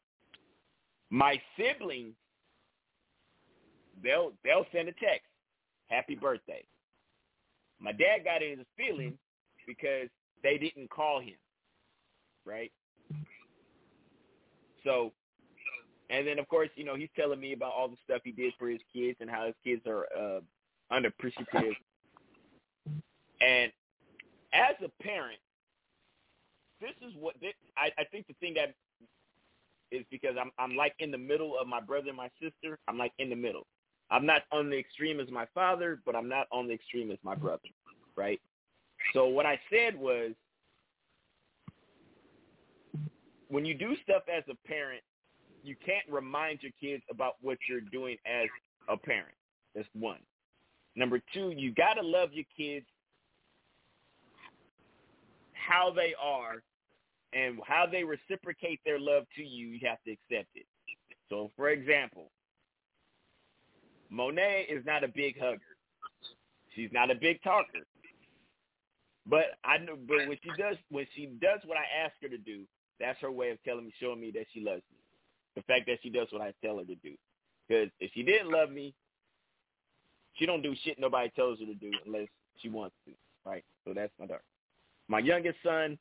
[1.11, 2.15] My siblings,
[4.03, 5.27] they'll they'll send a text,
[5.89, 6.65] happy birthday.
[7.81, 9.19] My dad got in his feelings
[9.67, 10.09] because
[10.43, 11.35] they didn't call him,
[12.45, 12.71] right?
[14.85, 15.13] So,
[16.11, 18.53] and then of course, you know, he's telling me about all the stuff he did
[18.59, 20.41] for his kids and how his kids are uh,
[20.91, 21.75] unappreciative.
[23.41, 23.73] And
[24.53, 25.39] as a parent,
[26.81, 28.75] this is what this, I, I think the thing that
[29.91, 32.79] is because I'm I'm like in the middle of my brother and my sister.
[32.89, 33.67] I'm like in the middle.
[34.11, 37.19] I'm not on the extreme as my father, but I'm not on the extreme as
[37.23, 37.69] my brother,
[38.17, 38.41] right?
[39.15, 40.33] So what I said was,
[43.49, 45.03] when you do stuff as a parent,
[45.63, 48.49] you can't remind your kids about what you're doing as
[48.89, 49.35] a parent.
[49.75, 50.19] That's one.
[50.97, 52.87] Number two, you gotta love your kids
[55.53, 56.63] how they are
[57.33, 60.67] and how they reciprocate their love to you, you have to accept it.
[61.29, 62.31] So for example,
[64.11, 65.61] Monet is not a big hugger.
[66.75, 67.87] She's not a big talker.
[69.27, 72.39] But I know but when she does when she does what I ask her to
[72.39, 72.63] do,
[72.99, 74.99] that's her way of telling me showing me that she loves me.
[75.57, 77.15] The fact that she does what I tell her to do.
[77.69, 78.95] Because if she didn't love me,
[80.35, 82.29] she don't do shit nobody tells her to do unless
[82.59, 83.13] she wants to.
[83.45, 83.65] Right?
[83.87, 84.43] So that's my daughter.
[85.09, 85.99] My youngest son,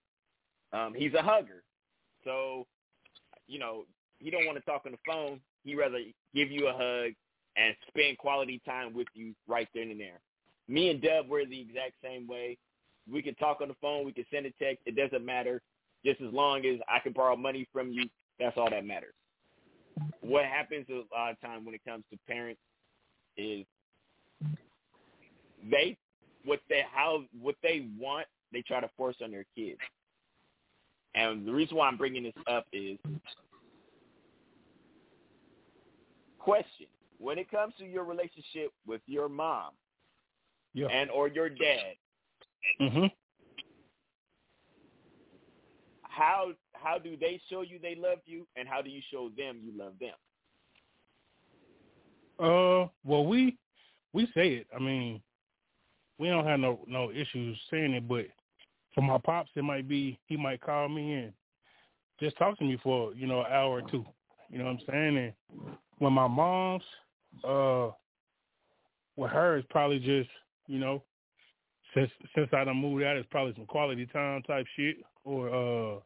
[0.73, 1.63] um, he's a hugger.
[2.23, 2.65] So,
[3.47, 3.85] you know,
[4.19, 5.39] he don't want to talk on the phone.
[5.63, 5.99] He rather
[6.33, 7.13] give you a hug
[7.57, 10.19] and spend quality time with you right then and there.
[10.67, 12.57] Me and Dub we're the exact same way.
[13.11, 14.05] We could talk on the phone.
[14.05, 14.83] We could send a text.
[14.85, 15.61] It doesn't matter.
[16.05, 18.05] Just as long as I can borrow money from you,
[18.39, 19.13] that's all that matters.
[20.21, 22.61] What happens a lot of time when it comes to parents
[23.35, 23.65] is
[25.69, 25.97] they
[26.45, 29.79] what they how what they want they try to force on their kids.
[31.15, 32.97] And the reason why I'm bringing this up is
[36.39, 36.87] question
[37.17, 39.71] when it comes to your relationship with your mom
[40.73, 40.87] Yeah.
[40.87, 41.95] and or your dad
[42.79, 43.11] Mhm.
[46.03, 49.59] how how do they show you they love you and how do you show them
[49.61, 50.15] you love them
[52.39, 53.57] Uh, well, we
[54.13, 54.67] we say it.
[54.73, 55.21] I mean,
[56.19, 58.27] we don't have no no issues saying it, but
[58.93, 61.33] for my pops, it might be he might call me and
[62.19, 64.05] just talk to me for you know an hour or two.
[64.49, 65.17] You know what I'm saying?
[65.17, 65.33] And
[65.99, 66.83] when my mom's,
[67.47, 67.89] uh,
[69.15, 70.29] with her, it's probably just
[70.67, 71.03] you know,
[71.93, 75.99] since since I done moved out, it's probably some quality time type shit, or uh,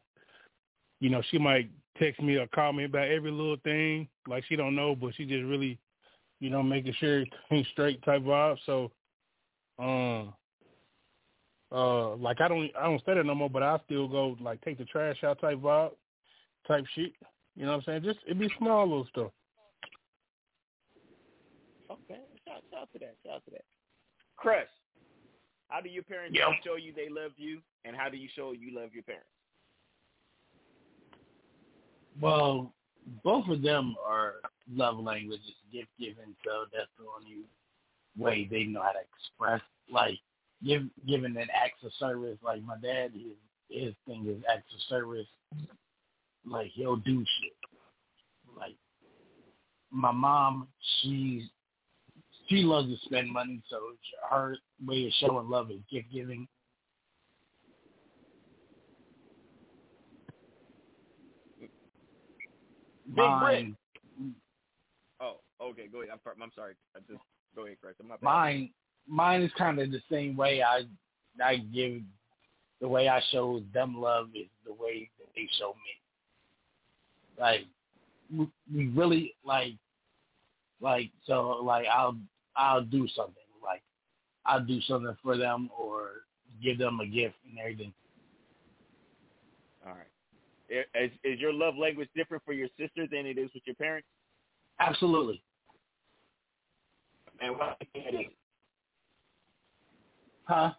[1.00, 4.56] you know, she might text me or call me about every little thing, like she
[4.56, 5.78] don't know, but she just really
[6.40, 8.58] you know, making sure everything's straight type vibe.
[8.66, 8.92] So,
[9.78, 10.34] um,
[11.74, 14.60] uh, like I don't, I don't stay there no more, but I still go like
[14.62, 15.90] take the trash out type vibe,
[16.68, 17.12] type shit.
[17.56, 18.02] You know what I'm saying?
[18.04, 19.32] Just it be small little stuff.
[21.90, 23.64] okay shout, shout to that shout to that
[24.36, 24.66] Chris
[25.68, 26.52] how do your parents Yo.
[26.64, 29.28] show you they love you and how do you show you love your parents
[32.20, 32.72] Well,
[33.22, 34.34] both of them are
[34.72, 37.42] love languages, gift giving, so that's the only
[38.16, 39.60] way they know how to express
[39.90, 40.18] like
[40.64, 42.38] give giving an acts of service.
[42.42, 43.36] Like my dad his
[43.68, 45.26] his thing is acts of service.
[46.46, 47.52] Like he'll do shit.
[48.56, 48.76] Like
[49.90, 50.68] my mom,
[51.00, 51.42] she's
[52.48, 53.78] she loves to spend money, so
[54.30, 56.46] her way of showing love is gift giving.
[63.06, 63.16] Big.
[63.16, 63.76] Mine,
[65.20, 67.20] oh okay go ahead I'm, I'm sorry I just
[67.54, 68.70] go ahead Chris I'm not mine
[69.06, 70.82] mine is kind of the same way I
[71.44, 72.02] I give
[72.80, 76.00] the way I show them love is the way that they show me.
[77.38, 77.66] Like
[78.34, 79.74] we- we really like
[80.80, 82.16] like so like I'll
[82.56, 83.82] I'll do something like
[84.46, 86.24] I'll do something for them or
[86.62, 87.92] give them a gift and everything.
[89.86, 90.06] all right
[90.94, 94.08] is, is your love language different for your sister than it is with your parents
[94.80, 95.42] Absolutely.
[97.40, 98.26] and why do you think that is
[100.44, 100.72] Huh?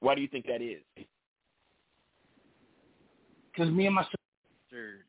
[0.00, 0.82] why do you think that is
[3.52, 5.06] Because me and my sister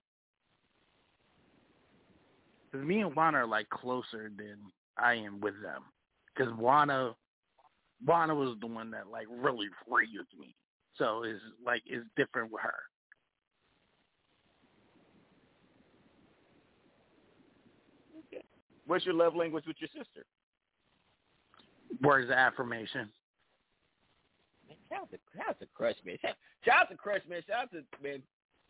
[2.72, 4.58] Because me and Juana are like closer than
[4.98, 5.84] I am with them.
[6.36, 7.16] Because Juana,
[8.06, 10.56] Juana was the one that like really raised me.
[10.98, 12.74] So it's like it's different with her.
[18.88, 20.26] what's your love language with your sister
[22.02, 23.10] Words of affirmation.
[24.90, 26.18] Shout out to shout out to Crush man.
[26.22, 26.36] Shout,
[26.66, 27.42] shout out to Crush man.
[27.48, 28.22] Shout out to man.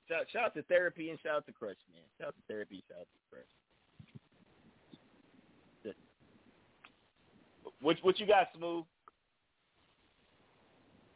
[0.08, 2.04] Shout, shout out to therapy and shout out to Crush man.
[2.18, 2.84] Shout out to therapy.
[2.88, 3.52] Shout out to Crush.
[7.82, 8.86] What what you got, Smooth?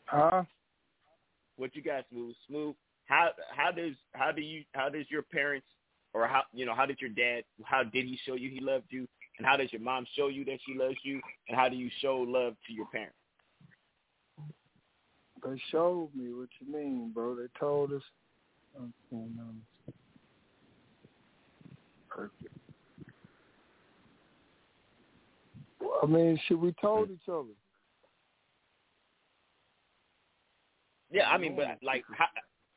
[0.05, 0.43] Huh?
[1.57, 2.35] What you got, Smooth?
[2.47, 2.75] Smooth.
[3.05, 5.67] How how does how do you how does your parents
[6.13, 8.87] or how you know how did your dad how did he show you he loved
[8.89, 9.07] you
[9.37, 11.89] and how does your mom show you that she loves you and how do you
[12.01, 13.15] show love to your parents?
[15.45, 17.35] They showed me what you mean, bro.
[17.35, 18.01] They told us.
[18.75, 19.43] Okay, no.
[22.09, 22.53] Perfect.
[25.79, 27.49] Well, I mean, should we told each other.
[31.11, 32.25] Yeah, I mean, but like, how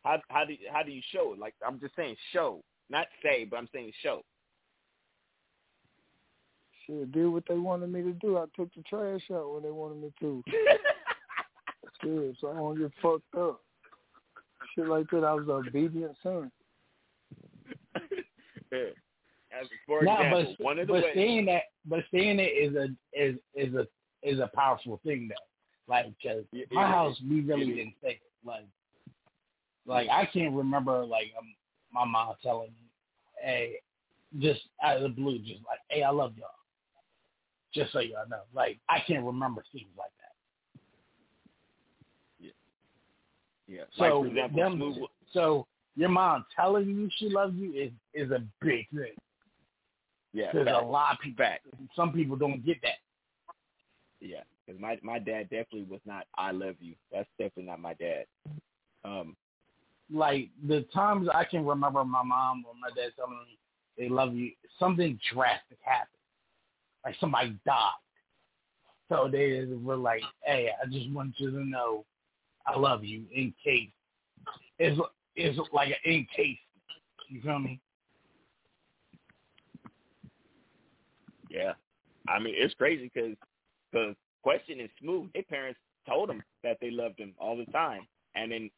[0.05, 1.39] how how do how do you show it?
[1.39, 4.23] Like, I'm just saying show, not say, but I'm saying show.
[6.86, 8.36] Shit, did what they wanted me to do.
[8.36, 10.45] I took the trash out when they wanted me to.
[12.02, 13.60] Shit, so I don't get fucked up.
[14.74, 15.24] Shit like that.
[15.24, 16.50] I was an obedient son.
[18.70, 18.90] Yeah.
[19.58, 21.12] As for no, example, but one of the but ways.
[21.14, 22.88] saying that, but saying it is a
[23.18, 23.86] is is a
[24.22, 25.34] is a powerful thing though.
[25.90, 27.76] Like, 'cause Yeah, my it house, we really It is.
[27.76, 28.20] didn't say it.
[28.44, 28.66] Like,
[29.86, 31.54] like I can't remember like um,
[31.90, 32.90] my mom telling me,
[33.42, 33.76] "Hey,
[34.38, 36.48] just out of the blue, just like, hey, I love y'all."
[37.72, 40.12] Just so y'all know, like I can't remember things like
[43.69, 43.82] Yeah.
[43.97, 45.66] So like example, them, Smooth, so
[45.97, 49.12] your mom telling you she loves you is is a big thing.
[50.32, 51.66] yeah, Because a lot of people, fact.
[51.95, 52.99] some people don't get that.
[54.20, 56.27] Yeah, because my my dad definitely was not.
[56.36, 56.95] I love you.
[57.12, 58.24] That's definitely not my dad.
[59.05, 59.36] Um,
[60.12, 63.59] like the times I can remember my mom or my dad telling me
[63.99, 66.09] they love you, something drastic happened.
[67.05, 67.93] like somebody died.
[69.09, 72.05] So they were like, "Hey, I just want you to know,
[72.69, 73.90] I love you in case."
[74.78, 75.01] It's
[75.36, 76.59] it's like an in case.
[77.28, 77.81] You feel me?
[81.51, 81.73] Yeah,
[82.28, 83.36] I mean it's crazy because
[83.93, 85.32] the question is smooth.
[85.32, 88.70] Their parents told them that they loved him all the time, and then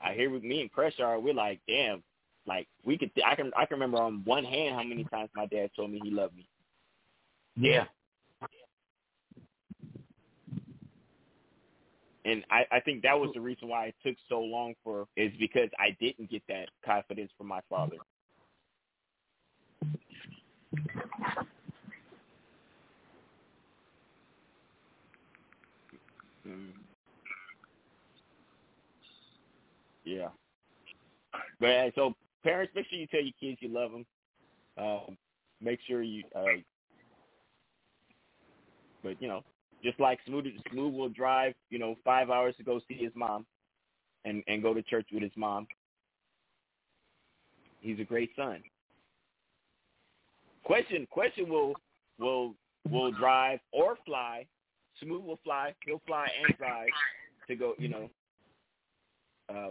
[0.00, 2.02] I hear with me and Pressure, we're like, damn,
[2.46, 3.10] like we could.
[3.24, 6.00] I can I can remember on one hand how many times my dad told me
[6.02, 6.48] he loved me.
[7.56, 7.84] Yeah.
[12.26, 15.30] And I, I think that was the reason why it took so long for is
[15.38, 17.98] because I didn't get that confidence from my father.
[26.44, 26.72] Mm.
[30.04, 30.28] Yeah.
[31.60, 34.06] But so parents, make sure you tell your kids you love them.
[34.76, 35.16] Um,
[35.60, 36.24] make sure you.
[36.34, 36.44] Uh,
[39.04, 39.44] but you know,
[39.86, 43.46] just like Smooth, Smooth will drive, you know, five hours to go see his mom,
[44.24, 45.68] and and go to church with his mom.
[47.80, 48.64] He's a great son.
[50.64, 51.74] Question Question will
[52.18, 52.54] will
[52.90, 54.44] will drive or fly.
[55.00, 55.72] Smooth will fly.
[55.86, 56.88] He'll fly and drive
[57.46, 57.74] to go.
[57.78, 58.10] You know,
[59.48, 59.68] uh,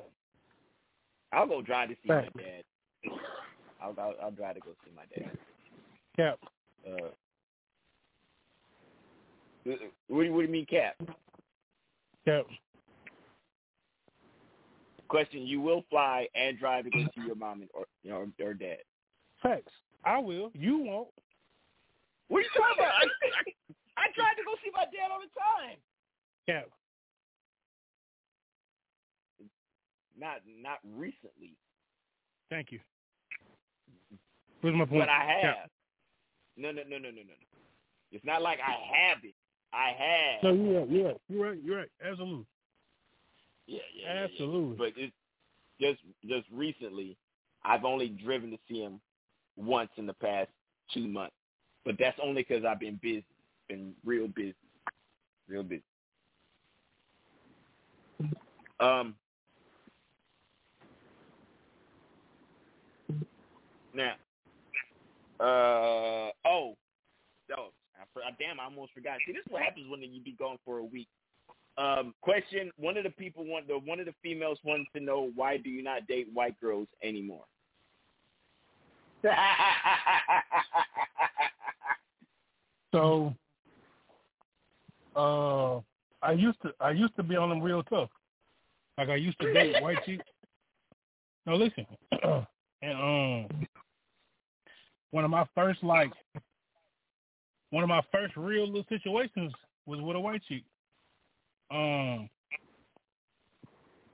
[1.34, 2.30] I'll go drive to see Right.
[2.34, 2.64] my dad.
[3.82, 5.38] I'll, I'll I'll drive to go see my dad.
[6.16, 6.40] Cap.
[6.88, 7.10] Uh,
[9.66, 9.86] what, do
[10.24, 10.96] you- what do you mean, Cap?
[12.26, 12.46] Cap.
[15.08, 18.54] Question: You will fly and drive to see your mom and, or you know or,
[18.54, 18.78] dad.
[19.42, 19.72] Facts.
[20.04, 20.52] I will.
[20.54, 21.08] You won't.
[22.28, 22.94] What are you talking about?
[22.94, 25.78] I, I, I tried to go see my dad all the time.
[26.48, 26.70] Cap.
[30.18, 31.56] Not not recently,
[32.50, 32.80] Thank you.
[34.62, 35.02] Where's my point?
[35.02, 35.56] but I have.
[35.56, 35.70] Cap.
[36.58, 37.22] No, no, no, no, no, no.
[37.22, 37.34] no.
[38.12, 39.36] It's not like I have it.
[39.74, 40.44] I have.
[40.44, 40.90] No, you're right.
[40.90, 41.18] You're right.
[41.30, 41.60] You're right.
[41.64, 41.90] You're right.
[42.06, 42.46] Absolutely.
[43.68, 44.24] Yeah, yeah, yeah, yeah.
[44.26, 44.78] Absolutely.
[44.78, 45.14] But it's
[45.82, 47.18] just just recently,
[47.64, 49.00] I've only driven to see him
[49.58, 50.50] once in the past
[50.94, 51.36] two months.
[51.84, 53.26] But that's only because I've been busy,
[53.68, 54.56] been real busy,
[55.48, 55.84] real busy.
[58.80, 59.16] Um.
[63.94, 64.14] Now,
[65.40, 66.76] uh oh,
[68.18, 69.18] oh, I, damn, I almost forgot.
[69.26, 71.08] See, this is what happens when you be gone for a week.
[71.78, 75.32] Um, question: One of the people want the one of the females wanted to know
[75.36, 77.44] why do you not date white girls anymore?
[82.96, 83.36] So,
[85.18, 85.82] uh,
[86.26, 88.10] I used to I used to be on them real tough.
[88.98, 90.24] Like I used to date white chicks.
[91.46, 91.86] No, listen,
[92.82, 93.68] and um,
[95.12, 96.14] one of my first like
[97.76, 99.52] one of my first real little situations
[99.86, 100.64] was with a white chick.
[101.70, 102.30] Um,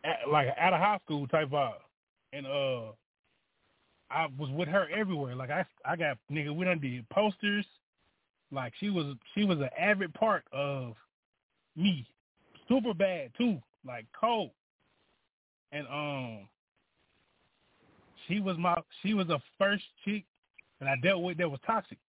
[0.03, 1.73] at, like out of high school type vibe,
[2.33, 2.93] and uh,
[4.09, 5.35] I was with her everywhere.
[5.35, 7.63] Like I I got nigga, we done did posters.
[8.51, 10.95] Like she was she was an avid part of
[11.75, 12.07] me.
[12.67, 13.61] Super bad too.
[13.85, 14.49] Like cold.
[15.71, 16.47] And um
[18.27, 20.25] she was my she was the first chick
[20.79, 21.99] that I dealt with that was toxic.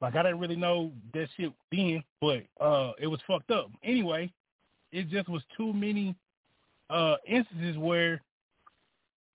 [0.00, 3.70] Like I didn't really know that shit then, but uh it was fucked up.
[3.82, 4.32] Anyway,
[4.92, 6.14] it just was too many
[6.90, 8.22] uh instances where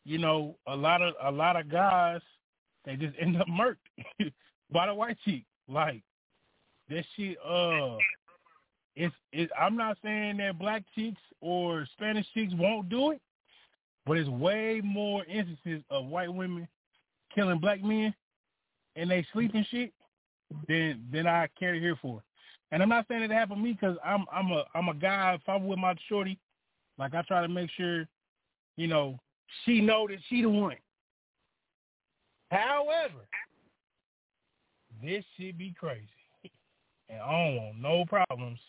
[0.04, 2.22] you know, a lot of a lot of guys
[2.86, 3.78] they just end up murked
[4.72, 5.44] by the white chick.
[5.68, 6.02] Like
[6.90, 7.98] that shit uh
[8.96, 13.22] it's it I'm not saying that black chicks or Spanish chicks won't do it,
[14.06, 16.68] but it's way more instances of white women
[17.34, 18.14] killing black men
[18.96, 19.94] and they sleep and shit
[20.68, 22.22] than than I care to hear for.
[22.72, 25.34] And I'm not saying it happened to me because I'm I'm a I'm a guy.
[25.34, 26.38] If I'm with my shorty,
[26.98, 28.08] like I try to make sure,
[28.78, 29.20] you know,
[29.66, 30.78] she know that she the one.
[32.50, 33.28] However,
[35.04, 36.08] this should be crazy,
[37.10, 38.60] and I don't want no problems.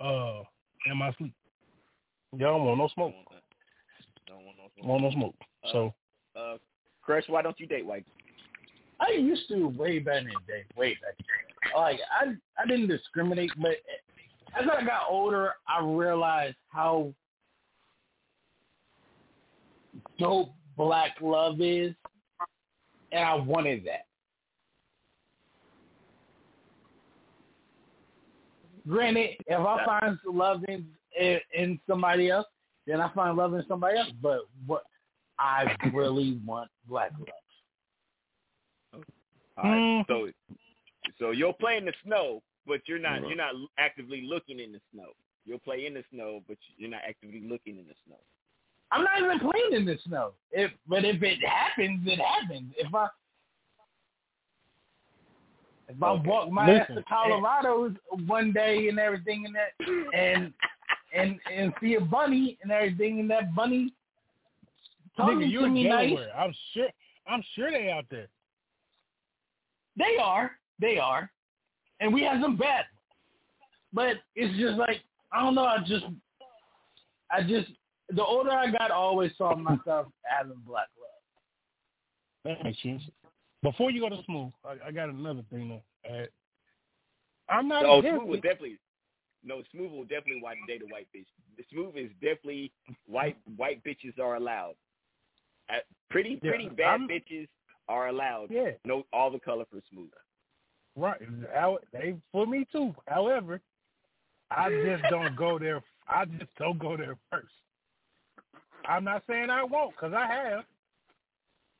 [0.00, 0.42] Uh,
[0.86, 1.32] in my sleep.
[2.36, 3.14] Y'all don't want no smoke.
[4.26, 4.86] Don't want no smoke.
[4.86, 5.34] Want no smoke.
[5.72, 5.94] So
[6.36, 6.56] Uh,
[7.02, 8.04] Crush, why don't you date white?
[9.00, 11.26] I used to way back in the day, way back.
[11.76, 13.76] Like I, I didn't discriminate, but
[14.58, 17.12] as I got older, I realized how
[20.18, 21.94] dope black love is,
[23.12, 24.06] and I wanted that.
[28.86, 30.86] Granted, if I find love in,
[31.18, 32.46] in in somebody else,
[32.86, 34.10] then I find love in somebody else.
[34.20, 34.82] But what
[35.38, 37.28] I really want black love.
[39.56, 40.06] All right, mm.
[40.06, 40.30] so
[41.18, 43.28] So you'll play in the snow, but you're not Right.
[43.28, 45.12] you're not actively looking in the snow.
[45.44, 48.18] You'll play in the snow, but you're not actively looking in the snow.
[48.90, 50.34] I'm not even playing in the snow.
[50.50, 52.72] If but if it happens, it happens.
[52.76, 53.08] If I
[55.88, 56.28] if I Okay.
[56.28, 57.94] walk my ass to Colorado
[58.26, 59.72] one day and everything and that
[60.14, 60.52] and
[61.12, 63.92] and and see a bunny and everything and that bunny
[65.16, 66.18] talking Nigga, you to in me nice.
[66.36, 66.88] I'm sure.
[67.26, 68.28] I'm sure they out there.
[69.96, 70.52] They are.
[70.80, 71.30] They are.
[72.00, 72.84] And we have some bad.
[73.92, 75.02] But it's just like
[75.32, 76.04] I don't know, I just
[77.30, 77.68] I just
[78.10, 80.06] the older I got I always saw myself
[80.40, 81.10] as a black love.
[82.44, 83.02] That makes sense.
[83.62, 85.68] Before you go to smooth, I, I got another thing
[86.04, 86.28] to add.
[87.48, 88.78] I'm not Oh, against Smooth will definitely.
[89.42, 91.26] No, Smooth will definitely white date a white bitch.
[91.56, 92.72] The Smooth is definitely
[93.06, 93.36] white.
[93.56, 94.74] White bitches are allowed.
[95.70, 95.78] Uh,
[96.10, 97.48] pretty Yeah, pretty bad I'm- bitches
[97.88, 98.50] are allowed.
[98.50, 98.70] Yeah.
[98.84, 100.10] No, all the color for Smooth.
[100.96, 101.20] Right.
[101.92, 102.94] They for me too.
[103.06, 103.60] However,
[104.50, 105.82] I just don't go there.
[106.08, 107.48] I just don't go there first.
[108.86, 110.64] I'm not saying I won't, cause I have.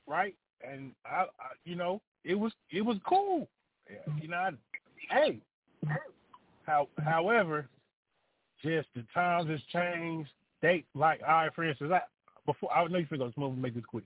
[0.06, 0.34] Right.
[0.66, 3.48] And I, I you know, it was it was cool.
[3.90, 4.50] Yeah, You know, I,
[5.10, 5.40] hey.
[6.66, 7.68] How, however,
[8.62, 10.30] just the times has changed.
[10.62, 12.00] They like, all right, for instance, I
[12.46, 14.04] before I know you smooth and make this quick.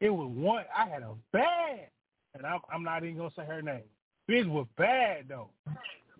[0.00, 1.88] It was one I had a bad,
[2.34, 3.82] and I'm I'm not even gonna say her name.
[4.28, 5.50] Bitch was bad though.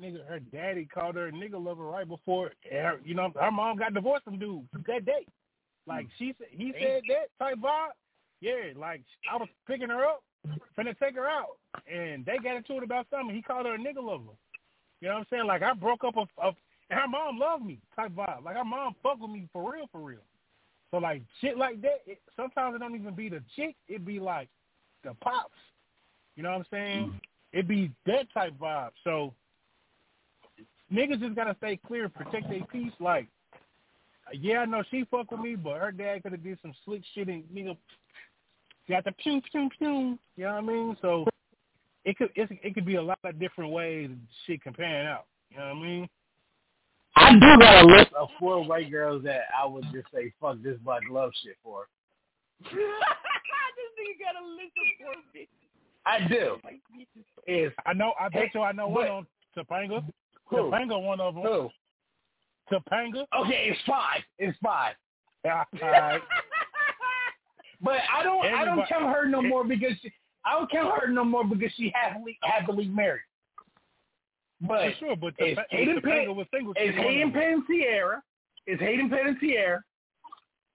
[0.01, 3.79] Nigga, her daddy called her a nigga lover right before, her, you know, her mom
[3.79, 5.27] got divorced from dude that day.
[5.89, 7.89] Like she said, he said that type vibe.
[8.41, 10.23] Yeah, like I was picking her up,
[10.79, 11.59] finna take her out,
[11.93, 13.35] and they got into it about something.
[13.35, 14.37] He called her a nigga lover.
[15.01, 15.47] You know what I'm saying?
[15.47, 16.53] Like I broke up a, a
[16.91, 18.45] and her mom loved me type vibe.
[18.45, 20.21] Like her mom fuck with me for real, for real.
[20.91, 22.03] So like shit like that.
[22.07, 23.77] It, sometimes it don't even be the chick.
[23.89, 24.49] It be like
[25.05, 25.53] the pops.
[26.37, 27.07] You know what I'm saying?
[27.07, 27.21] Mm.
[27.53, 28.91] It be that type vibe.
[29.05, 29.35] So
[30.93, 32.93] niggas just gotta stay clear, protect their peace.
[33.01, 33.27] Like,
[34.33, 37.03] yeah, I know she fuck with me, but her dad could have did some slick
[37.15, 37.77] shit and nigga
[38.89, 40.19] got the pew pew pew.
[40.37, 40.97] You know what I mean?
[41.03, 41.27] So
[42.05, 44.11] it could it, it could be a lot of different ways
[44.47, 45.27] shit can pan out.
[45.51, 46.09] You know what I mean?
[47.19, 50.57] I do got a list of four white girls that I would just say fuck
[50.63, 51.87] this black love shit for.
[52.63, 55.49] this nigga got a list of four bitches.
[56.07, 56.57] I do.
[57.53, 58.13] Is I know.
[58.21, 59.27] I bet you I know one But- on
[59.57, 60.05] Topanga.
[60.47, 60.57] Who?
[60.57, 61.43] Topanga, one of them.
[61.45, 61.69] Who?
[62.73, 63.25] Topanga.
[63.39, 64.23] Okay, it's five.
[64.39, 64.95] It's five.
[65.45, 66.21] Yeah, all right.
[67.81, 70.13] But I don't I don't count her no more because she,
[70.45, 73.23] I don't count her no more because she happily happily married.
[74.61, 76.73] But For sure, but it's Topa- Hayden Topanga Pan, was single.
[76.77, 77.65] it's She's Hayden them.
[77.71, 78.21] Panettiere.
[78.67, 79.81] It's Hayden Panettiere.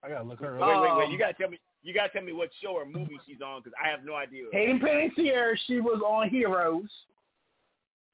[0.03, 0.81] I gotta look her Wait, up.
[0.81, 1.05] wait, wait.
[1.05, 1.59] Um, You gotta tell me.
[1.81, 4.45] You gotta tell me what show or movie she's on because I have no idea.
[4.53, 5.55] Hayden Panettiere.
[5.67, 6.89] She was on Heroes.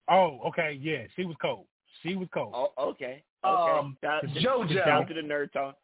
[0.08, 1.66] Oh, okay, yeah, she was cold.
[2.02, 2.54] She was cold.
[2.56, 3.24] Oh, okay.
[3.46, 3.72] Okay.
[3.80, 4.86] Um, down, JoJo.
[4.86, 5.76] Down to the nerd talk.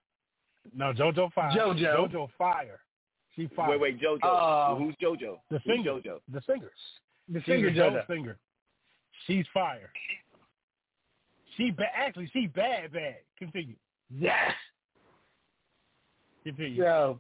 [0.75, 1.51] No, JoJo Fire.
[1.55, 2.11] JoJo.
[2.11, 2.79] JoJo Fire.
[3.35, 3.69] She fire.
[3.77, 4.71] Wait, wait, JoJo.
[4.71, 5.37] Um, Who's JoJo?
[5.51, 5.85] The Who's.
[5.85, 6.19] JoJo?
[6.31, 6.71] The singer.
[7.29, 8.07] The She's singer JoJo.
[8.07, 8.37] singer.
[9.27, 9.91] She's fire.
[11.57, 13.17] She ba- actually she bad bad.
[13.37, 13.75] Continue.
[14.09, 14.53] Yes.
[16.43, 16.81] Continue.
[16.81, 17.19] So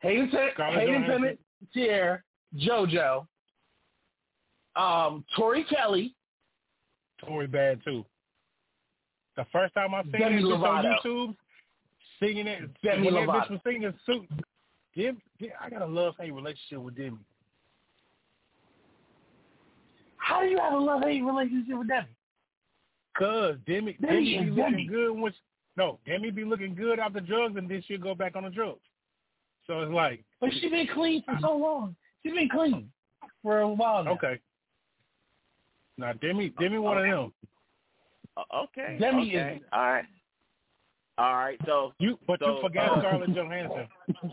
[0.00, 1.38] Hayden Scarlett Hayden.
[1.76, 2.22] Panettiere,
[2.56, 3.26] JoJo,
[4.76, 6.14] um, Tori Kelly,
[7.24, 8.04] Tori bad too.
[9.36, 11.36] The first time I seen Demi that on YouTube,
[12.20, 13.46] singing it, Demi when that Lovato.
[13.46, 14.28] bitch was singing suit.
[14.96, 17.18] Dem, Dem, I got a love hate relationship with Demi.
[20.22, 22.06] How do you have a love hate relationship with Debbie?
[23.18, 24.86] Cause Demi, Demi Demi, is be looking Demi.
[24.86, 25.38] good when she,
[25.76, 28.80] no, Demi be looking good after drugs and then she'll go back on the drugs.
[29.66, 31.96] So it's like But she been clean for so long.
[32.22, 32.90] She been clean
[33.42, 34.12] for a while now.
[34.12, 34.38] okay.
[35.98, 37.32] Now Demi, Demi one of them.
[38.54, 38.96] Okay.
[39.00, 39.56] Demi okay.
[39.56, 40.04] is- All right.
[41.18, 41.58] All right.
[41.66, 43.88] So You, but So, you forgot uh, Scarlett Johansson.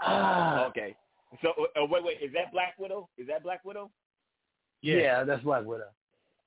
[0.00, 0.94] Ah, okay.
[1.42, 2.18] So uh, wait, wait.
[2.22, 3.08] Is that Black Widow?
[3.18, 3.90] Is that Black Widow?
[4.82, 4.96] yeah.
[4.96, 5.88] yeah that's Black Widow.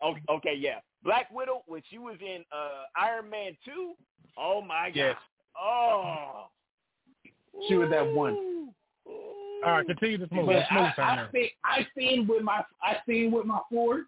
[0.03, 0.79] Okay, okay, yeah.
[1.03, 3.93] Black Widow when she was in uh Iron Man two.
[4.37, 4.95] Oh my god.
[4.95, 5.15] Yes.
[5.59, 6.47] Oh.
[7.67, 8.33] She was that one.
[8.33, 8.73] Ooh.
[9.63, 10.53] All right, continue this movie.
[10.53, 11.29] But smooth I, turn I, now.
[11.29, 14.05] stand, I stand with my I seen with my Ford.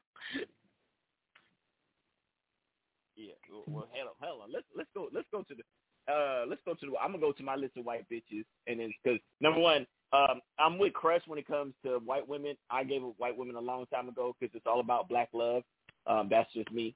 [3.15, 3.33] Yeah.
[3.51, 4.51] Well, well, hell on, hell on.
[4.51, 5.09] Let's let's go.
[5.13, 5.63] Let's go to the.
[6.11, 6.97] Uh, let's go to the.
[6.97, 10.41] I'm gonna go to my list of white bitches, and then because number one, um,
[10.59, 12.55] I'm with Crush when it comes to white women.
[12.69, 15.63] I gave up white women a long time ago because it's all about black love.
[16.05, 16.95] Um, that's just me.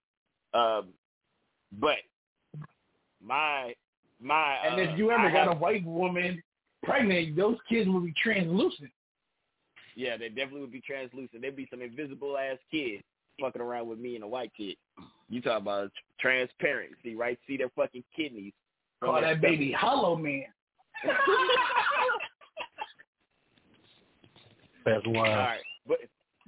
[0.54, 0.90] Um,
[1.80, 1.98] but
[3.24, 3.74] my
[4.22, 4.58] my.
[4.66, 6.42] And uh, if you ever I got have- a white woman
[6.84, 8.92] pregnant, those kids will be translucent.
[9.96, 11.42] Yeah, they definitely would be translucent.
[11.42, 13.02] There'd be some invisible ass kid
[13.42, 14.76] fucking around with me and a white kid.
[15.28, 17.38] You talk about transparency, right?
[17.48, 18.54] See their fucking kidneys.
[19.04, 19.72] Call that baby.
[19.72, 20.46] Hollow Man.
[24.88, 25.36] That's All wild.
[25.36, 25.98] right, but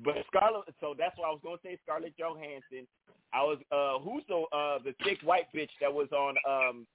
[0.04, 0.64] but Scarlett.
[0.80, 1.78] So that's what I was gonna say.
[1.84, 2.88] Scarlett Johansson.
[3.34, 6.88] I was uh who's the uh the thick white bitch that was on um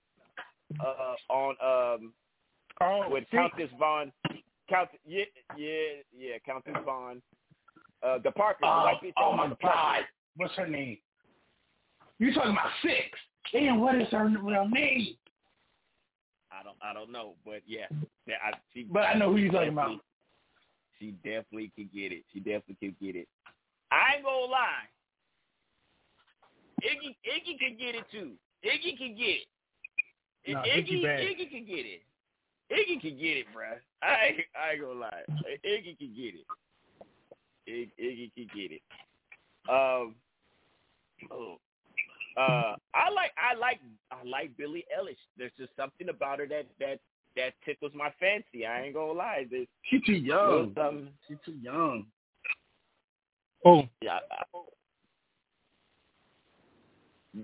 [0.80, 2.12] uh on um
[2.80, 4.10] oh with Countess Vaughn.
[4.70, 5.24] Count yeah
[5.56, 7.20] yeah yeah Countess Vaughn.
[8.02, 9.12] Uh, the Parker, the Oh, white bitch.
[9.18, 9.76] oh my on Parker.
[9.76, 10.00] God.
[10.36, 10.98] What's her name?
[12.18, 13.18] You talking about six?
[13.52, 15.14] Damn, what is her real name?
[16.50, 17.86] I don't I don't know, but yeah,
[18.26, 20.00] yeah I, she, But I know who you're talking about.
[20.98, 22.24] She definitely could get it.
[22.32, 23.28] She definitely could get it.
[23.90, 24.88] I ain't gonna lie.
[26.82, 28.32] Iggy Iggy could get it too.
[28.64, 29.46] Iggy could get it.
[30.48, 31.50] Nah, Iggy Iggy.
[31.50, 32.02] Could get it.
[32.72, 33.78] Iggy could get it, bruh.
[34.02, 35.22] I ain't, I ain't gonna lie.
[35.64, 36.46] Iggy could get it.
[37.68, 38.82] Iggy, Iggy could get it.
[39.68, 40.14] Um.
[41.30, 41.56] Oh.
[42.36, 43.80] Uh, I like I like
[44.10, 45.16] I like Billie Eilish.
[45.38, 46.98] There's just something about her that that
[47.36, 48.66] that tickles my fancy.
[48.66, 49.46] I ain't gonna lie.
[49.50, 50.72] There's She too young.
[50.76, 52.06] little She too young.
[53.64, 54.44] Oh, Yeah, I,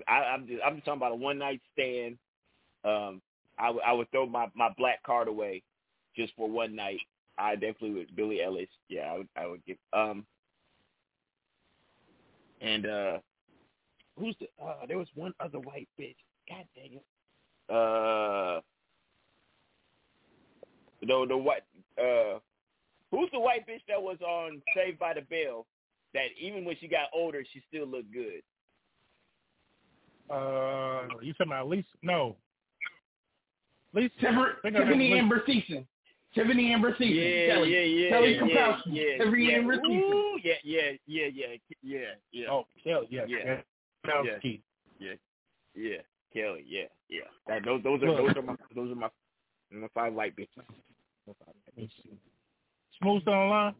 [0.06, 2.18] I, I'm just I'm just talking about a one night stand.
[2.84, 3.22] Um,
[3.58, 5.62] I would throw my my black card away
[6.16, 7.00] just for one night.
[7.38, 8.68] I definitely would Billie Eilish.
[8.88, 10.26] Yeah, I would I would give um.
[12.60, 13.18] And uh,
[14.18, 14.46] who's the?
[14.62, 16.16] Uh, there was one other white bitch.
[16.48, 17.04] God dang it.
[17.72, 18.60] Uh,
[21.00, 21.62] the the white
[21.98, 22.38] uh,
[23.10, 25.66] who's the white bitch that was on Saved by the Bell?
[26.14, 28.42] That even when she got older, she still looked good.
[30.28, 31.86] uh, you talking about Lisa?
[32.02, 32.36] No.
[33.94, 34.10] Lisa.
[34.20, 35.86] Tiffani, I Tiffani meant Amber Thiessen.
[36.36, 37.46] Tiffani Amber Thiessen.
[37.46, 37.72] Yeah, Kelly.
[37.72, 38.82] yeah, yeah, Kelly yeah, Kapowski.
[38.86, 39.56] yeah, Tiffani yeah.
[39.56, 40.12] Amber Thiessen.
[40.12, 41.46] Ooh, yeah, yeah, yeah, yeah,
[41.82, 41.98] yeah,
[42.32, 42.46] yeah.
[42.50, 43.06] Oh, Kelly.
[43.10, 43.24] Yeah.
[43.28, 43.60] Yeah.
[44.06, 44.28] Kelly.
[44.42, 44.50] Yeah.
[45.00, 45.14] Yeah,
[45.74, 45.96] yeah,
[46.34, 47.20] Kelly, yeah, yeah.
[47.48, 49.08] That, those, those are those are my those are my
[49.72, 50.64] my five white bitches.
[51.30, 52.18] My five white bitches.
[53.00, 53.74] Smooth on the line.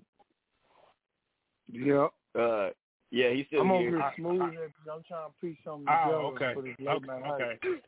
[1.73, 2.41] Yeah.
[2.41, 2.71] Uh,
[3.11, 3.91] yeah, he's still I'm over here.
[3.99, 6.55] here smoothing because I'm trying to piece something Oh, okay.
[6.55, 7.07] for this late Okay.
[7.07, 7.59] night Okay.
[7.63, 7.83] hype.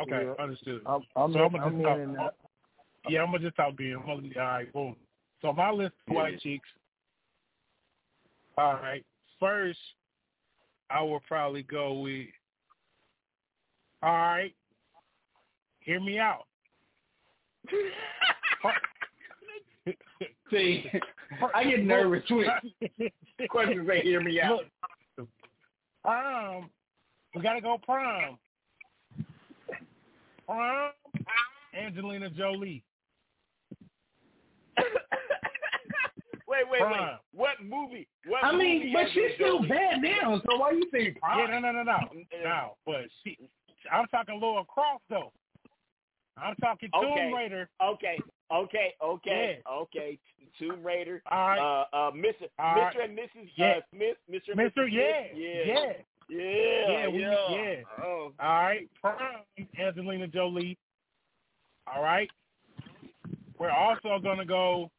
[0.00, 0.24] Okay.
[0.24, 0.42] Yeah.
[0.42, 0.82] Understood.
[0.86, 2.24] I'm, I'm, so in, I'm I'm gonna just in and talk.
[2.26, 2.34] out.
[3.10, 3.96] Yeah, I'm gonna just talk being.
[3.96, 4.96] All right, boom.
[5.42, 6.38] So my list of white Yeah.
[6.54, 6.68] chicks.
[8.56, 9.04] All right.
[9.38, 9.78] First,
[10.90, 12.26] I will probably go with.
[14.02, 14.54] All right.
[15.80, 16.46] Hear me out.
[20.50, 20.90] See,
[21.54, 22.48] I get nervous with
[23.50, 24.60] questions they hear me out.
[25.18, 25.28] Look,
[26.04, 26.70] um,
[27.34, 28.38] we gotta go prom.
[30.46, 30.90] Prom,
[31.78, 32.82] Angelina Jolie.
[36.48, 37.00] wait, wait, wait.
[37.34, 38.08] What movie?
[38.26, 39.68] What I movie mean, but she's still Jolie?
[39.68, 41.98] bad now, so why you saying Yeah, no, no, no, no,
[42.42, 42.76] no.
[42.86, 43.36] But she,
[43.92, 45.32] I'm talking Laura Croft though.
[46.36, 47.32] I'm talking Tomb Okay.
[47.34, 47.68] Raider.
[47.82, 48.18] Okay,
[48.52, 50.18] okay, okay, okay.
[50.58, 51.22] Tomb Raider.
[51.30, 51.58] All right.
[51.58, 52.48] Uh, uh, Mr.
[52.58, 53.04] All Mr.
[53.04, 53.50] and Mrs.
[53.56, 53.66] Yeah.
[53.66, 54.16] Uh, Smith.
[54.30, 54.48] Mr.
[54.48, 54.92] and Mister, Mrs.
[54.92, 55.02] yeah,
[55.34, 55.92] yeah, yeah,
[56.28, 57.50] yeah, yeah, we, yeah.
[57.50, 57.74] yeah.
[58.02, 59.16] Oh, All right, prom,
[59.78, 60.76] Angelina Jolie.
[61.94, 62.28] All right.
[63.58, 64.90] We're also gonna go.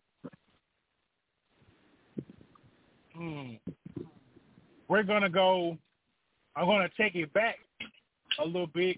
[3.16, 3.54] Hmm.
[4.88, 5.78] We're gonna go.
[6.56, 7.56] I'm gonna take it back
[8.40, 8.98] a little bit.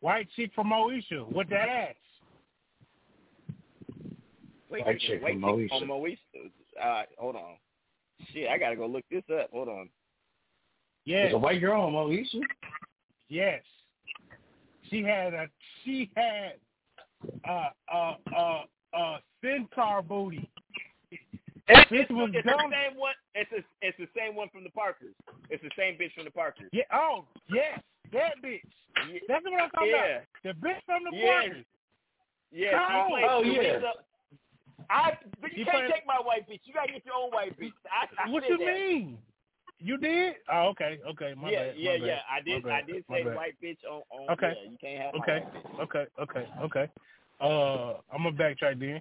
[0.00, 1.94] White chick from Moesha with that ass.
[4.70, 5.78] Wait, White wait, chick wait, from wait, Moesha.
[5.80, 6.18] from Moesha.
[6.82, 7.56] Uh, hold on.
[8.32, 9.50] Shit, I gotta go look this up.
[9.52, 9.88] Hold on.
[11.04, 12.40] Yes, There's a white girl on Moesha.
[13.28, 13.62] yes.
[14.90, 15.48] She had a.
[15.84, 16.54] She had
[17.44, 18.64] a a a,
[18.94, 20.48] a centaur booty.
[21.68, 22.70] It's, This it's, was it's dumb.
[22.70, 23.14] the same one.
[23.34, 25.14] It's a, it's the same one from the Parkers.
[25.50, 26.68] It's the same bitch from the Parkers.
[26.72, 26.84] Yeah.
[26.92, 27.80] Oh, yes.
[28.12, 28.60] That bitch.
[29.10, 30.22] Yeah, That's what I'm talking yeah, about.
[30.44, 31.40] The bitch from the Yeah.
[31.42, 31.64] Parkers.
[32.52, 32.70] yeah.
[32.78, 33.72] Oh, she played oh, yeah.
[33.72, 33.92] Teresa.
[34.90, 36.60] I, but you She can't take my white bitch.
[36.64, 37.72] You gotta get your own white bitch.
[37.90, 38.74] I, I What said you that.
[38.74, 39.18] mean?
[39.78, 40.36] You did?
[40.50, 41.34] Oh, okay, okay.
[41.40, 41.74] My yeah, bad.
[41.76, 42.18] yeah, my bad, yeah.
[42.30, 42.66] I did.
[42.66, 44.02] I did say white bitch on.
[44.10, 44.54] on Okay.
[44.56, 45.80] Yeah, you can't have my Okay, white bitch.
[45.82, 46.90] okay, okay, okay.
[47.40, 49.00] Uh, I'm gonna backtrack then.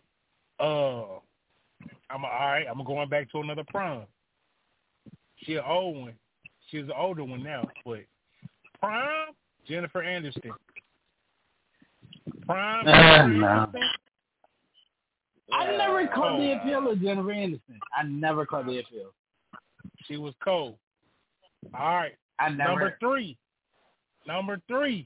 [0.59, 1.19] Uh,
[2.09, 2.65] I'm a, all right.
[2.69, 4.03] I'm going back to another prom.
[5.37, 6.13] She an old one.
[6.69, 7.99] She's an older one now, but
[8.79, 9.29] prom
[9.67, 10.51] Jennifer Anderson.
[12.45, 12.87] Prom.
[12.87, 13.47] Uh, Jennifer no.
[13.47, 13.81] Anderson?
[15.55, 16.57] I never caught the Oh.
[16.57, 17.79] appeal of Jennifer Anderson.
[17.95, 19.13] I never caught the appeal.
[20.05, 20.77] She was cold.
[21.73, 22.15] All right.
[22.39, 22.71] I never.
[22.71, 23.37] Number three.
[24.27, 25.05] Number three.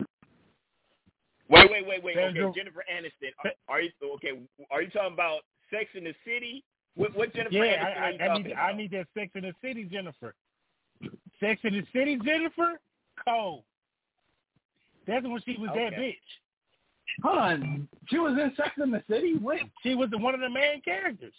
[1.50, 2.16] Wait, wait, wait, wait.
[2.16, 3.32] There's Okay, Jennifer Aniston.
[3.44, 4.40] Are, are you okay?
[4.72, 6.64] Are you talking about Sex in the City
[6.96, 8.64] What, what Jennifer Yeah, Aniston are I, you I, I talking need about?
[8.74, 10.36] I need that Sex in the City Jennifer.
[11.40, 12.80] Sex in the City Jennifer,
[13.26, 13.64] cold.
[15.08, 16.16] That's when she was that bitch.
[17.24, 19.36] Hold on, she was in Sex in the City.
[19.84, 21.34] She was the, one of the main characters.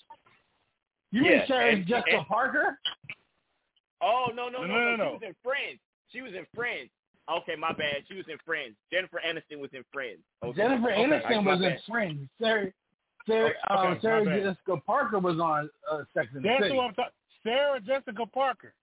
[1.13, 2.79] You Yeah, mean Sarah and- Jessica and- Parker?
[4.03, 4.97] Oh no no no No, no!
[4.97, 5.05] no.
[5.05, 5.79] She was in Friends.
[6.13, 6.89] She was in Friends.
[7.31, 8.03] Okay, my bad.
[8.09, 8.75] She was in Friends.
[8.93, 10.19] Jennifer Aniston was in Friends.
[10.43, 10.57] Okay.
[10.57, 11.05] Jennifer okay.
[11.05, 11.77] Aniston was in.
[11.89, 12.29] Friends.
[12.41, 12.73] Sarah,
[13.27, 14.43] Sarah, Okay, um, my Sarah bad.
[14.43, 16.75] Jessica Parker was on uh, Sex the That's City.
[16.75, 17.13] who I'm talking.
[17.45, 18.75] Sarah Jessica Parker.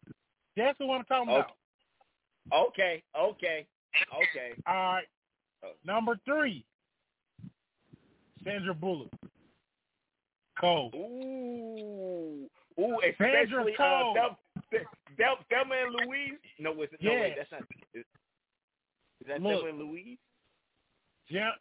[0.55, 1.51] That's who I'm talking about.
[2.53, 3.65] Okay, okay,
[4.15, 4.51] okay.
[4.65, 5.03] All right.
[5.85, 6.63] Number three,
[8.47, 9.11] Sandra Bullock.
[10.59, 10.91] Cole.
[10.95, 12.47] Ooh,
[12.81, 14.13] ooh, Sandra especially uh, Cole.
[14.13, 14.37] Bel,
[15.17, 16.39] Bel, Thelma and Louise.
[16.59, 16.99] No, was it?
[17.03, 17.61] No, wait, that's not.
[17.93, 18.03] Is,
[19.21, 19.61] is that Look.
[19.61, 20.17] Thelma and Louise?
[21.29, 21.51] Yeah.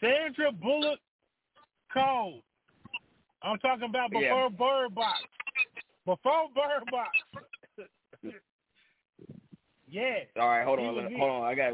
[0.00, 0.98] Sandra Bullock
[1.92, 2.40] Cole.
[3.42, 4.34] I'm talking about Yeah.
[4.34, 5.18] before Bird Box.
[6.04, 7.10] Before Bird Box.
[9.88, 10.18] yeah.
[10.38, 11.42] All right, hold on, hold on.
[11.44, 11.72] I got,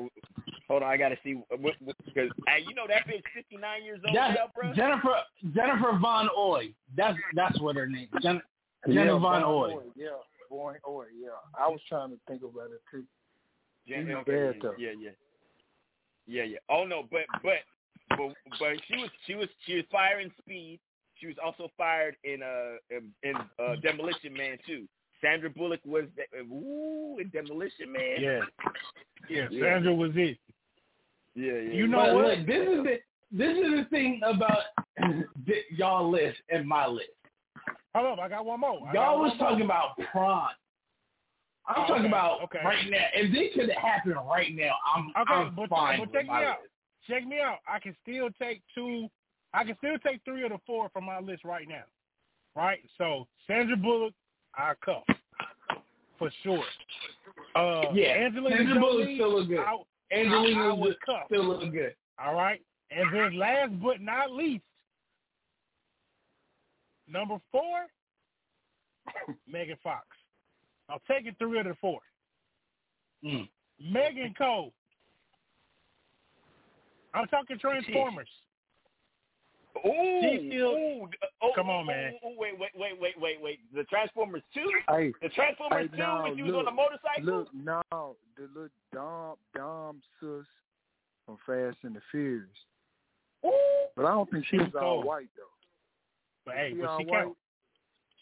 [0.68, 0.90] hold on.
[0.90, 4.50] I got to see because hey, you know that bitch 59 years old That's now,
[4.54, 4.72] bro.
[4.74, 5.14] Jennifer
[5.54, 6.72] Jennifer Von Oy.
[6.96, 8.08] That's that's what her name.
[8.22, 8.40] Jen,
[8.86, 9.74] Jennifer yeah, Von Oy.
[9.96, 10.08] Yeah,
[10.50, 11.06] Von Oy.
[11.20, 13.04] Yeah, I was trying to think about it too.
[13.88, 14.74] Jen- She's okay, bad yeah, though.
[14.78, 15.10] yeah, yeah,
[16.26, 16.58] yeah, yeah.
[16.68, 17.58] Oh no, but but
[18.10, 20.80] but but she was she was she was fired in Speed.
[21.20, 24.86] She was also fired in uh in, in uh, Demolition Man too.
[25.20, 28.16] Sandra Bullock was the, ooh in Demolition Man.
[28.20, 28.40] Yeah.
[29.28, 29.62] Yeah, Yeah.
[29.62, 30.38] Sandra was it.
[31.34, 31.72] Yeah, yeah.
[31.72, 32.24] You know But what?
[32.38, 32.98] look, this is the
[33.32, 34.58] this is the thing about
[35.46, 37.08] th- y'all list and my list.
[37.94, 38.88] Hold up, I got one more.
[38.88, 39.48] I Y'all one was more.
[39.50, 40.50] talking about prawn.
[41.66, 42.58] I'm Oh, talking okay, about okay.
[42.64, 43.04] right now.
[43.14, 46.40] If this could happen right now, I'm Okay, I'm but, fine but with check my
[46.40, 46.58] me out.
[46.60, 46.70] list.
[47.08, 47.58] Check me out.
[47.68, 49.08] I can still take two.
[49.54, 51.84] I can still take three of the four from my list right now.
[52.56, 52.80] Right.
[52.98, 54.12] So Sandra Bullock,
[54.56, 55.04] I cuff
[56.18, 56.64] for sure.
[57.56, 59.58] Uh, Yeah, Angelina Sandra Bullock Jolie, still look good.
[59.60, 59.76] I,
[60.12, 60.94] Angelina was
[61.26, 61.94] still look good.
[62.22, 62.60] All right.
[62.90, 64.62] And then last but not least,
[67.08, 67.86] number four,
[69.50, 70.06] Megan Fox.
[70.88, 72.00] I'm taking three out of the four.
[73.24, 73.48] Mm.
[73.80, 74.72] Megan Cole.
[77.14, 78.28] I'm talking Transformers.
[79.84, 81.08] Ooh, She still- ooh,
[81.42, 82.14] oh, Come on, man.
[82.24, 83.60] ooh, ooh, wait, wait, wait, wait, wait, wait.
[83.74, 84.70] The Transformers two.
[84.88, 87.24] Hey, The Transformers hey, two no, when she was on the motorcycle.
[87.24, 87.82] Look, no,
[88.36, 90.46] the little Dom Dom sis
[91.26, 92.48] from Fast and the Furious.
[93.96, 95.42] But I don't think she She was was all white though.
[96.46, 97.22] But hey, She but all she white?
[97.24, 97.36] count.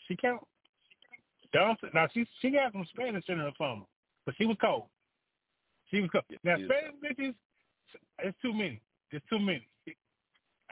[0.09, 0.47] She count.
[1.53, 3.85] Don't now she she got some Spanish in her phone,
[4.25, 4.85] but she was cold.
[5.91, 6.25] She was cold.
[6.45, 7.35] Now she was Spanish bitches,
[8.21, 8.81] it's too many.
[9.11, 9.67] It's too many.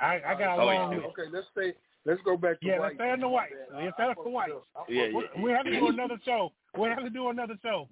[0.01, 0.99] I I got a Oh, long yeah.
[0.99, 1.09] list.
[1.19, 1.75] Okay, let's stay.
[2.07, 2.85] Let's go back to Yeah, white.
[2.87, 3.51] let's stay on the white.
[3.73, 4.51] Let's stay on the white.
[4.89, 5.43] Yeah, We, yeah.
[5.43, 6.53] we have to do another show.
[6.79, 7.89] We have to do another show.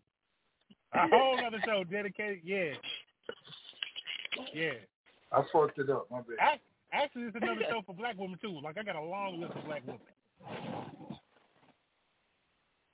[0.95, 2.41] A whole other show dedicated.
[2.43, 2.73] Yeah,
[4.55, 4.73] yeah.
[5.31, 6.11] I fucked it up.
[6.11, 6.55] My bad.
[6.55, 8.59] Ac- Actually, it's another show for black women too.
[8.65, 10.01] Like I got a long list of black women,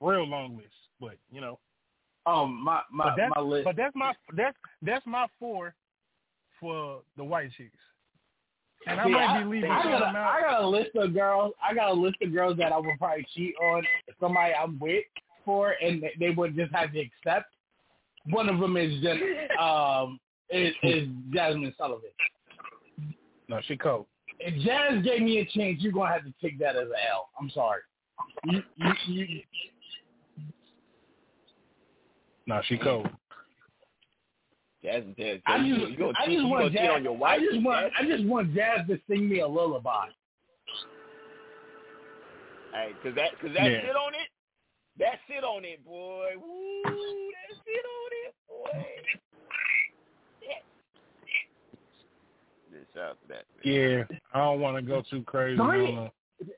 [0.01, 0.67] real long list.
[0.99, 1.59] But you know,
[2.25, 3.63] Um, my my but that's, my list.
[3.65, 5.73] But that's my that's that's my four
[6.59, 7.77] for the white chicks.
[8.87, 10.15] And I See, might be leaving I got, of a, out.
[10.15, 11.53] I got a list of girls.
[11.63, 13.83] I got a list of girls that I would probably cheat on
[14.19, 15.03] somebody I'm with
[15.43, 17.51] for, and they- they would just have to accept.
[18.29, 19.21] One of them is just
[19.59, 20.19] um
[20.49, 22.09] is, is Jazmine Sullivan.
[23.49, 24.05] No, she cold.
[24.39, 27.29] If Jazz gave me a chance, you're gonna have to take that as an L.
[27.39, 27.81] I'm sorry.
[28.45, 29.41] You, you, you,
[32.47, 33.09] No, she cold.
[34.85, 35.41] Jazz is dead.
[35.47, 36.91] I just, you gonna I just want gonna cheat Jazz.
[36.93, 37.39] on your wife?
[37.41, 37.91] I just want, Jazz?
[37.99, 40.05] I just want Jazz to sing me a lullaby.
[42.73, 43.81] Hey, cause that, cause that Yeah.
[43.81, 44.29] sit on it,
[44.99, 46.31] that sit on it, boy.
[46.37, 48.85] Woo, that sit on it, boy.
[52.71, 53.43] Yeah, shout out to that.
[53.63, 53.73] Man.
[54.09, 55.57] Yeah, I don't want to go too crazy.
[55.57, 56.11] Three- on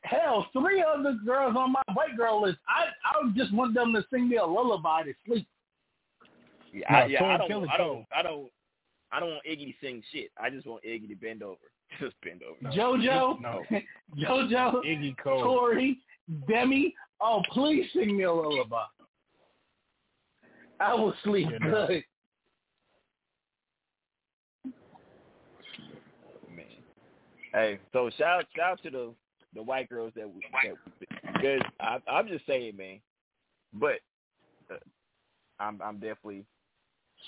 [0.04, 2.58] Hell, three other girls on my white girl list.
[2.68, 5.48] I, I just want them to sing me a lullaby to sleep.
[6.73, 8.06] Yeah, I, No, yeah, Tori I don't, I don't.
[8.18, 8.52] I don't,
[9.11, 10.31] I don't want Iggy to sing shit.
[10.41, 11.57] I just want Iggy to bend over,
[11.99, 12.76] just bend over.
[12.76, 13.64] JoJo, No.
[14.18, 15.44] JoJo, Iggy cold.
[15.44, 15.99] Tori,
[16.48, 16.94] Demi.
[17.22, 18.84] Oh, please sing me a lullaby.
[20.80, 21.88] I will sleep Yeah, no.
[21.88, 22.03] good.
[26.56, 26.65] Man.
[27.53, 29.14] Hey, so shout shout to the
[29.56, 32.99] the white girls that we that we, because I I'm just saying, man.
[33.73, 33.99] But
[34.72, 34.76] uh,
[35.60, 36.45] I'm I'm definitely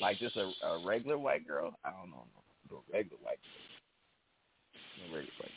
[0.02, 1.74] like just a, a regular white girl.
[1.84, 2.26] I don't know,
[2.70, 5.12] no, a regular white girl.
[5.12, 5.52] A regular white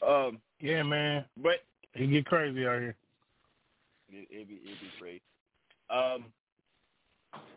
[0.00, 0.26] girl.
[0.28, 1.24] Um, Yeah, man.
[1.42, 2.96] But it get crazy out here.
[4.10, 5.22] It, it'd be it'd be great.
[5.90, 6.26] Um,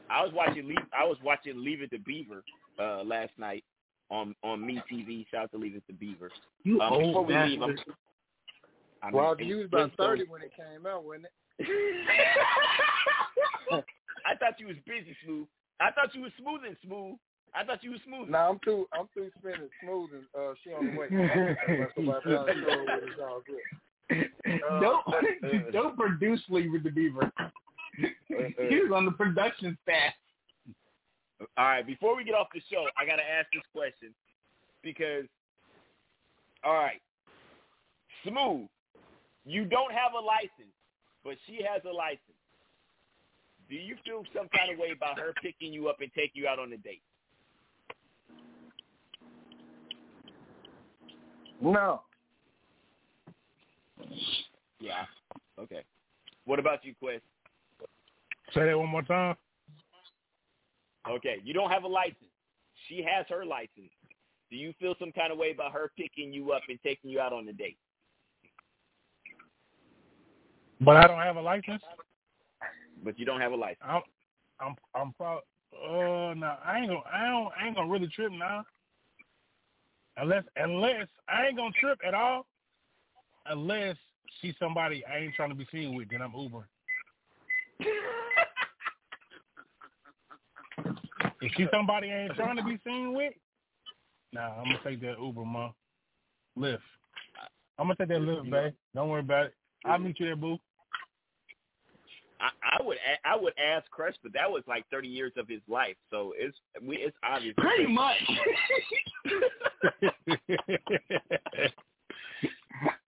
[0.10, 2.44] I was watching Leave, I was watching Leave It to Beaver
[2.80, 3.64] uh, last night
[4.10, 5.26] on on Me TV.
[5.32, 6.30] Shout out to Leave It to Beaver.
[6.64, 7.96] You um, old before we leave, I'm, bastard.
[9.04, 11.28] I mean, well, it- you was about thirty when it came out, wasn't
[11.60, 11.68] it?
[14.26, 15.48] I thought you was busy, smooth.
[15.80, 17.18] I thought you was smooth and smooth.
[17.54, 18.30] I thought you was smooth.
[18.30, 21.08] No, I'm too I'm through spinning smooth and uh she on the way.
[21.96, 23.58] so by the time the show over, it's all good.
[24.70, 27.32] Uh, don't don't produce Leave It to Beaver.
[27.96, 30.14] he was on the production staff.
[31.58, 34.14] All right, before we get off the show, I gotta ask this question
[34.84, 35.26] because,
[36.66, 37.00] all right,
[38.28, 38.68] smooth.
[39.46, 40.76] You don't have a license,
[41.24, 42.41] but she has a license.
[43.72, 46.46] Do you feel some kind of way about her picking you up and take you
[46.46, 47.02] out on a date?
[51.62, 52.02] No.
[54.82, 55.06] Yeah.
[55.58, 55.84] Okay.
[56.44, 57.24] What about you, Quest?
[58.54, 59.38] Say that one more time.
[61.10, 62.18] Okay, you don't have a license.
[62.90, 63.92] She has her license.
[64.50, 67.22] Do you feel some kind of way about her picking you up and taking you
[67.22, 67.78] out on a date?
[70.82, 71.82] But I don't have a license.
[73.04, 73.80] But you don't have a license.
[73.84, 74.02] I'm
[74.60, 75.42] I'm I'm probably
[75.74, 78.64] uh no, I ain't gonna I don't I ain't gonna really trip now.
[80.18, 82.46] Unless unless I ain't gonna trip at all.
[83.48, 83.98] Unless
[84.40, 86.68] she's somebody I ain't trying to be seen with, then I'm Uber.
[91.42, 93.34] if she's somebody I ain't trying to be seen with,
[94.32, 95.72] nah, I'm gonna take that Uber, ma.
[96.58, 96.80] Lyft.
[97.80, 98.74] I'm gonna take that Lyft, babe.
[98.94, 99.56] Don't worry about it.
[99.86, 100.60] I'll meet you there, boo.
[102.42, 105.62] I, I would I would ask Crush, but that was like thirty years of his
[105.68, 107.54] life, so it's we it's obvious.
[107.58, 108.18] Pretty much.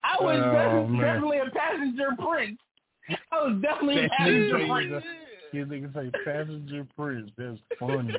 [0.03, 2.59] I was Oh, definitely, definitely a passenger prince.
[3.31, 5.03] I was definitely a passenger prince.
[5.51, 7.31] You nigga say passenger prince.
[7.37, 8.15] That's funny.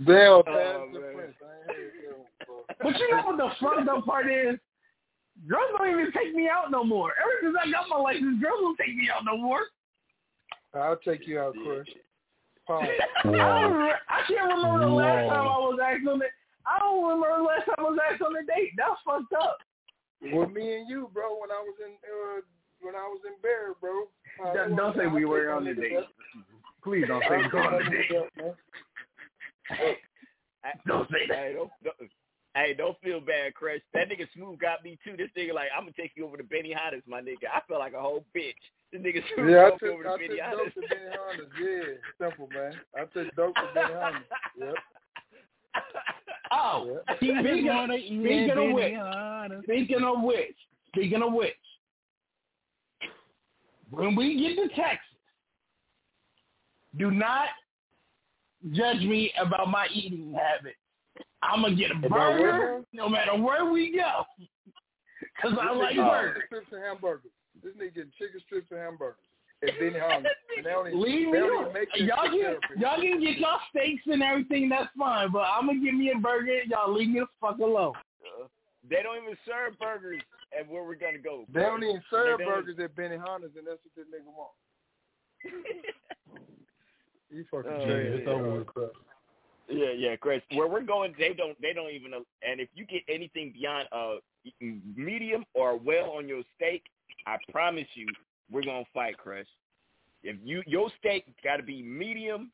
[0.00, 1.34] Bell Oh, passed prince.
[1.42, 2.74] I ain't heard that.
[2.82, 4.58] But you know what the fucked up part is?
[5.48, 7.12] Girls don't even take me out no more.
[7.18, 9.60] Ever since I got my license, girls don't take me out no more.
[10.74, 11.86] I'll take you out, Chris.
[12.66, 12.86] Pause.
[13.24, 16.26] I, I can't remember the last time I was asked on the.
[16.64, 18.70] I don't remember the last time I was asked on a date.
[18.76, 19.58] That's fucked up.
[20.22, 22.40] With me and you, bro, when I was in uh,
[22.80, 24.06] when I was in Bear, bro.
[24.44, 25.98] Uh, Don't- don't say we were on the date.
[26.84, 28.08] Please don't say we were on the date.
[30.86, 31.36] Don't say that.
[31.36, 31.96] Hey, don't, don't,
[32.54, 33.80] hey, don't feel bad, Crush.
[33.94, 35.16] That nigga Smooth got me too.
[35.16, 37.48] This nigga like, I'm gonna take you over to Benihana's, my nigga.
[37.54, 38.54] I felt like a whole bitch.
[38.92, 40.72] This nigga Smooth Yeah, I took took, over I to took Benny dope Hannes.
[40.74, 41.52] to Benihana's.
[41.60, 42.80] Yeah, simple, man.
[42.96, 44.24] I took dope to Benihana's.
[44.58, 44.74] Yep.
[46.54, 47.16] Oh, Yep.
[47.16, 49.64] speaking, wanna eat speaking of Benny which, Hannes.
[49.64, 50.56] speaking of which,
[50.88, 51.54] speaking of which,
[53.90, 55.00] when we get to Texas,
[56.98, 57.48] do not
[58.72, 60.76] judge me about my eating habits.
[61.42, 62.08] I'm gonna get a About
[62.38, 64.24] burger no matter where we go,
[65.40, 66.42] cause I like nigga burgers.
[66.42, 67.32] Chicken strips and hamburgers.
[67.62, 69.18] This nigga getting chicken strips and hamburgers.
[69.62, 70.26] At Benihana's.
[70.56, 71.70] And they don't even, Leave they me don't alone.
[71.70, 74.68] even make Y'all shit can y'all can get y'all steaks and everything.
[74.68, 76.62] That's fine, but I'm gonna give me a burger.
[76.66, 77.94] Y'all leave me the fuck alone.
[78.90, 80.20] They don't even serve burgers
[80.58, 81.44] at where we're gonna go.
[81.54, 84.50] They don't even serve They don't- burgers at Benihana's, and that's what this nigga want.
[87.30, 88.06] You fucking Uh, trash.
[88.12, 88.66] it's over with.
[89.72, 90.42] Yeah, yeah, Chris.
[90.52, 92.12] Where we're going, they don't, they don't even.
[92.14, 94.16] And if you get anything beyond uh
[94.96, 96.82] medium or well on your steak,
[97.26, 98.06] I promise you,
[98.50, 99.46] we're gonna fight, Chris.
[100.22, 102.50] If you your steak got to be medium,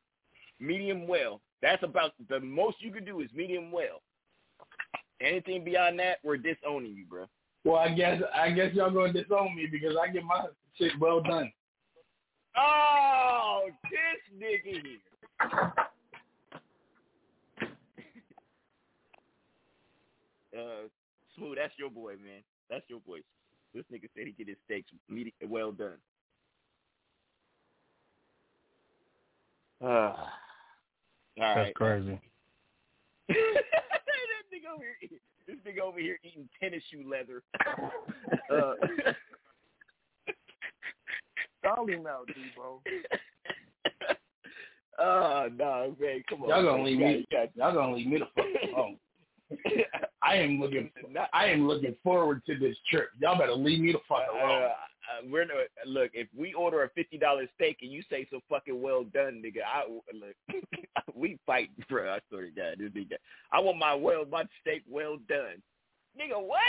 [0.60, 1.40] medium well.
[1.60, 4.00] That's about the most you can do is medium well.
[5.20, 7.26] Anything beyond that, we're disowning you, bro.
[7.64, 10.46] Well, I guess I guess y'all gonna disown me because I get my
[10.76, 11.52] shit well done.
[12.56, 15.74] Oh, this nigga here.
[20.58, 20.88] Uh,
[21.36, 21.56] smooth.
[21.56, 22.42] That's your boy, man.
[22.68, 23.18] That's your boy.
[23.74, 25.98] This nigga said he get his steaks medi- well done.
[29.80, 30.28] Uh, all
[31.36, 31.74] That's right.
[31.76, 32.18] crazy.
[33.28, 33.36] that
[34.52, 37.44] nigga over here, this nigga over here eating tennis shoe leather.
[38.52, 38.72] uh,
[41.62, 42.80] Call him out, Debo.
[44.98, 46.48] Oh no, man, come on.
[46.48, 46.84] Y'all gonna man.
[46.86, 47.26] leave me.
[47.54, 48.96] Y'all gonna leave me the fuck alone.
[50.22, 50.90] I am looking.
[51.32, 53.10] I am looking forward to this trip.
[53.20, 54.62] Y'all better leave me the fuck Uh, alone.
[54.64, 55.54] uh, we're no,
[55.86, 56.10] look.
[56.14, 59.62] If we order a fifty dollars steak and you say so fucking well done, nigga,
[59.66, 59.84] I
[60.14, 60.62] look.
[61.14, 62.12] we fight, bro.
[62.12, 63.16] I swear to God, this nigga.
[63.52, 65.62] I want my well, my steak well done,
[66.20, 66.40] nigga.
[66.40, 66.60] What?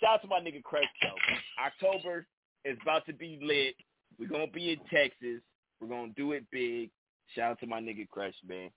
[0.00, 1.64] shout out to my nigga Crush though.
[1.64, 2.26] October
[2.64, 3.74] is about to be lit.
[4.18, 5.40] We're gonna be in Texas.
[5.80, 6.90] We're gonna do it big.
[7.34, 8.70] Shout out to my nigga Crush, man.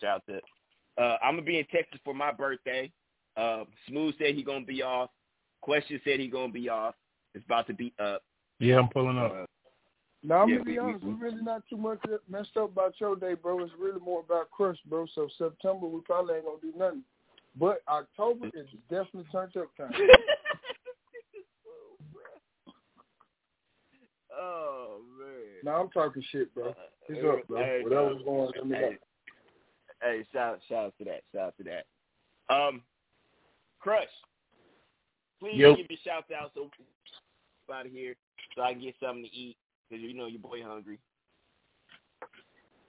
[0.00, 0.40] Shout out to
[0.98, 2.90] uh, I'm gonna be in Texas for my birthday.
[3.36, 5.10] Uh, Smooth said he gonna be off.
[5.60, 6.94] Question said he gonna be off.
[7.34, 8.22] It's about to be up.
[8.60, 9.32] Yeah, I'm pulling up.
[9.32, 9.46] Uh,
[10.22, 12.70] Now I'm Yeah, gonna be we- honest, we- we really not too much messed up
[12.70, 13.60] about your day, bro.
[13.62, 15.06] It's really more about Crush, bro.
[15.06, 17.04] So September we probably ain't gonna do nothing.
[17.54, 19.92] But October is definitely turned up time.
[24.32, 25.58] oh man.
[25.62, 26.74] now I'm talking shit, bro.
[27.08, 27.62] It's up, bro.
[27.62, 28.94] Hey, Whatever's uh, going on, let me know.
[30.06, 31.22] Hey, hey, shout shout out to that.
[31.34, 32.54] Shout out to that.
[32.54, 32.82] Um,
[33.80, 34.04] Crush,
[35.40, 35.74] please Yo.
[35.74, 36.70] give me a shout out so
[37.72, 38.14] out of here
[38.54, 39.56] so I can get something to eat
[39.88, 40.98] because you know your boy hungry.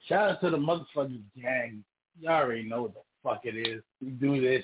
[0.07, 1.83] Shout out to the motherfucking gang.
[2.19, 3.81] You already know what the fuck it is.
[4.01, 4.63] We do this.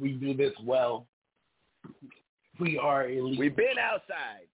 [0.00, 1.06] We do this well.
[2.60, 3.38] We are elite.
[3.38, 4.48] We've been outside.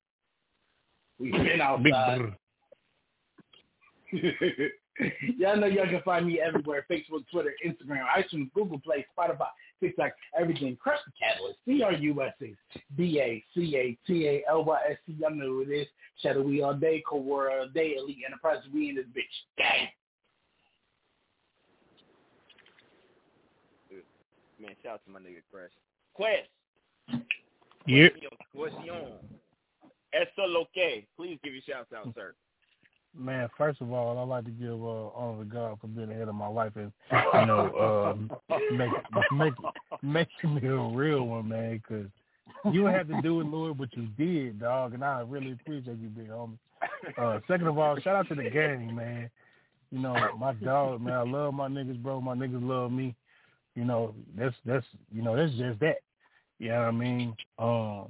[1.19, 2.36] We've been Big outside.
[4.99, 5.12] brr.
[5.39, 6.87] y'all know y'all can find me everywhere.
[6.91, 9.49] Facebook, Twitter, Instagram, iTunes, Google Play, Spotify,
[9.81, 10.77] TikTok, everything.
[10.77, 11.59] Crush the Catalyst.
[11.66, 12.55] C-R-U-S-E.
[12.97, 13.57] D-A-C-A-T-A-L-Y-S-T.
[15.19, 15.87] Y'all know who it is.
[16.23, 18.59] Shadow We All Day, Cold War All Day, Elite Enterprise.
[18.73, 19.23] We in this bitch.
[19.59, 19.89] Gang.
[24.61, 25.71] Man, shout out to my nigga Crush.
[26.15, 26.49] Quest.
[27.87, 28.09] Yeah.
[28.55, 29.12] Question.
[30.12, 31.07] Eso lo que.
[31.16, 32.35] Please give your shout out, sir.
[33.16, 36.28] Man, first of all, I'd like to give uh, honor to God for being ahead
[36.28, 38.31] of my life and you know um,
[38.77, 38.91] make
[39.32, 39.55] make
[40.03, 41.81] making me a real one, man.
[41.81, 42.07] Because
[42.73, 46.09] you have to do it, Lord, but you did, dog, and I really appreciate you,
[46.09, 46.59] big homie.
[47.16, 49.31] Uh, second of all, shout out to the gang, man.
[49.91, 51.15] You know, my dog, man.
[51.15, 52.20] I love my niggas, bro.
[52.20, 53.15] My niggas love me.
[53.77, 55.99] You know, that's that's you know that's just that.
[56.59, 57.36] You know what I mean?
[57.59, 58.07] Um,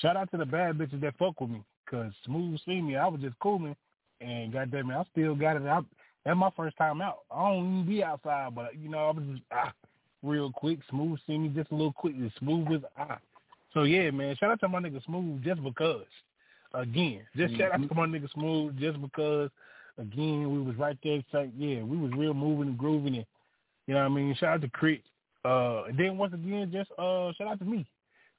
[0.00, 2.96] shout out to the bad bitches that fuck with me, cause Smooth see me.
[2.96, 3.76] I was just cooling,
[4.20, 5.84] and goddamn it, I still got it out.
[6.24, 7.18] That's my first time out.
[7.30, 9.72] I don't even be outside, but you know, I was just ah,
[10.22, 10.80] real quick.
[10.90, 12.14] Smooth see me just a little quick.
[12.24, 13.18] As smooth as ah.
[13.72, 14.34] So yeah, man.
[14.36, 16.06] Shout out to my nigga Smooth just because.
[16.74, 19.50] Again, just shout out to my nigga Smooth just because.
[19.98, 21.22] Again, we was right there.
[21.32, 23.26] Like, yeah, we was real moving and grooving, and
[23.86, 24.34] you know what I mean.
[24.34, 25.02] Shout out to Crit.
[25.44, 27.86] Uh, and then once again, just uh, shout out to me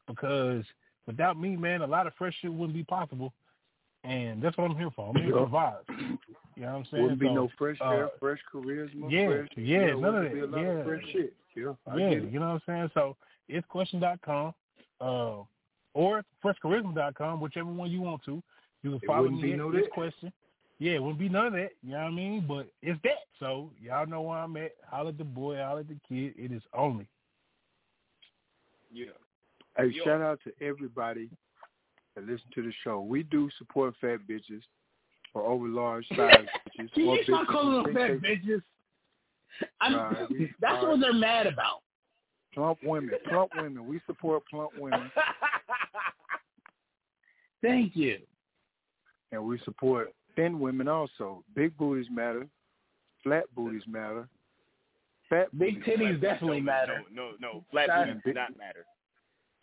[0.08, 0.64] because
[1.06, 3.32] without me, man, a lot of fresh shit wouldn't be possible.
[4.04, 5.10] And that's what I'm here for.
[5.10, 5.44] I'm here to Yeah.
[5.44, 5.84] provide.
[6.56, 7.04] You know what I'm saying?
[7.04, 10.16] Wouldn't be So, no fresh uh, air, fresh charisma, yeah, fresh, yeah, you know, none
[10.16, 10.46] of wouldn't be that.
[10.46, 10.68] a lot Yeah.
[10.72, 11.34] of fresh shit.
[11.56, 12.92] Yeah, I yeah, you know what I'm saying?
[12.94, 13.16] So
[13.48, 14.54] it's question.com
[15.02, 15.44] uh,
[15.94, 18.42] or freshcharisma.com, whichever one you want to.
[18.84, 19.92] You can It follow me be no this that.
[19.92, 20.32] question.
[20.80, 21.72] Yeah, it wouldn't be none of that.
[21.84, 22.46] You know what I mean?
[22.48, 23.26] But it's that.
[23.40, 24.74] So y'all know where I'm at.
[24.88, 26.34] Holler at the boy, holler at the kid.
[26.38, 27.08] It is only.
[28.92, 29.08] Yeah.
[29.76, 30.04] Hey, Yo.
[30.04, 31.30] shout out to everybody
[32.18, 33.02] that listen to the show.
[33.02, 34.62] We do support fat bitches
[35.34, 36.18] or over large size
[36.80, 36.94] bitches.
[36.94, 38.62] Can you stop calling them fat they- bitches?
[39.82, 40.88] I'm, Alright, we- that's alright.
[40.90, 41.82] what they're mad about.
[42.54, 43.86] Plump women, plump women.
[43.88, 45.12] We support plump women,
[47.62, 48.20] Thank you.
[49.32, 51.44] and we support thin women also.
[51.56, 52.48] Big booties matter,
[53.24, 54.28] flat booties matter,
[55.30, 57.02] fat Big booties titties definitely matter.
[57.12, 57.64] No, no, no.
[57.72, 58.86] Flat Shout- booties do not matter.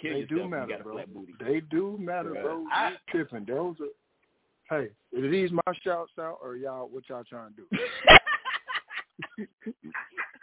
[0.01, 1.01] Kill They do you matter, bro.
[1.41, 2.43] They do matter, Yeah.
[2.43, 2.66] bro.
[2.73, 3.45] I- You tripping.
[3.45, 3.89] Those are.
[4.71, 6.89] Hey, these my shouts out or y'all?
[6.89, 7.69] What y'all trying to do?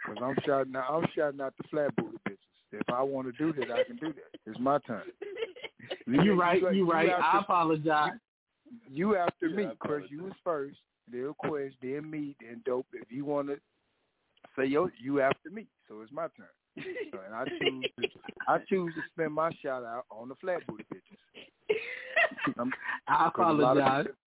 [0.04, 0.90] Because I'm shouting out.
[0.90, 2.38] I'm shouting out the flat booty bitches.
[2.72, 4.40] If I want to do that, I can do that.
[4.50, 5.02] It's my turn.
[6.06, 7.10] You right, you right.
[7.10, 8.12] I apologize.
[8.90, 10.04] You after Yeah, me, Chris.
[10.10, 10.76] You was first.
[11.10, 12.86] Then Quest, then me, then Dope.
[12.92, 13.58] If you want to
[14.56, 15.66] say yo, you after me.
[15.88, 16.46] So it's my turn.
[16.76, 17.84] So, and I choose.
[18.00, 18.08] To,
[18.48, 21.76] I choose to spend my shout out on the flat booty bitches.
[22.58, 22.72] I'm-
[23.08, 24.06] I 'cause a lot of apologize.
[24.06, 24.18] people-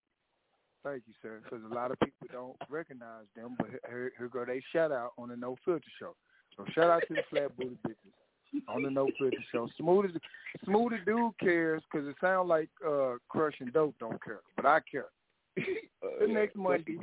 [0.83, 1.39] Thank you, sir.
[1.43, 5.13] Because a lot of people don't recognize them, but here, here go they shout out
[5.17, 6.15] on the No Filter Show.
[6.55, 9.67] So shout out to the flat booty bitches on the No Filter Show.
[9.77, 10.21] Smooth as
[10.63, 14.65] smooth as dude cares because it sounds like uh, Crush and Dope don't care, but
[14.67, 15.07] I care.
[15.55, 16.97] the next Monday,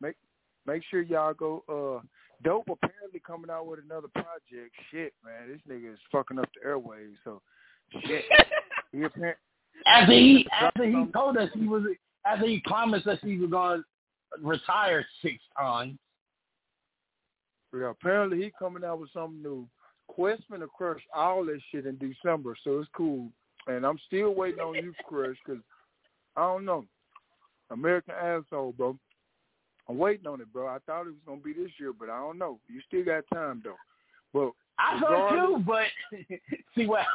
[0.00, 0.16] make
[0.64, 1.64] make sure y'all go.
[1.68, 2.06] Uh,
[2.46, 4.72] Dope apparently coming out with another project.
[4.92, 7.16] Shit, man, this nigga is fucking up the airwaves.
[7.24, 7.42] So
[8.06, 8.22] shit.
[8.92, 9.36] he apparently
[9.84, 11.82] After he after he told us he was
[12.24, 13.82] after he promised us he was gonna
[14.40, 15.98] retire six times.
[17.74, 19.66] Yeah, apparently he coming out with something new.
[20.06, 23.28] Quest finna crush all that shit in December, so it's cool.
[23.66, 25.60] And I'm still waiting on you, Crush, because
[26.36, 26.84] I don't know.
[27.72, 28.96] American asshole, bro.
[29.88, 30.66] I'm waiting on it, bro.
[30.66, 32.58] I thought it was gonna be this year, but I don't know.
[32.68, 33.76] You still got time though.
[34.32, 35.84] But I thought too, but
[36.74, 37.06] see what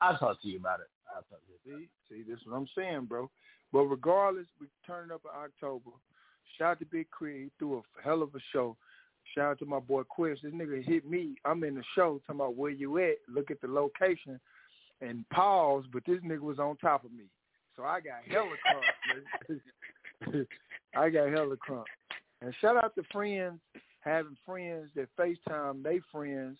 [0.00, 0.86] I'll talk to you about it.
[1.08, 1.78] I'll talk to you.
[1.78, 3.30] See, see, this is what I'm saying, bro.
[3.72, 5.90] But regardless, we turning up in October.
[6.58, 7.06] Shout out to Big.
[7.20, 8.76] He threw a hell of a show.
[9.34, 10.42] Shout out to my boy Quest.
[10.42, 11.36] This nigga hit me.
[11.44, 13.16] I'm in the show talking about where you at.
[13.32, 14.38] Look at the location
[15.00, 17.24] and pause, but this nigga was on top of me.
[17.76, 18.56] So I got hella
[19.48, 20.46] crunk.
[20.94, 21.84] I got hella crunk.
[22.42, 23.60] And shout out to friends
[24.00, 26.58] having friends that FaceTime they friends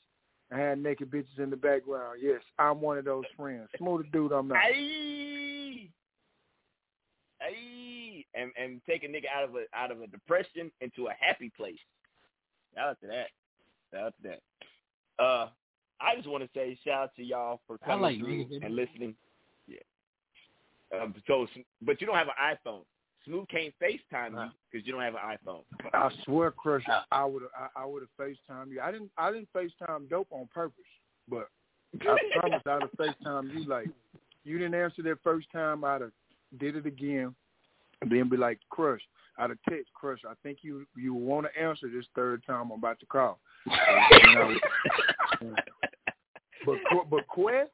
[0.50, 2.18] and had naked bitches in the background.
[2.22, 3.68] Yes, I'm one of those friends.
[3.78, 4.59] Smooth dude I'm not.
[4.59, 5.90] Ayy.
[7.42, 8.26] Ayy.
[8.34, 11.50] And and take a nigga out of a out of a depression into a happy
[11.56, 11.78] place.
[12.74, 13.26] Shout out to that.
[13.92, 15.22] Shout out to that.
[15.22, 15.48] Uh
[16.00, 18.64] I just want to say shout out to y'all for coming like through niggas.
[18.64, 19.14] and listening.
[19.66, 19.78] Yeah.
[21.00, 21.46] Um, so,
[21.80, 22.82] but you don't have an iPhone.
[23.24, 25.62] Smooth can't FaceTime you because you don't have an iPhone.
[25.93, 28.81] I swear, Crush, I would I, I would have FaceTime you.
[28.81, 30.82] I didn't I didn't FaceTime dope on purpose,
[31.28, 31.49] but
[32.01, 33.65] I promise I'd have FaceTime you.
[33.65, 33.89] Like
[34.44, 36.11] you didn't answer that first time, I'd have
[36.59, 37.35] did it again,
[38.01, 39.01] and then be like, Crush,
[39.39, 40.20] I'd have text Crush.
[40.28, 43.39] I think you you want to answer this third time I'm about to call.
[46.65, 46.77] But
[47.11, 47.70] but Quest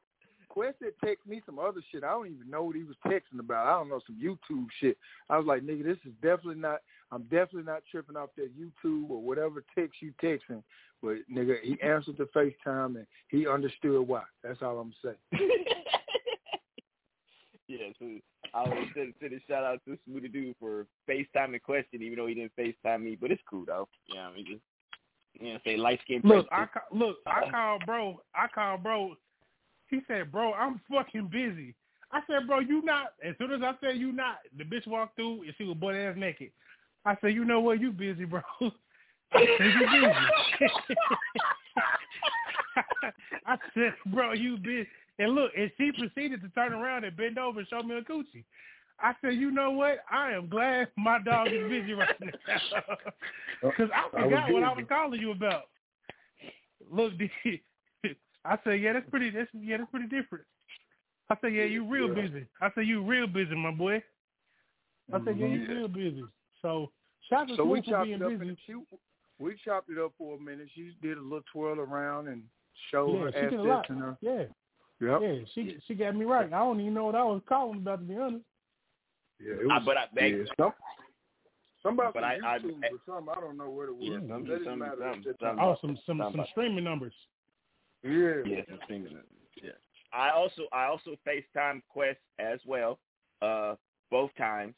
[0.59, 2.03] Quest had text me some other shit.
[2.03, 3.69] I don't even know what he was texting about.
[3.69, 4.99] I don't know some YouTube shit.
[5.31, 6.81] I was like, nigga, this is definitely not.
[7.13, 10.65] I'm definitely not tripping off that YouTube or whatever text you texting.
[11.01, 14.23] But nigga, he answered the FaceTime and he understood why.
[14.43, 15.53] That's all I'm saying.
[17.71, 18.07] Yeah, so
[18.55, 22.17] I was send, send a shout out to Smoothie Dude for FaceTime the question, even
[22.17, 23.15] though he didn't FaceTime me.
[23.15, 23.89] But it's cool though.
[24.09, 24.63] Yeah, I mean, just
[25.35, 26.23] you know, say light skin.
[26.25, 28.23] Look, I ca- look, I call bro.
[28.35, 29.17] I call bro.
[29.89, 31.75] He said, "Bro, I'm fucking busy."
[32.13, 35.17] I said, "Bro, you not." As soon as I said you not, the bitch walked
[35.17, 36.51] through and she was butt ass naked.
[37.05, 37.81] I said, "You know what?
[37.81, 38.71] You busy, bro." I
[39.59, 40.15] said, "You busy."
[43.47, 44.89] I said, "Bro, you busy."
[45.19, 48.03] And look, and she proceeded to turn around and bend over and show me a
[48.03, 48.45] coochie.
[49.01, 49.99] I said, "You know what?
[50.11, 52.31] I am glad my dog is busy right now
[52.77, 52.95] uh,
[53.63, 55.65] because I I forgot what I was calling you about."
[56.91, 57.13] Look,
[58.49, 59.31] I said, yeah, that's pretty.
[59.31, 60.45] That's yeah, that's pretty different.
[61.31, 62.47] I said, yeah, you real busy.
[62.63, 64.03] I said, you real busy, my boy.
[65.13, 65.69] I said, yeah, you Mhm.
[65.69, 66.25] real busy.
[66.63, 66.91] So
[67.29, 68.49] shout out to So we chopped being it up busy.
[68.49, 68.75] and she
[69.39, 70.69] we chopped it up for a minute.
[70.75, 72.43] She did a little twirl around and
[72.91, 73.91] showed Yeah, her she did a lot.
[73.91, 74.17] and her.
[74.21, 74.45] Yeah,
[75.01, 75.21] Yep.
[75.23, 76.47] yeah, she she got me right.
[76.53, 78.45] I don't even know what I was calling about to be honest.
[79.41, 80.37] Yeah, it I, but I beg.
[80.39, 80.73] yeah, some,
[81.83, 83.35] somebody But from I- I- YouTube or something.
[83.37, 84.05] I don't know what it was.
[84.05, 87.15] Yeah, That some- didn't some- some- some- Oh, some some some streaming numbers.
[88.03, 88.43] Yeah.
[88.47, 88.61] Yeah.
[89.63, 89.71] Yeah.
[90.13, 92.99] I also I also FaceTime Quest as well.
[93.43, 93.75] Uh,
[94.11, 94.75] both times.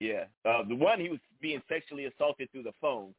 [0.00, 0.24] Yeah.
[0.44, 3.14] Uh, the one he was being sexually assaulted through the phone.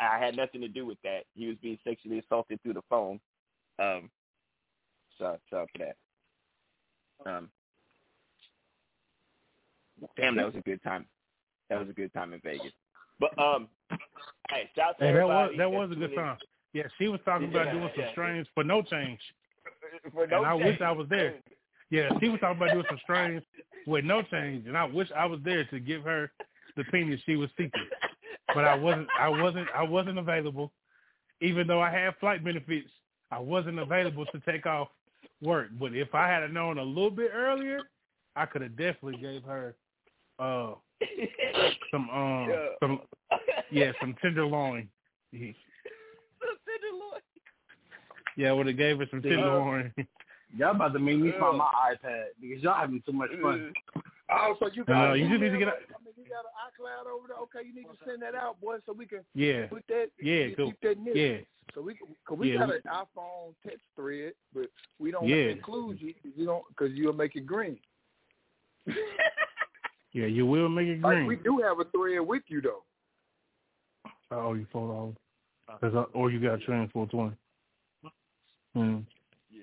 [0.00, 1.24] I had nothing to do with that.
[1.34, 3.20] He was being sexually assaulted through the phone.
[3.78, 4.10] Um,
[5.18, 5.96] so so for that.
[7.30, 7.48] Um,
[10.16, 11.06] damn, that was a good time.
[11.70, 12.72] That was a good time in Vegas.
[13.18, 13.68] But um,
[14.50, 16.16] hey, shout out to Hey, that was everybody that was a good in.
[16.16, 16.36] time.
[16.76, 18.10] Yeah, she was talking about Yeah, doing some yeah.
[18.10, 19.20] strains for no change.
[20.12, 20.78] For no and I wish.
[20.82, 21.36] I was there.
[21.90, 23.42] Yeah, she was talking about doing some strains
[23.86, 26.30] with no change, and I wish I was there to give her
[26.76, 27.88] the penis she was seeking.
[28.54, 29.08] But I wasn't.
[29.18, 29.68] I wasn't.
[29.74, 30.70] I wasn't available.
[31.40, 32.90] Even though I had flight benefits,
[33.30, 34.88] I wasn't available to take off
[35.40, 35.68] work.
[35.80, 37.80] But if I had known a little bit earlier,
[38.36, 39.76] I could have definitely gave her
[40.38, 40.74] uh
[41.90, 42.68] some um Yeah.
[42.80, 43.00] some
[43.70, 44.90] yeah some tenderloin.
[48.36, 49.92] Yeah, would have gave her some tenderloin.
[50.56, 53.72] Y'all about to make me find my iPad because y'all having too much fun.
[53.96, 54.02] Mm.
[54.30, 55.10] Oh, so you got?
[55.10, 55.68] Uh, you just need to get.
[55.68, 57.36] I mean, you got an iCloud over there.
[57.38, 59.20] Okay, you need to send that out, boy, so we can.
[59.34, 59.66] Yeah.
[59.66, 60.06] Put that.
[60.20, 60.46] Yeah.
[60.46, 60.72] Keep, cool.
[60.82, 61.16] that knit.
[61.16, 61.36] Yeah.
[61.74, 61.94] So we
[62.26, 62.60] cause we yeah.
[62.60, 64.66] got an iPhone text thread, but
[64.98, 65.50] we don't yeah.
[65.50, 66.14] include you.
[66.36, 67.78] You don't because you'll make it green.
[70.12, 71.26] yeah, you will make it green.
[71.26, 72.82] Like, we do have a thread with you though.
[74.30, 75.16] Oh, you phone on.
[75.80, 77.36] Cause I, or you got a trans 420.
[78.76, 79.04] Mm.
[79.50, 79.62] Yeah,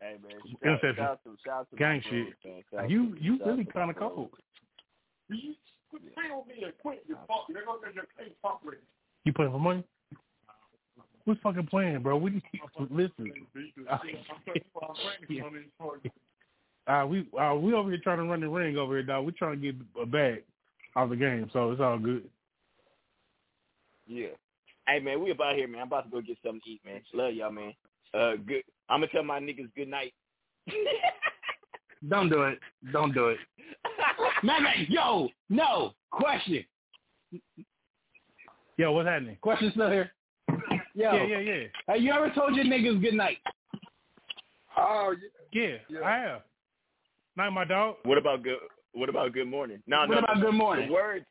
[0.00, 0.32] Hey man,
[0.62, 2.28] shout, shout out to shout out to gang shit.
[2.72, 2.88] Man.
[2.88, 4.30] You you shout really kind of cold.
[5.30, 5.54] You
[9.32, 9.84] playing for money?
[11.24, 12.18] Who's fucking playing, bro?
[12.18, 12.42] We need
[12.76, 13.32] to listen.
[16.86, 19.24] Uh, we uh, we over here trying to run the ring over here, dog.
[19.24, 20.42] We trying to get a bag
[20.96, 22.28] of the game, so it's all good.
[24.06, 24.26] Yeah.
[24.86, 25.80] Hey man, we about here, man.
[25.80, 27.00] I'm about to go get something to eat, man.
[27.14, 27.72] Love y'all, man.
[28.14, 28.62] Uh, good.
[28.88, 30.12] I'm gonna tell my niggas good night.
[32.08, 32.58] Don't do it.
[32.92, 33.38] Don't do it.
[34.42, 36.64] man, man, yo, no question.
[38.76, 39.36] Yo, what's happening?
[39.40, 40.10] Question still here.
[40.94, 41.62] Yo, Yeah, yeah, yeah.
[41.88, 43.38] Have you ever told your niggas good night?
[44.76, 45.14] Oh,
[45.52, 46.42] Yeah, I have.
[47.36, 47.96] Night, my dog.
[48.04, 48.58] What about good?
[48.92, 49.82] What about good morning?
[49.86, 50.88] No, What no, about no, good morning?
[50.88, 51.24] The words.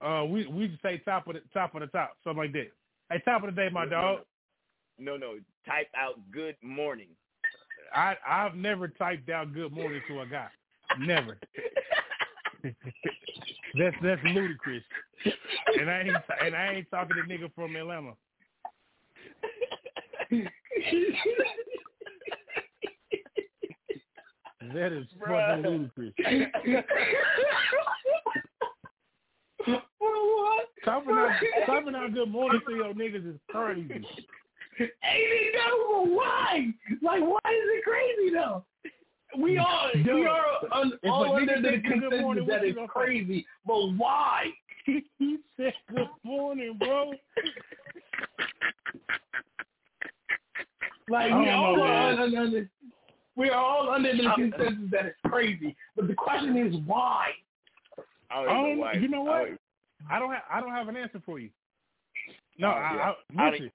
[0.00, 2.72] Uh, we we just say top of the top of the top, something like that.
[3.10, 4.20] Hey, top of the day, my dog.
[4.98, 5.34] No, no.
[5.66, 7.08] Type out good morning.
[7.94, 10.48] I I've never typed out good morning to a guy.
[10.98, 11.38] Never.
[12.64, 14.82] that's that's ludicrous.
[15.78, 18.12] And I ain't and I ain't talking to nigga from Atlanta.
[24.74, 26.14] That is fucking ludicrous.
[29.64, 30.68] For what?
[30.84, 31.30] Typing out
[31.66, 34.04] typing out good morning to your niggas is crazy.
[34.80, 36.04] Ain't it though?
[36.04, 36.66] But why?
[37.02, 38.64] Like, why is it crazy though?
[39.38, 43.46] We are we are un, all nigga under the consensus morning, that it's gonna crazy.
[43.66, 44.46] But why?
[44.86, 47.12] he said good morning, bro.
[51.08, 52.68] Like we don't all know, are under, under
[53.36, 55.74] we are all under the consensus that it's crazy.
[55.96, 57.30] But the question is why?
[58.30, 59.48] I I don't don't, know um, you know I what?
[59.48, 59.58] don't-
[60.10, 61.48] I don't have I don't have an answer for you.
[62.58, 63.12] No, Oh, I, yeah.
[63.38, 63.70] I, I listen.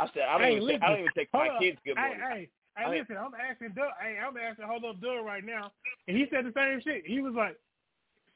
[0.00, 0.80] I said I don't, hey, even, listen.
[0.80, 1.60] take, I don't even take my up.
[1.60, 2.20] kids good morning.
[2.20, 3.16] Hey, hey, I- listen.
[3.18, 3.90] I'm asking Doug.
[4.00, 5.72] Hey, I'm asking hold up Doug right now,
[6.08, 7.04] and he said the same shit.
[7.04, 7.56] He was like,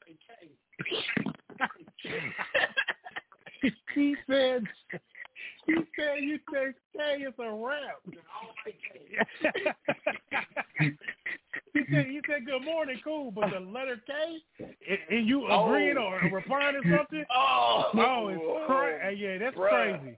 [3.95, 4.63] he said,
[5.65, 7.99] he said you say K is a rap.
[11.73, 14.13] he said he said good morning, cool, but the letter K,
[14.59, 16.03] and, and you agreeing oh.
[16.03, 17.25] or replying to something?
[17.35, 19.17] Oh, Oh, it's crazy.
[19.23, 19.99] Yeah, that's Bruh.
[19.99, 20.17] crazy.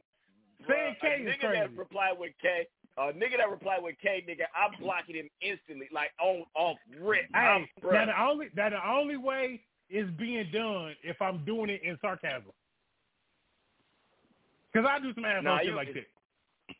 [0.68, 1.60] Saying K a is nigga crazy.
[1.60, 2.68] that replied with K,
[2.98, 7.26] a nigga that replied with K, nigga, I'm blocking him instantly, like on off rip.
[7.34, 11.81] Hey, now the only that the only way is being done if I'm doing it
[11.84, 12.52] in sarcasm.
[14.72, 16.06] Because I do some asshole Nah, shit you- like that.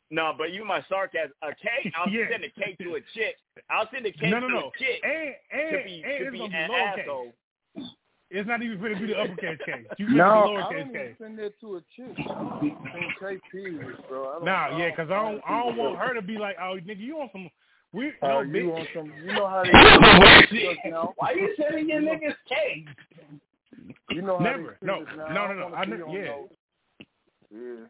[0.10, 1.32] No, but you my sarcasm.
[1.42, 2.30] A K, I'll Yeah.
[2.30, 3.38] send a K to a chick.
[3.70, 4.68] I'll send a K No, to no, no.
[4.76, 7.32] a chick And and to be and to be an lowercase.
[8.32, 8.40] Asshole.
[8.40, 9.84] It's not even going to be the uppercase K.
[9.98, 11.16] You No, no, I the don't lowercase even K.
[11.22, 12.16] send that to a chick.
[12.18, 14.30] I period, bro.
[14.30, 16.08] I don't, Nah, yeah, because I don't I don't want her.
[16.10, 17.50] her to be like, oh nigga, you on some
[17.94, 18.80] we Uh, no you bitch.
[18.80, 19.14] on some?
[19.26, 19.72] You know how they
[20.58, 20.78] Shit.
[20.86, 22.86] you know, Why you sending your niggas K?
[24.12, 24.78] you know how Never.
[24.82, 24.98] No.
[25.06, 25.28] treat us now.
[25.34, 25.64] No, no, no.
[25.66, 26.26] wanna I be yeah.
[26.28, 26.50] those.
[27.54, 27.86] Yeah.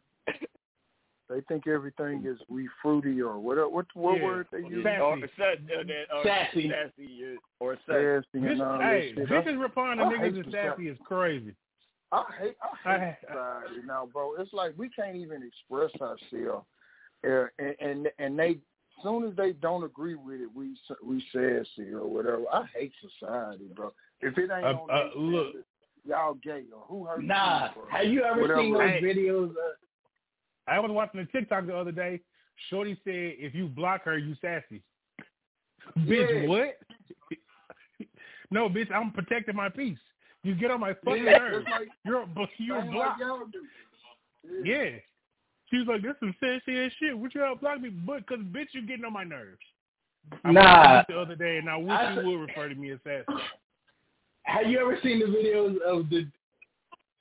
[1.29, 3.69] They think everything is we fruity or whatever.
[3.69, 4.23] What what Yeah.
[4.23, 4.83] word they use?
[4.83, 5.01] Sassy.
[5.01, 6.69] Or, sassy, or, or, Sassy.
[6.69, 8.21] sassy, uh, or sassy.
[8.31, 9.45] Sassy This, and all hey, that shit.
[9.45, 11.53] bitches replying to I niggas the as sassy is crazy.
[12.11, 14.35] I hate I hate society now, bro.
[14.39, 16.65] It's like we can't even express ourselves,
[17.27, 18.59] uh, and and and they
[19.03, 22.43] soon as they don't agree with it, we we sassy or whatever.
[22.51, 23.93] I hate society, bro.
[24.21, 25.55] If it ain't Uh, on uh, look.
[26.05, 27.65] y'all gay or who hurt Nah.
[27.67, 27.85] you, bro?
[27.91, 28.61] Have you ever Whatever.
[28.61, 29.49] seen those videos?
[29.51, 29.57] Of,
[30.68, 32.19] I was watching a TikTok the other day.
[32.69, 34.81] Shorty said, "If you block her, you sassy."
[35.99, 36.77] Bitch, what?
[38.52, 39.98] no, bitch, I'm protecting my peace.
[40.44, 41.65] You get on my fucking Yeah, nerves.
[41.69, 43.22] like- You're but you're Same blocked.
[43.22, 44.89] Like y'all yeah.
[45.69, 47.18] She was like, "This some sassy ass shit.
[47.18, 49.60] What you all block me?" But because bitch, you're getting on my nerves.
[50.44, 50.95] I Nah.
[50.95, 53.26] watched the other day, and I wish I- you would refer to me as sassy.
[54.44, 56.27] have you ever seen the videos of the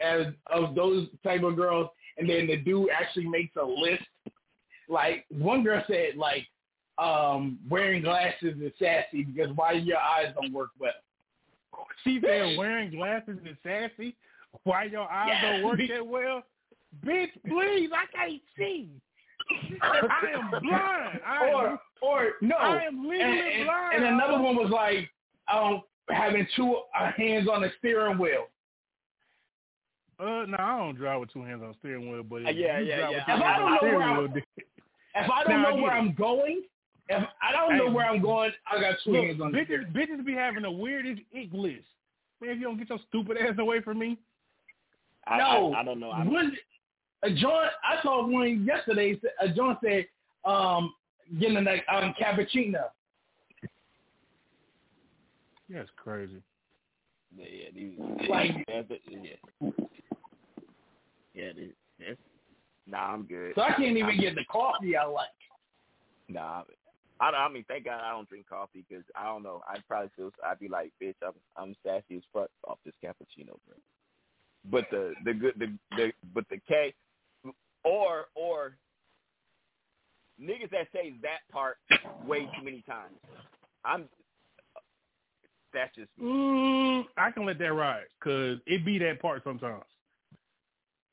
[0.01, 4.05] as of those type of girls, and then the dude actually makes a list?
[4.88, 6.47] Like one girl said, like
[6.98, 10.93] um wearing glasses is sassy because why your eyes don't work well.
[12.05, 14.16] She said wearing glasses is sassy.
[14.64, 15.43] Why your eyes Yes.
[15.43, 16.43] don't work that well?
[17.05, 18.88] Bitch, please, I can't see.
[19.82, 20.01] I
[20.34, 21.20] am blind.
[21.26, 23.97] I or am, or no, I am legally and, and, blind.
[23.97, 25.10] and another one was like
[25.52, 28.47] um having two uh, hands on the steering wheel.
[30.18, 32.51] Uh, no, I don't drive with two hands on the steering wheel, but if Uh,
[32.51, 33.16] yeah, you yeah, drive yeah.
[33.18, 34.43] with two If I hands don't on know where I'm- then-
[35.14, 35.93] If I don't Nah, I know where.
[35.93, 36.62] I'm going,
[37.09, 39.64] if I don't know Hey, where I'm going, I got two look, hands on the
[39.64, 39.86] steering.
[39.86, 41.86] bitches, bitches be having the weirdest ick list.
[42.40, 44.18] Man, if you don't get your stupid ass away from me,
[45.26, 46.10] I, no, I, I don't know.
[46.10, 46.56] I, One,
[47.22, 49.18] a John, I saw one yesterday.
[49.40, 50.06] A John said,
[50.44, 50.94] um,
[51.40, 52.90] getting like um, cappuccino.
[55.70, 56.43] that's crazy.
[57.36, 57.98] yeah, yeah, these,
[58.28, 59.70] Like- that's yeah,
[61.36, 62.18] yeah, these, that's,
[62.86, 63.52] nah, I'm good.
[63.54, 65.28] So I can't even I'm- get the coffee I like.
[66.28, 66.62] Nah,
[67.20, 69.62] I, I mean, thank God I don't drink coffee because I don't know.
[69.68, 73.54] I'd probably feel I'd be like, bitch, I'm I'm sassy as fuck off this cappuccino,
[73.66, 73.76] bro.
[74.70, 76.94] But the the good the the but the K,
[77.84, 78.76] or or
[80.40, 81.76] niggas that say that part
[82.26, 83.14] way too many times.
[83.84, 84.08] I'm
[85.72, 86.24] that's just me.
[86.26, 89.84] Mm, I can let that ride because it be that part sometimes.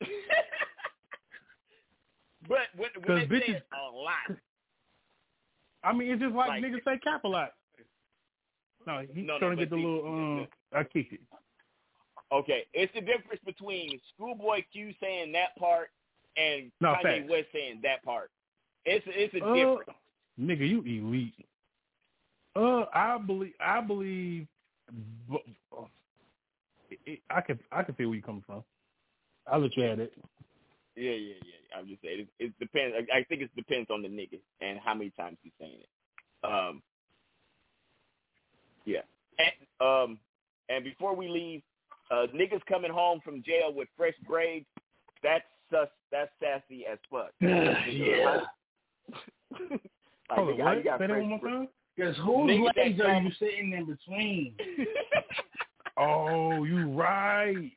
[2.47, 4.37] but when, when they bitches- it a lot,
[5.83, 7.51] I mean, it's just like, Like- niggas say cap a lot.
[8.85, 10.05] No, he's No, no, trying to get the see- little.
[10.07, 11.21] Um, I kick it.
[12.33, 15.89] okay, it's the difference between Schoolboy Q saying that part
[16.35, 17.29] and No, Kanye facts.
[17.29, 18.29] West saying that part.
[18.85, 19.89] It's it's a Uh, difference.
[20.39, 21.33] Nigga, you elite.
[22.55, 23.53] Uh, I believe.
[23.61, 24.47] I believe.
[27.05, 27.57] it, I can.
[27.71, 28.63] I can feel where you coming from.
[29.51, 30.13] I'll let you have it.
[30.95, 31.77] Yeah, yeah, yeah.
[31.77, 32.95] I'm just saying it, it depends.
[32.97, 35.89] I, I think it depends on the nigga and how many times he's saying it.
[36.45, 36.81] Um,
[38.85, 39.01] yeah.
[39.39, 40.19] And, um,
[40.69, 41.61] and before we leave,
[42.11, 44.65] uh, niggas coming home from jail with fresh braids.
[45.23, 45.87] That's sus.
[46.11, 47.31] That's sassy as fuck.
[47.41, 48.41] Yeah.
[49.59, 49.81] like,
[50.29, 50.77] Hold on, nigga, what?
[50.77, 51.67] you got Say that fresh one more time.
[51.95, 54.53] Because whose legs are you sitting in between?
[55.97, 57.71] Oh, you right.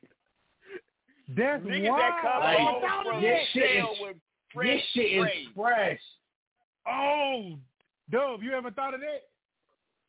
[1.29, 2.01] That's Niggas wild.
[2.01, 4.15] that come Like, home from this shit is- This
[4.53, 5.99] fresh shit is fresh.
[6.87, 7.57] Oh,
[8.09, 9.23] Dub, you ever thought of that?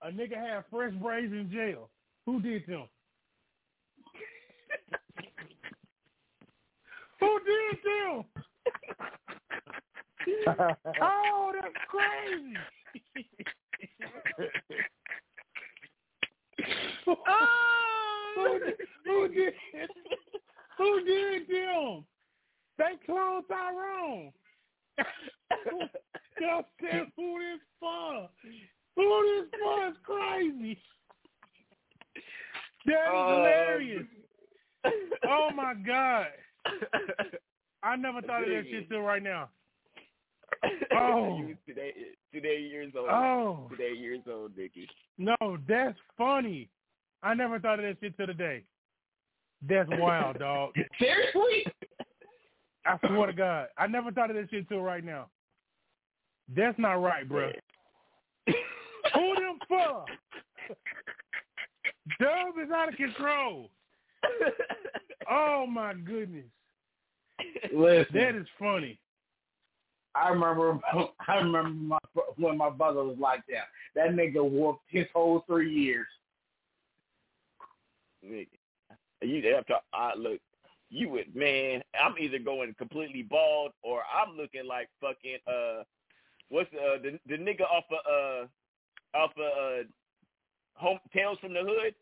[0.02, 1.90] A nigga had fresh braids in jail.
[2.24, 2.88] Who did them?
[7.20, 8.24] Who did them?
[11.02, 12.54] oh, that's crazy.
[17.06, 18.74] Oh, who, did,
[19.04, 19.54] who did
[20.78, 22.04] who did them?
[22.78, 24.32] They cloned Tyrone.
[26.40, 28.28] Y'all said who this for?
[28.96, 30.78] Who this for is crazy.
[32.86, 34.06] That is Um, hilarious.
[35.28, 36.28] Oh my god.
[37.82, 39.48] I never thought of that shit till right now.
[40.92, 41.42] Oh.
[41.66, 41.92] Today,
[42.32, 43.08] today years old.
[43.10, 43.68] Oh.
[43.70, 44.88] Today years old, Nicky.
[45.18, 45.36] No,
[45.68, 46.68] that's funny.
[47.22, 48.64] I never thought of that shit till today.
[49.66, 50.72] That's wild, dog.
[50.98, 51.66] Seriously?
[52.86, 55.28] I swear to God, I never thought of that shit till right now.
[56.54, 57.50] That's not right, bro.
[59.14, 60.04] Who them for?
[62.18, 63.70] Dub is out of control.
[65.30, 66.46] Oh my goodness,
[67.74, 68.98] Listen, that is funny.
[70.14, 70.78] I remember.
[71.28, 71.98] I remember my,
[72.36, 73.66] when my brother was like that.
[73.94, 76.06] That nigga walked his whole three years.
[78.24, 78.48] Nigga.
[79.22, 80.40] You have to I look.
[80.90, 81.82] You would man.
[82.00, 85.82] I'm either going completely bald or I'm looking like fucking uh,
[86.48, 89.82] what's uh the the nigga off of uh off of uh
[90.74, 91.94] home tales from the hood.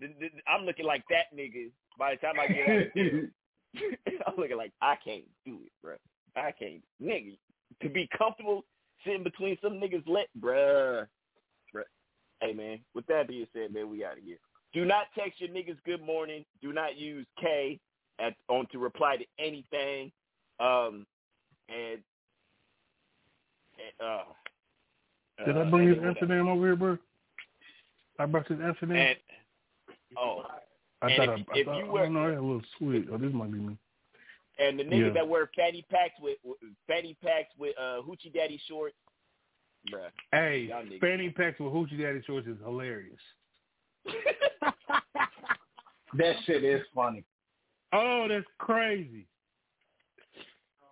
[0.00, 3.30] The, the, I'm looking like that nigga by the time I get out of.
[4.26, 5.96] I'm looking like I can't do it, bro.
[6.36, 7.36] I can't, nigga.
[7.82, 8.64] To be comfortable
[9.04, 11.06] sitting between some niggas, let, bruh.
[11.74, 11.82] bruh.
[12.40, 14.38] Hey man, with that being said, man, we out of here.
[14.74, 16.44] Do not text your niggas good morning.
[16.60, 17.78] Do not use K
[18.18, 20.10] at on to reply to anything.
[20.60, 21.06] Um,
[21.68, 22.00] and,
[23.78, 25.98] and uh, Did I uh, bring his?
[26.02, 26.98] Amsterdam over here, bro?
[28.18, 28.96] I brought his Amsterdam.
[28.96, 29.16] And
[30.18, 30.42] oh,
[31.02, 32.38] I and thought if- I, I if thought, you I were- don't know, I had
[32.38, 33.06] a little sweet.
[33.12, 33.76] Oh, this might be me.
[34.58, 35.12] and the niggas Yeah.
[35.14, 36.36] that wear fanny packs with
[36.86, 38.96] fanny packs with uh hoochie daddy shorts,
[39.92, 40.10] bruh.
[40.32, 40.68] Hey,
[41.00, 43.18] fanny packs with hoochie daddy shorts is hilarious.
[46.16, 47.24] That shit is funny.
[47.92, 49.26] Oh, that's crazy.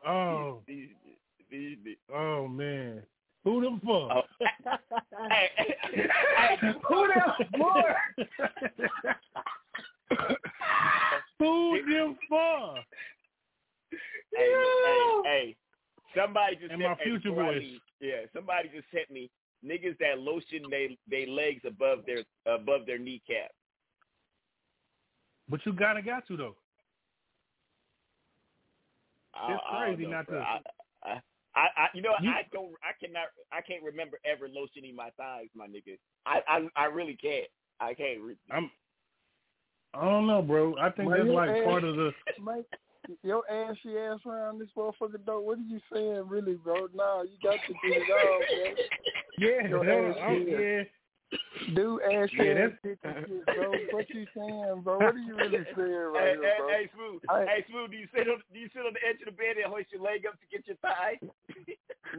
[0.06, 0.62] Oh,
[2.12, 3.02] oh man,
[3.44, 4.12] who them for?
[4.12, 4.22] Oh.
[5.30, 5.76] hey, hey,
[6.36, 6.56] hey,
[6.88, 7.22] Who the
[7.56, 7.96] for?
[11.38, 12.74] Who them for?
[14.34, 14.52] hey,
[14.84, 15.56] hey, hey,
[16.16, 17.62] somebody just And sent, my future voice.
[18.00, 19.30] Yeah, somebody just sent me
[19.64, 23.50] niggas that lotion they they legs above their above their kneecap.
[25.48, 26.56] But you gotta got to though.
[29.34, 30.38] I- It's I crazy know, not bro.
[30.38, 30.60] to- I,
[31.04, 31.20] I,
[31.54, 35.10] I, I, you know, You- I don't, I cannot, I can't remember ever lotioning my
[35.16, 35.98] thighs, my nigga.
[36.26, 37.46] I, I, I really can't.
[37.80, 38.20] I can't.
[38.20, 38.70] Re- I'm.
[39.94, 40.76] I don't know, bro.
[40.78, 42.12] I think Man, that's like ass- part of the.
[42.40, 42.64] Mike,
[43.22, 45.40] your ashy ass around this motherfucker though.
[45.40, 46.88] What are you saying, really, bro?
[46.94, 48.74] Nah, you got to get it off, bro.
[49.38, 50.16] Yeah, Your ass
[50.48, 50.82] yeah.
[51.74, 53.78] Do ashy Yeah, ass shit, bro.
[53.90, 54.98] What you saying, bro?
[54.98, 56.68] What are you really saying right hey, here, bro?
[56.68, 57.22] hey, smooth.
[57.28, 57.90] I- hey, smooth.
[57.92, 59.92] Do you sit on, do you sit on the edge of the bed and hoist
[59.92, 61.18] your leg up to get your thigh?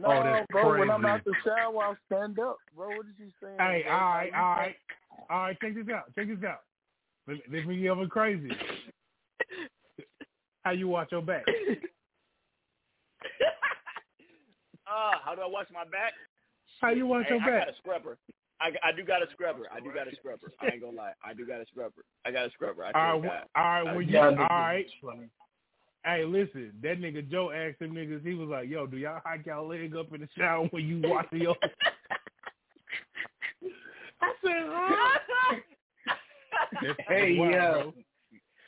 [0.00, 0.78] No, Oh, bro.
[0.78, 2.96] When I'm out the shower, I stand up, bro.
[2.96, 3.58] What is you saying?
[3.58, 3.92] Hey, bro?
[3.92, 4.76] all right, all right,
[5.30, 5.60] all right.
[5.60, 6.14] Check this out.
[6.14, 6.60] Check this out.
[7.28, 8.50] Let, let me get over crazy.
[10.64, 11.44] How you watch your back?
[14.88, 16.12] Ah, how do I wash my back?
[16.80, 17.66] How you watch Hey, your I back?
[17.66, 18.18] got a scrubber.
[18.60, 19.66] I, I do got a scrubber.
[19.72, 20.52] I do got a scrubber.
[20.60, 21.12] I ain't gonna lie.
[21.24, 22.02] I do got a scrubber.
[22.24, 22.84] I got a scrubber.
[22.84, 23.88] I All right, all right.
[23.88, 24.34] I- When you, all.
[26.06, 28.22] Hey, listen, that nigga Joe asked them niggas.
[28.26, 31.00] He was like, "Yo, do y'all hike y'all leg up in the shower when you
[31.08, 31.56] wash your?"
[34.20, 35.18] I said, huh?
[37.08, 37.94] Hey, wild, yo.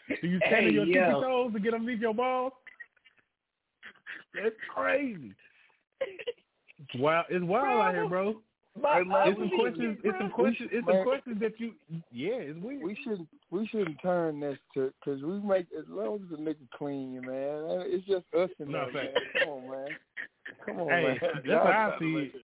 [0.09, 0.17] Bro.
[0.21, 0.93] Do you stand Hey, on your yo.
[0.95, 2.53] tippy toes to get underneath your balls?
[4.35, 5.33] That's crazy.
[6.01, 7.27] It's wild.
[7.31, 8.35] It's wild out here, bro.
[8.83, 9.97] Hey, man, It's some we questions.
[9.97, 10.71] should- It's some we questions.
[10.73, 11.73] It's some man, questions that you.
[12.13, 12.83] Yeah, it's weird.
[12.83, 16.69] We shouldn't we shouldn't turn this to because we make as long as the nigga
[16.77, 17.85] clean, man.
[17.87, 19.09] It's just us and No, that, man.
[19.39, 19.89] Come on, man.
[20.67, 21.19] Come on, Hey, man.
[21.23, 22.43] that's Y'all how I gotta see make it.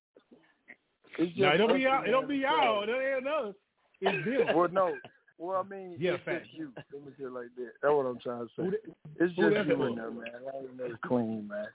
[1.18, 1.98] It's just No, it don't us be y'all.
[1.98, 2.56] and It don't be together.
[2.56, 2.82] y'all.
[2.84, 3.54] It ain't us.
[4.00, 4.56] It's them.
[4.56, 4.96] Well, no.
[5.38, 6.46] Well, I mean, Yeah, it's facts.
[6.46, 6.72] just you.
[6.76, 7.72] Let me say it like that.
[7.82, 8.76] That's what I'm trying to say.
[9.20, 9.88] It's just that you for?
[9.88, 10.24] in there, man.
[10.52, 11.66] I ain't never clean, man.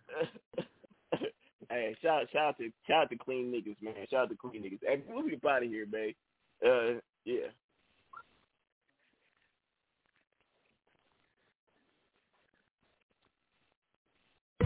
[1.69, 3.93] Hey, shout shout out to shout out to clean niggas, man.
[4.09, 4.79] Shout out to clean niggas.
[4.83, 6.15] Hey, we'll be out of here, babe.
[6.65, 7.47] Uh, yeah.